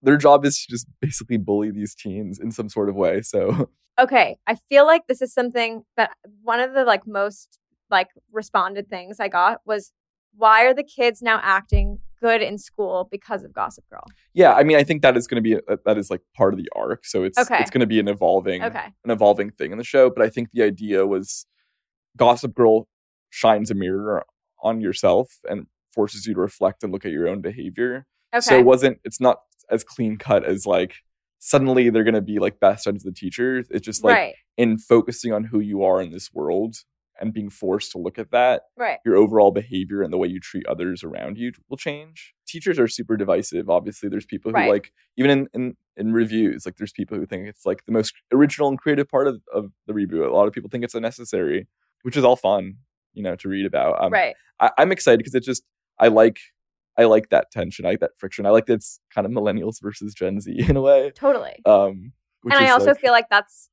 their 0.02 0.16
job 0.16 0.44
is 0.44 0.58
to 0.64 0.66
just 0.70 0.86
basically 1.00 1.36
bully 1.36 1.70
these 1.70 1.94
teens 1.94 2.38
in 2.38 2.50
some 2.50 2.68
sort 2.68 2.88
of 2.88 2.94
way. 2.94 3.22
So 3.22 3.68
okay 3.98 4.38
i 4.46 4.54
feel 4.54 4.86
like 4.86 5.06
this 5.06 5.20
is 5.20 5.34
something 5.34 5.82
that 5.98 6.12
one 6.42 6.60
of 6.60 6.72
the 6.72 6.82
like 6.82 7.06
most 7.06 7.58
like 7.90 8.08
responded 8.32 8.88
things 8.88 9.20
i 9.20 9.28
got 9.28 9.60
was 9.66 9.92
why 10.34 10.64
are 10.64 10.72
the 10.72 10.82
kids 10.82 11.20
now 11.20 11.38
acting 11.42 11.98
good 12.18 12.40
in 12.40 12.56
school 12.56 13.06
because 13.10 13.44
of 13.44 13.52
gossip 13.52 13.84
girl 13.90 14.04
yeah, 14.34 14.54
I 14.54 14.62
mean, 14.62 14.78
I 14.78 14.84
think 14.84 15.02
that 15.02 15.16
is 15.16 15.26
going 15.26 15.42
to 15.42 15.42
be 15.42 15.54
a, 15.68 15.78
that 15.84 15.98
is 15.98 16.10
like 16.10 16.22
part 16.34 16.54
of 16.54 16.58
the 16.58 16.68
arc. 16.74 17.04
So 17.04 17.22
it's 17.22 17.38
Okay. 17.38 17.60
it's 17.60 17.70
going 17.70 17.80
to 17.80 17.86
be 17.86 18.00
an 18.00 18.08
evolving 18.08 18.62
okay 18.62 18.86
an 19.04 19.10
evolving 19.10 19.50
thing 19.50 19.72
in 19.72 19.78
the 19.78 19.84
show. 19.84 20.08
But 20.08 20.24
I 20.24 20.30
think 20.30 20.50
the 20.52 20.62
idea 20.62 21.06
was 21.06 21.46
Gossip 22.16 22.54
Girl 22.54 22.88
shines 23.30 23.70
a 23.70 23.74
mirror 23.74 24.24
on 24.62 24.80
yourself 24.80 25.38
and 25.48 25.66
forces 25.92 26.26
you 26.26 26.34
to 26.34 26.40
reflect 26.40 26.82
and 26.82 26.92
look 26.92 27.04
at 27.04 27.12
your 27.12 27.28
own 27.28 27.40
behavior. 27.40 28.06
okay 28.34 28.40
So 28.40 28.58
it 28.58 28.64
wasn't 28.64 28.98
it's 29.04 29.20
not 29.20 29.40
as 29.70 29.84
clean 29.84 30.16
cut 30.16 30.44
as 30.44 30.66
like 30.66 30.94
suddenly 31.38 31.90
they're 31.90 32.04
gonna 32.04 32.20
be 32.20 32.38
like 32.38 32.60
best 32.60 32.84
friends 32.84 33.04
with 33.04 33.14
the 33.14 33.18
teachers. 33.20 33.66
It's 33.70 33.84
just 33.84 34.04
like 34.04 34.14
right 34.16 34.34
in 34.58 34.76
focusing 34.78 35.32
on 35.32 35.44
who 35.44 35.60
you 35.60 35.82
are 35.82 36.00
in 36.02 36.10
this 36.12 36.32
world 36.32 36.76
and 37.20 37.32
being 37.32 37.48
forced 37.50 37.92
to 37.92 37.98
look 37.98 38.18
at 38.18 38.30
that, 38.32 38.62
Right. 38.76 38.98
your 39.04 39.16
overall 39.16 39.50
behavior 39.50 40.02
and 40.02 40.12
the 40.12 40.18
way 40.18 40.28
you 40.28 40.40
treat 40.40 40.66
others 40.66 41.02
around 41.04 41.38
you 41.38 41.52
will 41.68 41.76
change. 41.76 42.34
Teachers 42.46 42.78
are 42.78 42.88
super 42.88 43.16
divisive. 43.16 43.70
Obviously, 43.70 44.08
there's 44.08 44.26
people 44.26 44.50
who 44.50 44.56
Right. 44.56 44.70
like 44.70 44.92
even 45.16 45.30
in, 45.30 45.48
in 45.54 45.76
in 45.96 46.12
reviews, 46.12 46.64
like 46.66 46.76
there's 46.76 46.92
people 46.92 47.16
who 47.18 47.26
think 47.26 47.46
it's 47.48 47.64
like 47.66 47.84
the 47.86 47.92
most 47.92 48.14
original 48.32 48.68
and 48.68 48.78
creative 48.78 49.08
part 49.08 49.26
of, 49.28 49.40
of 49.54 49.72
the 49.86 49.92
reboot. 49.92 50.26
A 50.28 50.34
lot 50.34 50.46
of 50.48 50.52
people 50.52 50.68
think 50.70 50.84
it's 50.84 50.94
unnecessary, 50.94 51.66
which 52.02 52.16
is 52.16 52.24
all 52.24 52.36
fun, 52.36 52.76
you 53.14 53.22
know, 53.22 53.36
to 53.36 53.48
read 53.48 53.66
about. 53.66 54.02
Um, 54.02 54.12
right. 54.12 54.34
I, 54.60 54.70
I'm 54.78 54.90
excited 54.92 55.18
because 55.18 55.34
it 55.34 55.42
just 55.44 55.62
I 55.98 56.08
like 56.08 56.38
I 56.98 57.04
like 57.04 57.30
that 57.30 57.50
tension. 57.50 57.86
I 57.86 57.90
like 57.90 58.00
that 58.00 58.18
friction. 58.18 58.44
I 58.44 58.50
like 58.50 58.66
that 58.66 58.74
it's 58.74 59.00
kind 59.14 59.26
of 59.26 59.32
millennials 59.32 59.80
versus 59.80 60.14
Gen 60.14 60.40
Z 60.40 60.52
in 60.68 60.76
a 60.76 60.80
way. 60.80 61.10
Totally. 61.14 61.56
Um, 61.64 62.12
which 62.42 62.54
and 62.54 62.64
I 62.64 62.70
also 62.70 62.88
like- 62.88 63.00
feel 63.00 63.12
like 63.12 63.28
that's 63.30 63.68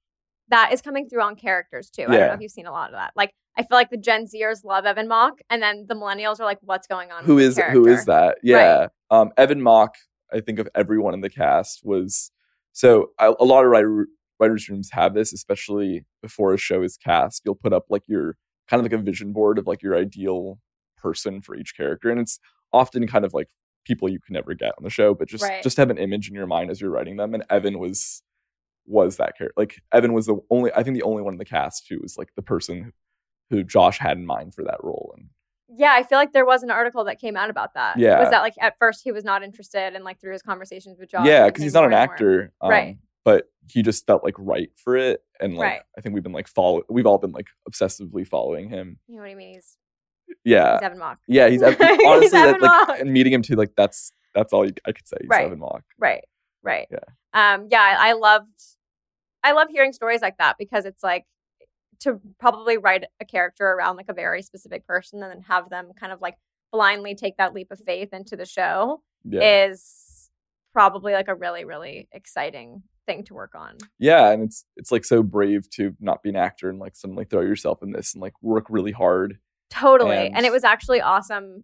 that 0.50 0.74
is 0.74 0.82
coming 0.82 1.08
through 1.08 1.22
on 1.22 1.36
characters 1.36 1.90
too. 1.90 2.04
I 2.04 2.06
don't 2.06 2.28
know 2.28 2.34
if 2.34 2.42
you've 2.42 2.52
seen 2.52 2.66
a 2.66 2.72
lot 2.72 2.90
of 2.90 2.96
that. 2.96 3.12
Like 3.16 3.34
I 3.58 3.62
feel 3.62 3.78
like 3.78 3.90
the 3.90 3.98
Gen 3.98 4.26
Zers 4.26 4.64
love 4.64 4.86
Evan 4.86 5.08
Mock, 5.08 5.42
and 5.50 5.62
then 5.62 5.86
the 5.88 5.96
millennials 5.96 6.40
are 6.40 6.46
like, 6.46 6.58
"What's 6.62 6.88
going 6.88 7.12
on?" 7.12 7.24
who 7.24 7.36
with 7.36 7.46
is 7.46 7.58
who 7.58 7.88
is 7.88 8.06
that? 8.06 8.38
Yeah, 8.42 8.88
um, 9.12 9.32
Evan 9.38 9.62
Mock. 9.62 9.96
I 10.32 10.40
think 10.40 10.60
of 10.60 10.70
everyone 10.76 11.14
in 11.14 11.22
the 11.22 11.30
cast 11.30 11.82
was 11.84 12.32
so 12.72 13.10
I, 13.20 13.34
a 13.40 13.44
lot 13.44 13.66
of 13.66 13.72
writer, 13.72 14.08
writers' 14.40 14.70
rooms 14.70 14.90
have 14.94 15.14
this, 15.14 15.34
especially 15.34 16.06
before 16.22 16.54
a 16.54 16.58
show 16.58 16.82
is 16.82 16.98
cast. 16.98 17.42
You'll 17.46 17.56
put 17.56 17.74
up 17.74 17.86
like 17.90 18.04
your 18.08 18.38
kind 18.68 18.80
of 18.80 18.86
like 18.86 19.00
a 19.00 19.04
vision 19.04 19.34
board 19.34 19.58
of 19.58 19.68
like 19.68 19.82
your 19.82 19.96
ideal 19.96 20.60
person 21.00 21.42
for 21.42 21.56
each 21.56 21.76
character, 21.76 22.10
and 22.10 22.20
it's 22.20 22.40
often 22.74 23.08
kind 23.08 23.26
of 23.26 23.34
like 23.34 23.48
people 23.86 24.10
you 24.10 24.20
can 24.20 24.34
never 24.34 24.54
get 24.54 24.74
on 24.78 24.84
the 24.84 24.90
show, 24.90 25.14
but 25.16 25.28
just 25.28 25.44
Right. 25.44 25.64
just 25.64 25.78
have 25.78 25.90
an 25.90 25.98
image 25.98 26.28
in 26.30 26.36
your 26.36 26.46
mind 26.48 26.70
as 26.70 26.80
you're 26.82 26.92
writing 26.92 27.18
them. 27.18 27.34
And 27.34 27.44
Evan 27.50 27.80
was 27.80 28.22
was 28.86 29.18
that 29.18 29.38
character. 29.38 29.54
Like 29.56 29.82
Evan 29.92 30.14
was 30.14 30.26
the 30.26 30.38
only, 30.50 30.72
I 30.74 30.82
think, 30.84 30.96
the 30.96 31.04
only 31.04 31.22
one 31.22 31.34
in 31.34 31.38
the 31.38 31.46
cast 31.46 31.88
who 31.90 32.00
was 32.02 32.18
like 32.18 32.30
the 32.36 32.42
person 32.42 32.92
who 33.52 33.64
Josh 33.64 34.00
had 34.00 34.18
in 34.18 34.26
mind 34.26 34.56
for 34.56 34.64
that 34.64 34.84
role. 34.84 35.14
And 35.16 35.30
Yeah, 35.78 35.94
I 35.94 36.02
feel 36.04 36.18
like 36.18 36.34
there 36.34 36.46
was 36.46 36.64
an 36.64 36.72
article 36.72 37.04
that 37.06 37.20
came 37.20 37.38
out 37.38 37.50
about 37.52 37.76
that. 37.76 38.00
Yeah. 38.00 38.20
was 38.20 38.30
that 38.32 38.42
like 38.42 38.56
at 38.60 38.78
first 38.80 39.02
he 39.04 39.12
was 39.12 39.24
not 39.24 39.44
interested, 39.44 39.94
and 39.96 40.04
like 40.04 40.20
through 40.20 40.34
his 40.34 40.42
conversations 40.42 40.98
with 41.00 41.10
Josh, 41.12 41.28
yeah, 41.28 41.46
because 41.46 41.64
he's 41.64 41.74
not 41.74 41.84
an 41.86 41.92
more 41.92 42.00
and 42.00 42.08
more. 42.10 42.14
actor, 42.14 42.54
um, 42.62 42.70
Right. 42.70 42.98
But 43.26 43.46
he 43.70 43.84
just 43.84 44.08
felt 44.08 44.24
like 44.24 44.34
right 44.40 44.72
for 44.76 44.96
it, 44.96 45.24
and 45.40 45.56
like 45.56 45.72
Right. 45.72 45.82
I 45.98 46.02
think 46.02 46.14
we've 46.16 46.24
been 46.24 46.32
like 46.32 46.48
follow, 46.48 46.82
we've 46.90 47.06
all 47.06 47.20
been 47.20 47.32
like 47.32 47.48
obsessively 47.70 48.28
following 48.28 48.70
him. 48.70 48.98
You 49.08 49.18
know 49.18 49.22
what 49.22 49.30
I 49.30 49.36
mean? 49.36 49.54
He's, 49.54 49.78
Yeah, 50.44 50.74
he's 50.78 50.82
Evan 50.84 51.00
Mock. 51.00 51.20
yeah, 51.28 51.48
he's 51.50 51.62
Ev- 51.62 51.78
He's 51.80 52.00
honestly 52.08 52.30
that, 52.40 52.48
Evan 52.50 52.62
like 52.62 52.88
Mock. 52.90 53.00
and 53.00 53.12
meeting 53.12 53.34
him 53.34 53.42
too, 53.42 53.56
like 53.56 53.72
that's 53.76 54.12
that's 54.36 54.54
all 54.54 54.66
you, 54.66 54.74
I 54.88 54.92
could 54.92 55.08
say. 55.08 55.18
He's 55.22 55.30
Right. 55.30 55.46
Evan 55.46 55.60
Mock. 55.60 55.84
Right. 55.98 56.24
Right. 56.64 56.88
Yeah. 56.92 57.54
Um, 57.54 57.68
yeah, 57.72 57.82
I, 58.00 58.10
I 58.10 58.14
loved 58.14 58.48
I 59.44 59.52
love 59.54 59.68
hearing 59.70 59.94
stories 59.94 60.22
like 60.22 60.38
that 60.38 60.56
because 60.60 60.86
it's 60.86 61.04
like 61.04 61.26
to 62.02 62.20
probably 62.40 62.78
write 62.78 63.04
a 63.20 63.26
character 63.26 63.66
around 63.66 63.98
like 63.98 64.10
a 64.10 64.14
very 64.14 64.42
specific 64.42 64.86
person 64.86 65.22
and 65.22 65.32
then 65.32 65.42
have 65.42 65.70
them 65.70 65.92
kind 66.00 66.12
of 66.14 66.22
like 66.22 66.36
blindly 66.72 67.16
take 67.16 67.36
that 67.38 67.54
leap 67.54 67.72
of 67.72 67.80
faith 67.80 68.10
into 68.14 68.36
the 68.38 68.46
show 68.46 69.02
Yeah, 69.26 69.68
is 69.70 70.30
probably 70.74 71.14
like 71.14 71.28
a 71.28 71.36
really, 71.36 71.66
really 71.66 72.08
exciting 72.12 72.84
thing 73.06 73.24
to 73.26 73.34
work 73.34 73.54
on. 73.56 73.78
yeah, 73.98 74.30
and 74.32 74.44
it's 74.44 74.64
it's 74.78 74.92
like 74.92 75.04
so 75.04 75.24
brave 75.24 75.70
to 75.72 75.96
not 76.00 76.22
be 76.24 76.30
an 76.30 76.36
actor 76.36 76.70
and 76.70 76.80
like 76.80 76.96
suddenly 76.96 77.26
throw 77.26 77.42
yourself 77.42 77.82
in 77.84 77.92
this 77.92 78.14
and 78.14 78.22
like 78.22 78.34
work 78.42 78.66
really 78.70 78.92
hard. 78.92 79.40
Totally. 79.70 80.18
And, 80.18 80.38
And- 80.38 80.46
it 80.46 80.52
was 80.52 80.64
actually 80.64 81.02
awesome. 81.02 81.64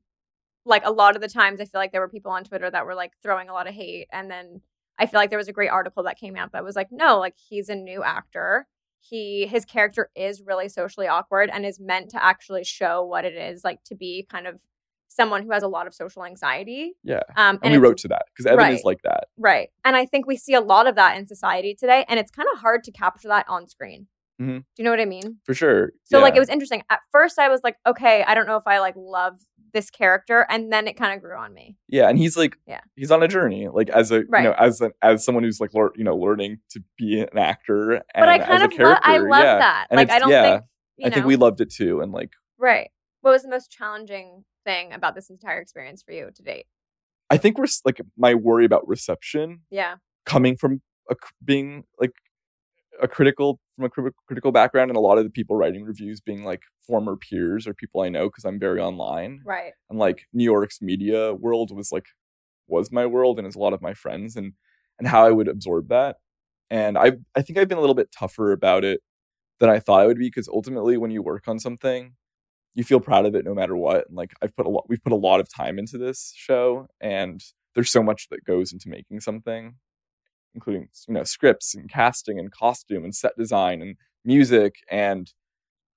Like 0.66 0.84
a 0.86 0.92
lot 0.92 1.16
of 1.16 1.22
the 1.22 1.28
times 1.28 1.62
I 1.62 1.66
feel 1.66 1.80
like 1.80 1.92
there 1.92 2.02
were 2.02 2.10
people 2.10 2.32
on 2.32 2.44
Twitter 2.44 2.72
that 2.72 2.86
were 2.86 2.96
like 2.96 3.14
throwing 3.22 3.50
a 3.50 3.54
lot 3.54 3.68
of 3.68 3.74
hate 3.74 4.08
and 4.12 4.32
then 4.32 4.62
I 4.98 5.06
feel 5.06 5.20
like 5.20 5.30
there 5.30 5.38
was 5.38 5.48
a 5.48 5.54
great 5.54 5.70
article 5.70 6.04
that 6.04 6.18
came 6.18 6.36
out 6.36 6.54
that 6.54 6.64
was 6.64 6.76
like 6.76 6.88
no, 6.92 7.20
like 7.20 7.36
he's 7.38 7.70
a 7.70 7.76
new 7.76 8.02
actor. 8.04 8.68
He 9.00 9.46
his 9.46 9.66
character 9.66 10.10
is 10.16 10.42
really 10.42 10.68
socially 10.70 11.08
awkward 11.08 11.50
and 11.54 11.66
is 11.66 11.80
meant 11.80 12.10
to 12.12 12.24
actually 12.24 12.64
show 12.64 13.04
what 13.04 13.26
it 13.26 13.36
is 13.36 13.64
like 13.64 13.84
to 13.84 13.96
be 13.96 14.26
kind 14.30 14.48
of 14.48 14.62
someone 15.08 15.44
who 15.44 15.52
has 15.52 15.62
a 15.64 15.68
lot 15.68 15.86
of 15.86 15.94
social 15.94 16.26
anxiety. 16.26 16.94
Yeah, 17.04 17.20
Um 17.38 17.60
and, 17.62 17.72
we 17.72 17.78
wrote 17.78 17.98
to 18.00 18.08
that 18.08 18.24
because 18.34 18.48
Evan 18.48 18.74
is 18.74 18.84
like 18.84 19.04
that. 19.04 19.26
Right. 19.38 19.70
And 19.84 19.96
I 19.96 20.06
think 20.08 20.26
we 20.26 20.36
see 20.36 20.56
a 20.56 20.62
lot 20.62 20.88
of 20.88 20.96
that 20.96 21.18
in 21.18 21.28
society 21.28 21.76
today 21.76 22.06
and 22.10 22.20
it's 22.20 22.32
kind 22.32 22.48
of 22.54 22.60
hard 22.60 22.84
to 22.86 22.92
capture 22.92 23.28
that 23.28 23.46
on 23.48 23.68
screen. 23.68 24.08
Mhm. 24.42 24.60
Do 24.60 24.64
you 24.78 24.84
know 24.84 24.92
what 24.92 25.00
I 25.00 25.06
mean? 25.06 25.38
For 25.46 25.54
sure. 25.54 25.92
So 26.04 26.20
like 26.20 26.36
it 26.36 26.40
was 26.40 26.50
interesting. 26.50 26.84
At 26.90 27.00
first 27.12 27.40
I 27.40 27.48
was 27.50 27.62
like, 27.64 27.78
okay, 27.88 28.24
I 28.28 28.34
don't 28.36 28.48
know 28.48 28.58
if 28.58 28.68
I 28.68 28.80
like 28.80 28.96
love 28.98 29.40
this 29.74 29.90
character 29.90 30.46
and 30.50 30.72
then 30.72 30.88
it 30.88 30.96
kind 30.98 31.14
of 31.14 31.22
grew 31.22 31.36
on 31.38 31.54
me. 31.54 31.78
Yeah, 31.90 32.08
and 32.10 32.18
he's 32.18 32.38
like, 32.38 32.58
Yeah. 32.66 32.82
he's 32.96 33.12
on 33.12 33.22
a 33.24 33.28
journey, 33.28 33.68
like 33.68 33.90
as 33.90 34.12
a 34.12 34.24
Right. 34.30 34.44
you 34.44 34.50
know, 34.50 34.56
as 34.58 34.82
an 34.82 34.92
as 35.02 35.24
someone 35.24 35.44
who's 35.44 35.60
like, 35.60 35.74
lear- 35.74 35.92
you 35.96 36.04
know, 36.04 36.16
learning 36.16 36.60
to 36.72 36.82
be 36.98 37.22
an 37.22 37.38
actor. 37.38 37.92
And 37.94 38.04
But 38.16 38.30
I 38.30 38.40
kind 38.40 38.64
of 38.64 38.78
lo- 38.78 38.96
I 39.02 39.18
love 39.18 39.44
yeah. 39.44 39.58
that. 39.58 39.88
And 39.90 39.98
like 39.98 40.10
I 40.12 40.20
don't 40.20 40.30
yeah, 40.30 40.44
think 40.60 40.64
you 40.98 41.06
I 41.06 41.10
know, 41.10 41.14
think 41.16 41.26
we 41.26 41.36
loved 41.36 41.62
it 41.62 41.70
too, 41.72 42.02
and 42.02 42.12
like, 42.12 42.32
right. 42.58 42.90
What 43.22 43.32
was 43.32 43.42
the 43.44 43.50
most 43.50 43.72
challenging 43.72 44.44
thing 44.66 44.94
about 44.94 45.16
this 45.16 45.30
entire 45.30 45.60
experience 45.60 46.04
for 46.04 46.12
you 46.12 46.30
to 46.34 46.44
date? 46.44 46.68
I 47.30 47.38
think 47.38 47.58
we're 47.58 47.66
like 47.84 48.00
my 48.18 48.34
worry 48.36 48.66
about 48.66 48.88
reception 48.88 49.62
Yeah. 49.72 49.96
coming 50.26 50.56
from 50.58 50.82
a, 51.10 51.16
being 51.44 51.86
like 52.00 52.12
a 53.02 53.08
critical 53.08 53.60
from 53.76 53.86
a 53.86 54.12
critical 54.28 54.52
background, 54.52 54.90
and 54.90 54.98
a 54.98 55.02
lot 55.02 55.18
of 55.18 55.24
the 55.24 55.30
people 55.30 55.56
writing 55.56 55.84
reviews 55.84 56.22
being 56.22 56.44
like 56.44 56.62
former 56.86 57.16
peers 57.16 57.68
or 57.68 57.74
people 57.74 58.02
I 58.02 58.10
know 58.10 58.28
because 58.28 58.46
I'm 58.46 58.60
very 58.60 58.80
online. 58.80 59.42
Right. 59.46 59.74
and 59.90 60.00
like 60.00 60.24
New 60.34 60.44
York's 60.44 60.82
media 60.82 61.34
world 61.34 61.76
was 61.76 61.92
like 61.92 62.06
was 62.68 62.92
my 62.92 63.06
world 63.06 63.38
and 63.38 63.48
is 63.48 63.56
a 63.56 63.60
lot 63.60 63.74
of 63.74 63.82
my 63.82 63.94
friends 63.94 64.36
and 64.36 64.54
and 65.00 65.08
how 65.08 65.26
I 65.26 65.32
would 65.32 65.48
absorb 65.48 65.90
that. 65.90 66.18
And 66.70 66.98
I 66.98 67.14
I 67.36 67.42
think 67.42 67.60
I've 67.60 67.68
been 67.68 67.78
a 67.78 67.82
little 67.82 67.96
bit 67.96 68.12
tougher 68.18 68.52
about 68.52 68.84
it 68.84 69.02
than 69.60 69.70
I 69.70 69.80
thought 69.80 70.02
I 70.02 70.08
would 70.08 70.18
be 70.20 70.28
because 70.28 70.48
ultimately 70.48 70.98
when 70.98 71.12
you 71.12 71.22
work 71.24 71.48
on 71.48 71.60
something, 71.60 72.14
you 72.76 72.84
feel 72.84 73.00
proud 73.00 73.26
of 73.26 73.36
it 73.36 73.46
no 73.46 73.54
matter 73.54 73.76
what. 73.76 74.08
And 74.08 74.18
like 74.18 74.34
I've 74.42 74.56
put 74.56 74.66
a 74.66 74.70
lot 74.70 74.86
we've 74.90 75.04
put 75.04 75.14
a 75.14 75.18
lot 75.18 75.40
of 75.40 75.50
time 75.50 75.80
into 75.80 75.98
this 75.98 76.34
show 76.36 76.88
and 77.02 77.44
there's 77.76 77.92
so 77.92 78.04
much 78.04 78.30
that 78.30 78.46
goes 78.46 78.72
into 78.74 78.90
making 78.90 79.20
something 79.20 79.76
including 80.56 80.88
you 81.08 81.14
know 81.14 81.24
scripts 81.24 81.76
and 81.76 81.90
casting 81.90 82.40
and 82.40 82.52
costume 82.52 83.04
and 83.04 83.14
set 83.14 83.38
design 83.38 83.82
and 83.82 83.96
music 84.24 84.76
and 84.90 85.32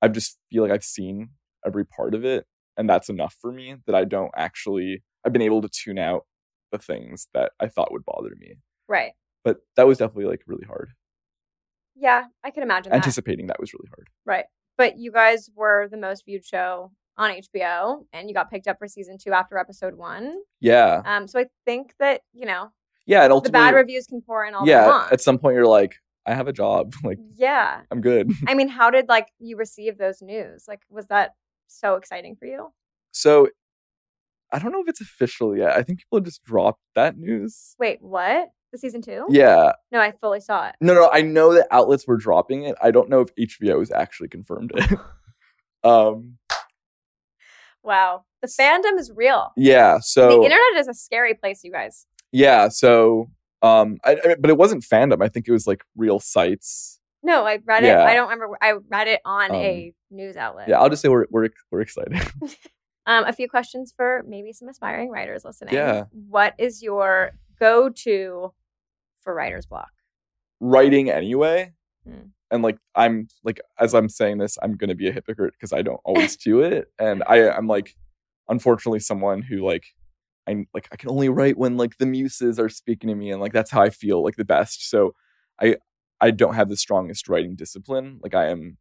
I 0.02 0.08
just 0.08 0.38
feel 0.50 0.62
like 0.62 0.72
I've 0.72 0.84
seen 0.84 1.30
every 1.64 1.86
part 1.86 2.14
of 2.14 2.24
it 2.24 2.44
and 2.76 2.88
that's 2.88 3.08
enough 3.08 3.34
for 3.40 3.52
me 3.52 3.76
that 3.86 3.94
I 3.94 4.04
don't 4.04 4.32
actually 4.36 5.02
I've 5.24 5.32
been 5.32 5.42
able 5.42 5.62
to 5.62 5.68
tune 5.68 5.98
out 5.98 6.26
the 6.70 6.78
things 6.78 7.28
that 7.34 7.52
I 7.60 7.68
thought 7.68 7.92
would 7.92 8.04
bother 8.04 8.34
me. 8.38 8.56
Right. 8.88 9.12
But 9.44 9.58
that 9.76 9.86
was 9.86 9.98
definitely 9.98 10.26
like 10.26 10.42
really 10.46 10.66
hard. 10.66 10.90
Yeah, 11.96 12.24
I 12.44 12.50
can 12.50 12.62
imagine 12.62 12.90
that. 12.90 12.96
Anticipating 12.96 13.48
that 13.48 13.60
was 13.60 13.72
really 13.74 13.88
hard. 13.88 14.08
Right. 14.24 14.44
But 14.76 14.98
you 14.98 15.10
guys 15.10 15.50
were 15.54 15.88
the 15.90 15.96
most 15.96 16.24
viewed 16.24 16.44
show 16.44 16.92
on 17.16 17.30
HBO 17.30 18.04
and 18.12 18.28
you 18.28 18.34
got 18.34 18.50
picked 18.50 18.68
up 18.68 18.78
for 18.78 18.86
season 18.86 19.18
two 19.18 19.32
after 19.32 19.58
episode 19.58 19.94
one. 19.94 20.36
Yeah. 20.60 21.02
Um, 21.04 21.26
so 21.26 21.40
I 21.40 21.46
think 21.66 21.94
that, 21.98 22.20
you 22.32 22.46
know, 22.46 22.70
Yeah, 23.08 23.24
and 23.24 23.42
the 23.42 23.50
bad 23.50 23.74
reviews 23.74 24.06
can 24.06 24.20
pour 24.20 24.44
in 24.44 24.54
all 24.54 24.68
Yeah, 24.68 25.08
at 25.10 25.20
some 25.20 25.38
point 25.38 25.54
you're 25.54 25.66
like 25.66 25.96
I 26.26 26.34
have 26.34 26.46
a 26.46 26.52
job, 26.52 26.94
like 27.02 27.18
yeah. 27.34 27.80
I'm 27.90 28.02
good. 28.02 28.30
I 28.46 28.54
mean, 28.54 28.68
how 28.68 28.90
did 28.90 29.08
like 29.08 29.28
you 29.38 29.56
receive 29.56 29.96
those 29.96 30.20
news? 30.20 30.66
Like, 30.68 30.82
was 30.90 31.06
that 31.06 31.34
so 31.66 31.96
exciting 31.96 32.36
for 32.36 32.44
you? 32.44 32.70
So 33.12 33.48
I 34.52 34.58
don't 34.58 34.72
know 34.72 34.82
if 34.82 34.88
it's 34.88 35.00
official 35.00 35.56
yet. 35.56 35.72
I 35.72 35.82
think 35.82 36.00
people 36.00 36.20
just 36.20 36.44
dropped 36.44 36.82
that 36.94 37.16
news. 37.16 37.74
Wait, 37.78 38.02
what? 38.02 38.50
The 38.72 38.78
season 38.78 39.00
two? 39.00 39.24
Yeah. 39.30 39.72
No, 39.90 40.00
I 40.00 40.12
fully 40.12 40.40
saw 40.40 40.68
it. 40.68 40.74
No, 40.82 40.92
no, 40.92 41.08
I 41.10 41.22
know 41.22 41.54
that 41.54 41.66
outlets 41.70 42.06
were 42.06 42.18
dropping 42.18 42.64
it. 42.64 42.76
I 42.82 42.90
don't 42.90 43.08
know 43.08 43.20
if 43.20 43.34
HBO 43.34 43.78
has 43.78 43.90
actually 43.90 44.28
confirmed 44.28 44.72
it. 44.74 44.98
um 45.82 46.36
Wow, 47.82 48.24
the 48.42 48.48
fandom 48.48 48.98
is 48.98 49.10
real. 49.14 49.52
yeah, 49.56 49.98
so 50.00 50.28
the 50.28 50.44
internet 50.44 50.76
is 50.76 50.88
a 50.88 50.94
scary 50.94 51.32
place, 51.32 51.64
you 51.64 51.72
guys. 51.72 52.04
Yeah, 52.32 52.68
so 52.68 53.30
um 53.62 53.98
I, 54.04 54.12
I- 54.24 54.36
but 54.38 54.50
it 54.50 54.56
wasn't 54.56 54.84
fandom. 54.84 55.22
I 55.22 55.28
think 55.28 55.48
it 55.48 55.52
was 55.52 55.66
like 55.66 55.82
real 55.96 56.20
sites. 56.20 57.00
No, 57.22 57.44
I 57.44 57.58
read 57.66 57.82
it. 57.84 57.96
I 57.96 58.14
don't 58.14 58.28
remember. 58.30 58.56
I 58.62 58.74
read 58.88 59.08
it 59.08 59.20
on 59.24 59.50
Um, 59.50 59.56
a 59.56 59.92
news 60.10 60.36
outlet. 60.36 60.68
Yeah, 60.68 60.78
I'll 60.80 60.88
just 60.88 61.02
say 61.02 61.08
we're 61.08 61.26
we're 61.30 61.48
we're 61.70 61.80
excited. 61.80 62.16
Um, 63.06 63.24
a 63.24 63.32
few 63.32 63.48
questions 63.48 63.90
for 63.96 64.22
maybe 64.28 64.52
some 64.52 64.68
aspiring 64.68 65.08
writers 65.08 65.42
listening. 65.42 65.72
Yeah. 65.72 66.04
What 66.12 66.52
is 66.58 66.82
your 66.82 67.30
go-to 67.58 68.52
for 69.22 69.34
writer's 69.34 69.64
block? 69.64 69.88
Writing 70.60 71.08
anyway. 71.08 71.72
Hmm. 72.06 72.26
And 72.50 72.62
like 72.62 72.76
I'm 72.94 73.28
like 73.44 73.60
as 73.80 73.94
I'm 73.94 74.10
saying 74.10 74.36
this, 74.38 74.58
I'm 74.62 74.76
gonna 74.76 74.94
be 74.94 75.08
a 75.08 75.12
hypocrite 75.12 75.54
because 75.54 75.72
I 75.72 75.80
don't 75.80 76.00
always 76.04 76.36
do 76.48 76.60
it. 76.60 76.92
And 76.98 77.22
I 77.26 77.48
I'm 77.48 77.66
like 77.66 77.94
unfortunately 78.48 79.00
someone 79.00 79.40
who 79.40 79.64
like 79.66 79.84
I 80.48 80.66
like 80.74 80.88
I 80.92 80.96
can 80.96 81.10
only 81.10 81.28
write 81.28 81.58
when 81.58 81.76
like 81.76 81.98
the 81.98 82.06
muses 82.06 82.58
are 82.58 82.68
speaking 82.68 83.08
to 83.08 83.14
me 83.14 83.30
and 83.30 83.40
like 83.40 83.52
that's 83.52 83.70
how 83.70 83.82
I 83.82 83.90
feel 83.90 84.24
like 84.24 84.36
the 84.36 84.44
best. 84.44 84.88
So 84.90 85.14
I 85.60 85.76
I 86.20 86.30
don't 86.32 86.54
have 86.54 86.68
the 86.68 86.76
strongest 86.76 87.28
writing 87.28 87.56
discipline. 87.56 88.20
Like 88.22 88.34
I 88.34 88.48
am 88.48 88.78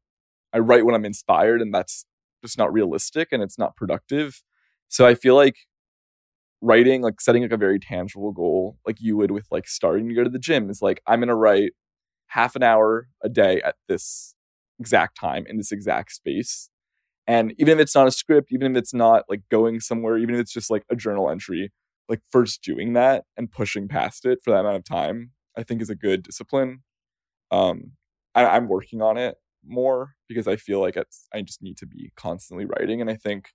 I 0.54 0.60
write 0.60 0.86
when 0.86 0.96
I'm 0.96 1.06
inspired 1.06 1.62
and 1.62 1.74
that's 1.74 2.06
just 2.44 2.58
not 2.58 2.74
realistic 2.74 3.30
and 3.32 3.44
it's 3.44 3.60
not 3.60 3.76
productive. 3.76 4.44
So 4.90 5.06
I 5.08 5.16
feel 5.16 5.36
like 5.36 5.56
writing 6.62 7.02
like 7.02 7.22
setting 7.22 7.44
like 7.44 7.52
a 7.52 7.58
very 7.58 7.80
tangible 7.80 8.32
goal 8.32 8.80
like 8.86 8.98
you 9.00 9.16
would 9.16 9.32
with 9.32 9.46
like 9.52 9.68
starting 9.68 10.10
to 10.10 10.16
go 10.16 10.24
to 10.24 10.30
the 10.30 10.40
gym 10.40 10.70
is 10.70 10.82
like 10.82 11.02
I'm 11.06 11.20
going 11.20 11.28
to 11.30 11.36
write 11.36 11.74
half 12.28 12.56
an 12.56 12.64
hour 12.64 13.10
a 13.24 13.30
day 13.30 13.62
at 13.62 13.76
this 13.88 14.36
exact 14.80 15.20
time 15.20 15.46
in 15.48 15.58
this 15.58 15.72
exact 15.72 16.14
space 16.14 16.70
And 17.28 17.54
even 17.58 17.78
if 17.78 17.82
it's 17.82 17.96
not 17.96 18.08
a 18.08 18.12
script, 18.12 18.50
even 18.52 18.72
if 18.72 18.78
it's 18.78 18.94
not 18.94 19.24
like 19.30 19.42
going 19.52 19.80
somewhere, 19.82 20.18
even 20.18 20.36
if 20.36 20.42
it's 20.42 20.54
just 20.54 20.72
like 20.72 20.84
a 20.90 20.96
journal 20.96 21.30
entry, 21.30 21.72
like 22.08 22.22
first 22.32 22.64
doing 22.64 22.94
that 22.94 23.26
and 23.36 23.52
pushing 23.52 23.88
past 23.88 24.26
it 24.26 24.40
for 24.44 24.52
that 24.52 24.62
amount 24.62 24.78
of 24.78 24.86
time, 24.86 25.32
I 25.58 25.64
think 25.64 25.82
is 25.82 25.90
a 25.90 25.96
good 25.96 26.24
discipline. 26.24 26.84
Um, 27.52 27.94
I, 28.36 28.46
I'm 28.46 28.68
working 28.70 29.02
on 29.02 29.18
it 29.18 29.36
more 29.66 30.14
because 30.30 30.48
I 30.48 30.56
feel 30.56 30.80
like 30.80 30.96
it's 30.96 31.28
I 31.34 31.42
just 31.42 31.62
need 31.62 31.78
to 31.78 31.86
be 31.86 32.12
constantly 32.16 32.66
writing, 32.66 33.02
and 33.02 33.10
I 33.10 33.16
think 33.16 33.50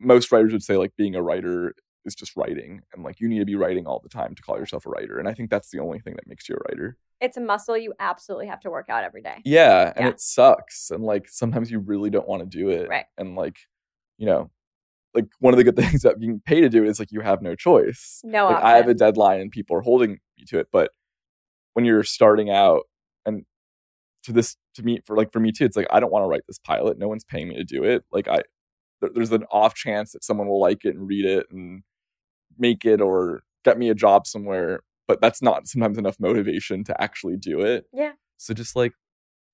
most 0.00 0.32
writers 0.32 0.52
would 0.52 0.62
say 0.62 0.76
like 0.76 0.96
being 0.96 1.14
a 1.14 1.22
writer 1.22 1.74
is 2.04 2.14
just 2.14 2.36
writing, 2.36 2.82
and 2.94 3.02
like 3.04 3.20
you 3.20 3.28
need 3.28 3.38
to 3.40 3.44
be 3.44 3.56
writing 3.56 3.86
all 3.86 4.00
the 4.02 4.08
time 4.08 4.34
to 4.34 4.42
call 4.42 4.58
yourself 4.58 4.86
a 4.86 4.90
writer, 4.90 5.18
and 5.18 5.28
I 5.28 5.34
think 5.34 5.50
that's 5.50 5.70
the 5.70 5.80
only 5.80 5.98
thing 6.00 6.14
that 6.14 6.26
makes 6.26 6.48
you 6.48 6.56
a 6.56 6.58
writer. 6.68 6.96
It's 7.20 7.36
a 7.36 7.40
muscle 7.40 7.76
you 7.76 7.92
absolutely 8.00 8.46
have 8.46 8.60
to 8.60 8.70
work 8.70 8.88
out 8.88 9.04
every 9.04 9.20
day. 9.22 9.42
Yeah, 9.44 9.92
and 9.94 10.06
Yeah. 10.06 10.10
it 10.12 10.20
sucks, 10.20 10.90
and 10.90 11.04
like 11.04 11.28
sometimes 11.28 11.70
you 11.70 11.78
really 11.80 12.10
don't 12.10 12.28
want 12.28 12.42
to 12.42 12.46
do 12.58 12.70
it, 12.70 12.88
Right. 12.88 13.04
And 13.18 13.36
like, 13.36 13.58
you 14.16 14.26
know, 14.26 14.50
like 15.14 15.26
one 15.40 15.52
of 15.52 15.58
the 15.58 15.64
good 15.64 15.76
things 15.76 16.04
about 16.04 16.18
being 16.20 16.40
paid 16.44 16.60
to 16.62 16.68
do 16.68 16.84
it 16.84 16.88
is 16.88 16.98
like 16.98 17.12
you 17.12 17.20
have 17.20 17.42
no 17.42 17.54
choice. 17.54 18.20
No 18.24 18.46
like 18.46 18.62
I 18.62 18.76
have 18.76 18.88
a 18.88 18.94
deadline 18.94 19.40
and 19.40 19.50
people 19.50 19.76
are 19.76 19.82
holding 19.82 20.12
me 20.38 20.44
to 20.48 20.58
it, 20.58 20.68
but 20.72 20.92
when 21.74 21.84
you're 21.84 22.04
starting 22.04 22.50
out 22.50 22.82
and 23.26 23.44
to 24.24 24.32
this 24.32 24.56
to 24.74 24.82
me 24.82 25.00
for 25.04 25.16
like 25.16 25.32
for 25.32 25.40
me 25.40 25.52
too, 25.52 25.64
it's 25.64 25.76
like 25.76 25.86
I 25.90 26.00
don't 26.00 26.12
want 26.12 26.22
to 26.24 26.28
write 26.28 26.42
this 26.46 26.58
pilot. 26.58 26.98
No 26.98 27.08
one's 27.08 27.24
paying 27.24 27.48
me 27.48 27.56
to 27.56 27.64
do 27.64 27.84
it. 27.84 28.04
Like 28.12 28.28
I, 28.28 28.40
there's 29.14 29.32
an 29.32 29.44
off 29.50 29.74
chance 29.74 30.12
that 30.12 30.24
someone 30.24 30.46
will 30.48 30.60
like 30.60 30.84
it 30.84 30.94
and 30.94 31.06
read 31.08 31.24
it 31.24 31.46
and 31.50 31.82
make 32.60 32.84
it 32.84 33.00
or 33.00 33.42
get 33.64 33.78
me 33.78 33.88
a 33.90 33.94
job 33.94 34.26
somewhere, 34.26 34.80
but 35.08 35.20
that's 35.20 35.42
not 35.42 35.66
sometimes 35.66 35.98
enough 35.98 36.16
motivation 36.20 36.84
to 36.84 37.02
actually 37.02 37.36
do 37.36 37.60
it. 37.60 37.86
Yeah. 37.92 38.12
So 38.36 38.54
just 38.54 38.76
like 38.76 38.92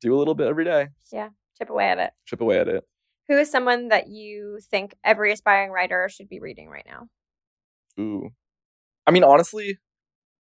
do 0.00 0.14
a 0.14 0.18
little 0.18 0.34
bit 0.34 0.46
every 0.48 0.64
day, 0.64 0.88
Yeah. 1.12 1.30
Chip 1.58 1.70
away 1.70 1.88
at 1.88 1.98
it. 1.98 2.10
chip 2.26 2.40
away 2.42 2.58
at 2.58 2.68
it. 2.68 2.84
Who 3.28 3.38
is 3.38 3.50
someone 3.50 3.88
that 3.88 4.08
you 4.08 4.58
think 4.70 4.94
every 5.02 5.32
aspiring 5.32 5.70
writer 5.70 6.08
should 6.08 6.28
be 6.28 6.38
reading 6.38 6.68
right 6.68 6.86
now? 6.86 7.08
Ooh. 7.98 8.30
I 9.06 9.10
mean, 9.10 9.24
honestly, 9.24 9.78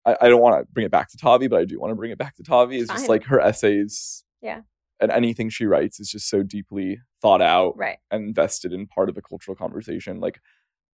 I, 0.05 0.17
I 0.21 0.29
don't 0.29 0.41
want 0.41 0.59
to 0.59 0.71
bring 0.71 0.85
it 0.85 0.91
back 0.91 1.09
to 1.11 1.17
Tavi, 1.17 1.47
but 1.47 1.59
I 1.59 1.65
do 1.65 1.79
want 1.79 1.91
to 1.91 1.95
bring 1.95 2.11
it 2.11 2.17
back 2.17 2.35
to 2.35 2.43
Tavi. 2.43 2.77
It's 2.79 2.91
just 2.91 3.09
like 3.09 3.23
her 3.25 3.39
essays. 3.39 4.23
Yeah. 4.41 4.61
And 4.99 5.11
anything 5.11 5.49
she 5.49 5.65
writes 5.65 5.99
is 5.99 6.09
just 6.09 6.27
so 6.29 6.43
deeply 6.43 6.99
thought 7.21 7.41
out 7.41 7.77
Right. 7.77 7.97
and 8.11 8.25
invested 8.27 8.73
in 8.73 8.87
part 8.87 9.09
of 9.09 9.17
a 9.17 9.21
cultural 9.21 9.55
conversation. 9.55 10.19
Like 10.19 10.39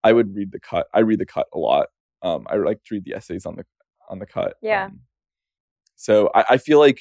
I 0.04 0.12
would 0.12 0.34
read 0.36 0.52
the 0.52 0.60
cut. 0.60 0.86
I 0.94 1.00
read 1.00 1.18
the 1.18 1.26
cut 1.26 1.46
a 1.52 1.58
lot. 1.58 1.88
Um, 2.22 2.46
I 2.48 2.56
like 2.56 2.84
to 2.84 2.94
read 2.94 3.04
the 3.04 3.14
essays 3.14 3.46
on 3.46 3.56
the 3.56 3.64
on 4.08 4.18
the 4.18 4.26
cut. 4.26 4.54
Yeah. 4.62 4.86
Um, 4.86 5.00
so 5.96 6.30
I, 6.34 6.44
I 6.50 6.56
feel 6.58 6.78
like 6.78 7.00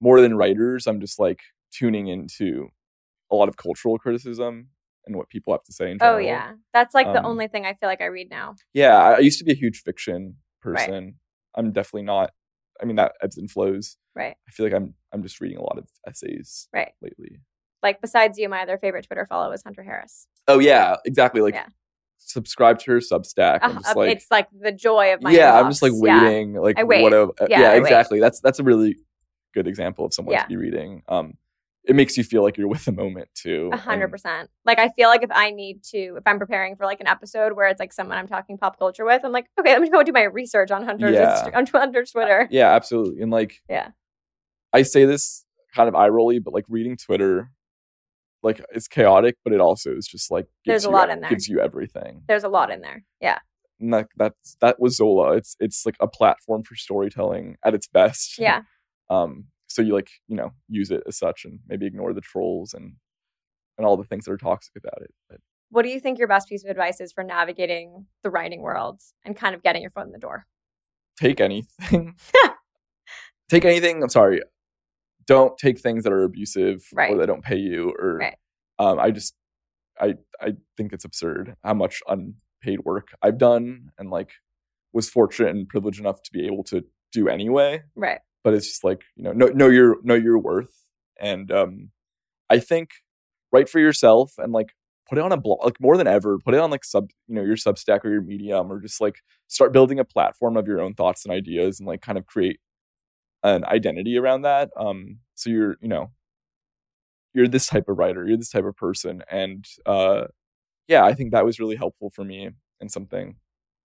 more 0.00 0.20
than 0.20 0.36
writers, 0.36 0.86
I'm 0.86 1.00
just 1.00 1.18
like 1.18 1.40
tuning 1.72 2.06
into 2.08 2.68
a 3.30 3.36
lot 3.36 3.48
of 3.48 3.56
cultural 3.56 3.98
criticism 3.98 4.68
and 5.04 5.16
what 5.16 5.28
people 5.28 5.52
have 5.52 5.64
to 5.64 5.72
say 5.72 5.90
in 5.90 5.98
general. 5.98 6.16
Oh 6.16 6.18
yeah. 6.20 6.52
That's 6.72 6.94
like 6.94 7.06
the 7.12 7.18
Um, 7.20 7.26
only 7.26 7.48
thing 7.48 7.66
I 7.66 7.74
feel 7.74 7.88
like 7.88 8.00
I 8.00 8.06
read 8.06 8.30
now. 8.30 8.54
Yeah, 8.74 8.96
I, 8.96 9.18
used 9.18 9.38
to 9.38 9.44
be 9.44 9.52
a 9.52 9.56
huge 9.56 9.82
fiction 9.82 10.36
Right. 10.64 10.76
person. 10.88 11.14
I'm 11.56 11.72
definitely 11.72 12.02
not. 12.02 12.30
I 12.80 12.84
mean, 12.84 12.96
that 12.96 13.12
ebbs 13.22 13.38
and 13.38 13.50
flows. 13.50 13.96
Right. 14.14 14.36
I 14.48 14.50
feel 14.52 14.66
like 14.66 14.74
I'm 14.74 14.94
I'm 15.12 15.22
just 15.22 15.40
reading 15.40 15.58
a 15.58 15.62
lot 15.62 15.78
of 15.78 15.88
essays 16.06 16.68
Right. 16.72 16.92
lately. 17.02 17.40
Like 17.82 18.00
besides 18.00 18.38
you, 18.38 18.48
my 18.48 18.62
other 18.62 18.78
favorite 18.78 19.06
Twitter 19.06 19.26
follow 19.26 19.52
is 19.52 19.62
Hunter 19.64 19.82
Harris. 19.82 20.26
Oh 20.48 20.58
yeah, 20.58 20.96
exactly. 21.04 21.40
Like 21.40 21.54
Yeah. 21.54 21.66
Subscribe 22.18 22.78
to 22.80 22.92
her 22.92 22.98
Substack. 22.98 23.60
I'm 23.62 23.78
Uh, 23.78 23.80
just 23.80 23.96
like 23.96 24.10
it's 24.16 24.26
like 24.30 24.48
the 24.58 24.72
joy 24.72 25.12
of 25.14 25.22
my 25.22 25.30
yeah, 25.30 25.58
I'm 25.58 25.70
just 25.70 25.82
like 25.82 25.92
inbox. 25.92 26.06
Yeah. 26.06 26.22
waiting. 26.24 26.54
Like 26.54 26.78
I 26.78 26.84
wait. 26.84 27.02
what 27.02 27.12
a 27.12 27.30
Yeah, 27.48 27.60
yeah, 27.60 27.68
I 27.70 27.74
wait. 27.74 27.82
exactly. 27.82 28.20
That's 28.20 28.40
that's 28.40 28.58
a 28.58 28.64
really 28.64 28.96
good 29.54 29.66
example 29.66 30.04
of 30.04 30.12
someone 30.14 30.34
Yeah. 30.34 30.42
to 30.42 30.48
be 30.48 30.56
reading. 30.56 31.02
Um, 31.08 31.34
it 31.84 31.94
makes 31.94 32.16
you 32.18 32.24
feel 32.24 32.42
like 32.42 32.56
you're 32.58 32.66
with 32.66 32.84
the 32.84 32.90
moment 32.92 33.28
too. 33.34 33.70
A 33.72 33.76
hundred 33.76 34.08
percent. 34.10 34.50
Like 34.64 34.78
I 34.80 34.88
feel 34.90 35.08
like 35.08 35.22
if 35.22 35.30
I 35.32 35.50
need 35.52 35.84
to, 35.92 36.16
if 36.16 36.24
I'm 36.26 36.38
preparing 36.38 36.74
for 36.74 36.84
like 36.84 37.00
an 37.00 37.06
episode 37.06 37.52
where 37.52 37.68
it's 37.68 37.78
like 37.78 37.92
someone 37.92 38.18
I'm 38.18 38.26
talking 38.26 38.58
pop 38.58 38.76
culture 38.76 39.04
with, 39.04 39.24
I'm 39.24 39.30
like, 39.30 39.46
okay, 39.60 39.70
let 39.72 39.80
me 39.82 39.88
go 39.88 40.02
do 40.02 40.10
my 40.12 40.24
research 40.24 40.72
on 40.72 40.84
Hunter's 40.84 41.14
Yeah. 41.14 41.48
On 41.54 41.64
Hunter's 41.72 42.10
Twitter. 42.10 42.48
Yeah, 42.50 42.74
absolutely. 42.74 43.22
And 43.22 43.30
like 43.30 43.62
Yeah. 43.70 43.90
I 44.72 44.82
say 44.82 45.04
this 45.04 45.44
kind 45.74 45.88
of 45.88 45.94
eye 45.94 46.08
rolly, 46.08 46.40
but 46.40 46.52
like 46.52 46.64
reading 46.68 46.96
Twitter, 46.96 47.50
like 48.46 48.64
it's 48.70 48.88
chaotic, 48.88 49.36
but 49.44 49.52
it 49.52 49.60
also 49.60 49.90
is 49.94 50.06
just 50.06 50.30
like 50.30 50.46
There's 50.64 50.84
a 50.84 50.88
you 50.88 50.94
lot 50.94 51.10
in 51.10 51.20
there. 51.20 51.28
Gives 51.28 51.48
you 51.48 51.60
everything. 51.60 52.22
There's 52.28 52.44
a 52.44 52.48
lot 52.48 52.70
in 52.70 52.80
there. 52.80 53.04
Yeah. 53.20 53.38
And 53.80 53.92
that 53.92 54.08
that's 54.16 54.56
that 54.60 54.80
was 54.80 54.96
Zola. 54.96 55.32
It's 55.36 55.56
it's 55.60 55.84
like 55.84 55.96
a 56.00 56.08
platform 56.08 56.62
for 56.62 56.76
storytelling 56.76 57.56
at 57.64 57.74
its 57.74 57.86
best. 57.86 58.38
Yeah. 58.38 58.62
Um. 59.08 59.44
So 59.68 59.82
you 59.82 59.94
like 59.94 60.10
you 60.26 60.36
know 60.36 60.50
use 60.68 60.90
it 60.90 61.04
as 61.06 61.16
such, 61.16 61.44
and 61.44 61.60
maybe 61.68 61.86
ignore 61.86 62.12
the 62.12 62.20
trolls 62.20 62.74
and 62.74 62.94
and 63.78 63.86
all 63.86 63.96
the 63.96 64.02
things 64.02 64.24
that 64.24 64.32
are 64.32 64.36
toxic 64.36 64.74
about 64.76 65.00
it. 65.00 65.14
But 65.30 65.38
What 65.70 65.82
do 65.82 65.90
you 65.90 66.00
think 66.00 66.18
your 66.18 66.26
best 66.26 66.48
piece 66.48 66.64
of 66.64 66.70
advice 66.70 67.00
is 67.00 67.12
for 67.12 67.22
navigating 67.22 68.06
the 68.24 68.30
writing 68.30 68.62
world 68.62 69.00
and 69.24 69.36
kind 69.36 69.54
of 69.54 69.62
getting 69.62 69.82
your 69.82 69.92
foot 69.92 70.06
in 70.06 70.10
the 70.10 70.18
door? 70.18 70.44
take 71.20 71.40
anything. 71.40 72.16
take 73.48 73.64
anything. 73.64 74.02
I'm 74.02 74.08
sorry. 74.08 74.42
Don't 75.26 75.56
take 75.58 75.80
things 75.80 76.04
that 76.04 76.12
are 76.12 76.22
abusive 76.22 76.84
Right. 76.92 77.12
or 77.12 77.18
that 77.18 77.26
don't 77.26 77.42
pay 77.44 77.56
you. 77.56 77.90
Or 77.98 78.18
Right. 78.18 78.36
um, 78.78 78.98
I 78.98 79.10
just 79.10 79.34
I 80.00 80.14
I 80.40 80.54
think 80.76 80.92
it's 80.92 81.04
absurd 81.04 81.56
how 81.64 81.74
much 81.74 82.02
unpaid 82.08 82.80
work 82.84 83.14
I've 83.22 83.38
done 83.38 83.90
and 83.98 84.10
like 84.10 84.30
was 84.92 85.08
fortunate 85.10 85.50
and 85.50 85.68
privileged 85.68 86.00
enough 86.00 86.22
to 86.22 86.32
be 86.32 86.46
able 86.46 86.64
to 86.64 86.84
do 87.12 87.28
anyway. 87.28 87.82
Right. 87.94 88.20
But 88.44 88.54
it's 88.54 88.66
just 88.68 88.84
like 88.84 89.02
you 89.16 89.24
know 89.24 89.32
know 89.32 89.46
know 89.48 89.68
your 89.68 89.96
know 90.02 90.14
your 90.14 90.38
worth 90.38 90.84
and 91.18 91.50
um, 91.50 91.90
I 92.50 92.58
think 92.58 92.90
write 93.52 93.68
for 93.68 93.80
yourself 93.80 94.34
and 94.38 94.52
like 94.52 94.70
put 95.08 95.18
it 95.18 95.22
on 95.24 95.32
a 95.32 95.36
blog 95.36 95.64
like 95.64 95.80
more 95.80 95.96
than 95.96 96.06
ever 96.08 96.36
put 96.44 96.52
it 96.54 96.60
on 96.60 96.70
like 96.70 96.84
sub 96.84 97.10
you 97.28 97.34
know 97.36 97.42
your 97.42 97.56
substack 97.56 98.04
or 98.04 98.10
your 98.10 98.20
medium 98.22 98.70
or 98.72 98.80
just 98.80 99.00
like 99.00 99.20
start 99.46 99.72
building 99.72 99.98
a 100.00 100.04
platform 100.04 100.56
of 100.56 100.66
your 100.66 100.80
own 100.80 100.94
thoughts 100.94 101.24
and 101.24 101.32
ideas 101.32 101.78
and 101.80 101.86
like 101.86 102.02
kind 102.02 102.18
of 102.18 102.26
create 102.26 102.58
an 103.42 103.64
identity 103.64 104.16
around 104.18 104.42
that 104.42 104.70
um 104.78 105.18
so 105.34 105.50
you're 105.50 105.76
you 105.80 105.88
know 105.88 106.10
you're 107.34 107.48
this 107.48 107.66
type 107.66 107.88
of 107.88 107.98
writer 107.98 108.26
you're 108.26 108.36
this 108.36 108.50
type 108.50 108.64
of 108.64 108.76
person 108.76 109.22
and 109.30 109.66
uh 109.86 110.24
yeah 110.88 111.04
i 111.04 111.12
think 111.14 111.32
that 111.32 111.44
was 111.44 111.60
really 111.60 111.76
helpful 111.76 112.10
for 112.10 112.24
me 112.24 112.50
and 112.80 112.90
something 112.90 113.36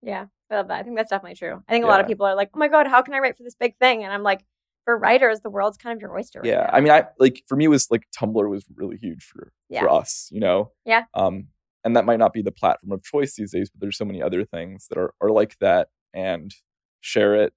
Yeah. 0.03 0.25
I 0.49 0.55
love 0.55 0.67
that. 0.67 0.79
I 0.81 0.83
think 0.83 0.97
that's 0.97 1.09
definitely 1.11 1.35
true. 1.37 1.63
I 1.65 1.71
think 1.71 1.85
a 1.85 1.87
lot 1.87 2.01
of 2.01 2.07
people 2.07 2.25
are 2.25 2.35
like, 2.35 2.49
oh 2.53 2.59
my 2.59 2.67
God, 2.67 2.85
how 2.85 3.01
can 3.01 3.13
I 3.13 3.19
write 3.19 3.37
for 3.37 3.43
this 3.43 3.55
big 3.55 3.77
thing? 3.77 4.03
And 4.03 4.11
I'm 4.11 4.21
like, 4.21 4.43
for 4.83 4.97
writers, 4.97 5.39
the 5.39 5.49
world's 5.49 5.77
kind 5.77 5.95
of 5.95 6.01
your 6.01 6.13
oyster. 6.13 6.39
right 6.41 6.47
yeah 6.49 6.63
now. 6.69 6.69
i 6.77 6.81
mean 6.81 6.91
i 6.91 7.05
like 7.19 7.41
for 7.47 7.55
me 7.55 7.69
was 7.69 7.87
like 7.89 8.03
tumblr 8.17 8.49
was 8.49 8.65
really 8.75 8.97
huge 8.97 9.23
for 9.23 9.53
Yeah. 9.69 9.79
for 9.81 9.89
us 9.89 10.27
you 10.29 10.41
know 10.41 10.71
Yeah. 10.85 11.03
um 11.13 11.47
and 11.85 11.95
that 11.95 12.03
might 12.03 12.19
not 12.19 12.33
be 12.33 12.41
the 12.41 12.51
platform 12.51 12.91
of 12.91 13.01
choice 13.01 13.35
these 13.35 13.51
days 13.53 13.69
but 13.69 13.79
there's 13.79 13.95
so 13.97 14.03
many 14.03 14.21
other 14.21 14.43
things 14.43 14.87
that 14.89 14.97
are 14.97 15.13
are 15.21 15.29
like 15.31 15.55
that 15.59 15.87
and 16.13 16.53
share 16.99 17.33
it 17.35 17.53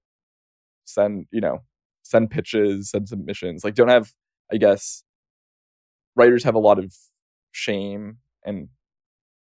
send 0.85 1.25
you 1.31 1.41
know 1.41 1.63
send 2.05 2.29
pitches 2.29 2.91
send 2.91 3.09
submissions 3.09 3.63
like 3.63 3.73
don't 3.73 3.87
have 3.87 4.13
i 4.51 4.57
guess 4.57 5.03
writers 6.15 6.43
have 6.43 6.53
a 6.55 6.59
lot 6.59 6.77
of 6.77 6.93
shame 7.51 8.17
and 8.45 8.69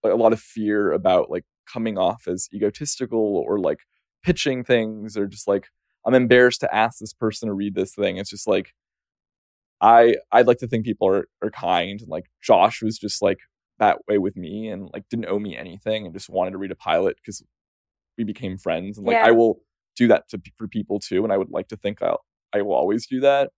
like, 0.05 0.13
a 0.13 0.17
lot 0.17 0.33
of 0.33 0.41
fear 0.41 0.93
about 0.93 1.31
like 1.31 1.45
coming 1.71 1.99
off 1.99 2.29
as 2.29 2.49
egotistical 2.55 3.19
or 3.47 3.59
like 3.59 3.81
pitching 4.23 4.63
things 4.63 5.17
or 5.17 5.27
just 5.27 5.49
like 5.49 5.69
i'm 6.07 6.15
embarrassed 6.15 6.61
to 6.61 6.73
ask 6.75 6.99
this 7.01 7.13
person 7.13 7.49
to 7.49 7.55
read 7.55 7.75
this 7.75 7.95
thing 7.95 8.19
it's 8.19 8.31
just 8.31 8.47
like 8.47 8.73
i 9.81 10.15
i'd 10.31 10.47
like 10.47 10.59
to 10.59 10.69
think 10.69 10.85
people 10.85 11.09
are 11.09 11.27
are 11.43 11.51
kind 11.51 12.01
and 12.03 12.09
like 12.09 12.27
josh 12.41 12.83
was 12.83 12.99
just 12.99 13.21
like 13.21 13.39
that 13.81 13.99
way 14.07 14.19
with 14.19 14.37
me 14.37 14.69
and 14.69 14.89
like 14.93 15.03
didn't 15.11 15.27
owe 15.27 15.41
me 15.41 15.57
anything 15.57 16.05
and 16.05 16.15
just 16.15 16.31
wanted 16.31 16.53
to 16.53 16.59
read 16.59 16.71
a 16.71 16.77
pilot 16.77 17.17
because 17.17 17.43
we 18.17 18.23
became 18.23 18.57
friends 18.57 18.97
and 18.97 19.07
like 19.07 19.15
Yeah. 19.15 19.27
i 19.27 19.33
will 19.33 19.61
do 19.97 20.07
that 20.09 20.29
to 20.29 20.41
for 20.57 20.69
people 20.69 21.01
too 21.01 21.25
and 21.25 21.33
i 21.33 21.37
would 21.37 21.51
like 21.51 21.69
to 21.69 21.77
think 21.77 22.01
i'll 22.03 22.25
i 22.55 22.63
will 22.63 22.75
always 22.75 23.07
do 23.07 23.21
that 23.21 23.51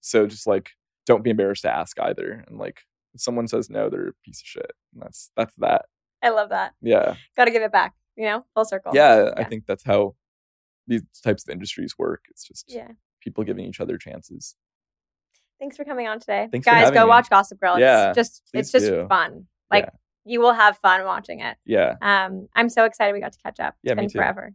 so 0.00 0.26
just 0.26 0.46
like 0.46 0.70
don't 1.06 1.22
be 1.22 1.30
embarrassed 1.30 1.62
to 1.62 1.70
ask 1.74 1.98
either 2.00 2.44
and 2.48 2.58
like 2.58 2.80
if 3.14 3.20
someone 3.20 3.46
says 3.48 3.68
no 3.70 3.88
they're 3.88 4.08
a 4.08 4.12
piece 4.24 4.40
of 4.40 4.46
shit 4.46 4.72
and 4.92 5.02
that's 5.02 5.30
that's 5.36 5.54
that 5.58 5.84
I 6.22 6.30
love 6.30 6.48
that. 6.48 6.72
yeah 6.82 7.14
Got 7.36 7.44
to 7.44 7.52
give 7.52 7.62
it 7.62 7.70
back, 7.70 7.94
you 8.16 8.24
know, 8.24 8.44
full 8.54 8.64
circle. 8.64 8.92
yeah 8.94 9.30
i 9.36 9.44
think 9.44 9.64
that's 9.66 9.84
how 9.84 10.14
these 10.88 11.02
types 11.22 11.44
of 11.46 11.52
industries 11.52 11.94
work 11.98 12.22
it's 12.30 12.42
just 12.46 12.64
Yeah. 12.68 12.88
people 13.20 13.44
giving 13.44 13.64
each 13.66 13.80
other 13.80 13.98
chances 13.98 14.56
Thanks 15.60 15.76
for 15.76 15.84
coming 15.84 16.06
on 16.06 16.20
today. 16.20 16.46
Thanks 16.52 16.64
Guys, 16.64 16.92
go 16.92 17.02
me. 17.04 17.08
watch 17.08 17.28
Gossip 17.30 17.58
Girl. 17.58 17.74
It's 17.74 17.80
Yeah, 17.80 18.12
just 18.12 18.42
it's 18.54 18.70
just 18.70 18.86
do. 18.86 19.06
fun. 19.08 19.48
Like 19.72 19.86
Yeah. 19.86 19.90
you 20.24 20.40
will 20.40 20.52
have 20.52 20.78
fun 20.78 21.04
watching 21.04 21.40
it. 21.40 21.56
yeah 21.64 21.96
Um, 22.00 22.48
I'm 22.54 22.68
so 22.68 22.84
excited 22.84 23.12
we 23.12 23.18
got 23.20 23.32
to 23.32 23.38
catch 23.40 23.58
up. 23.58 23.74
It's 23.82 23.90
Yeah, 23.90 23.94
me 23.94 24.06
too. 24.06 24.18
forever. 24.20 24.54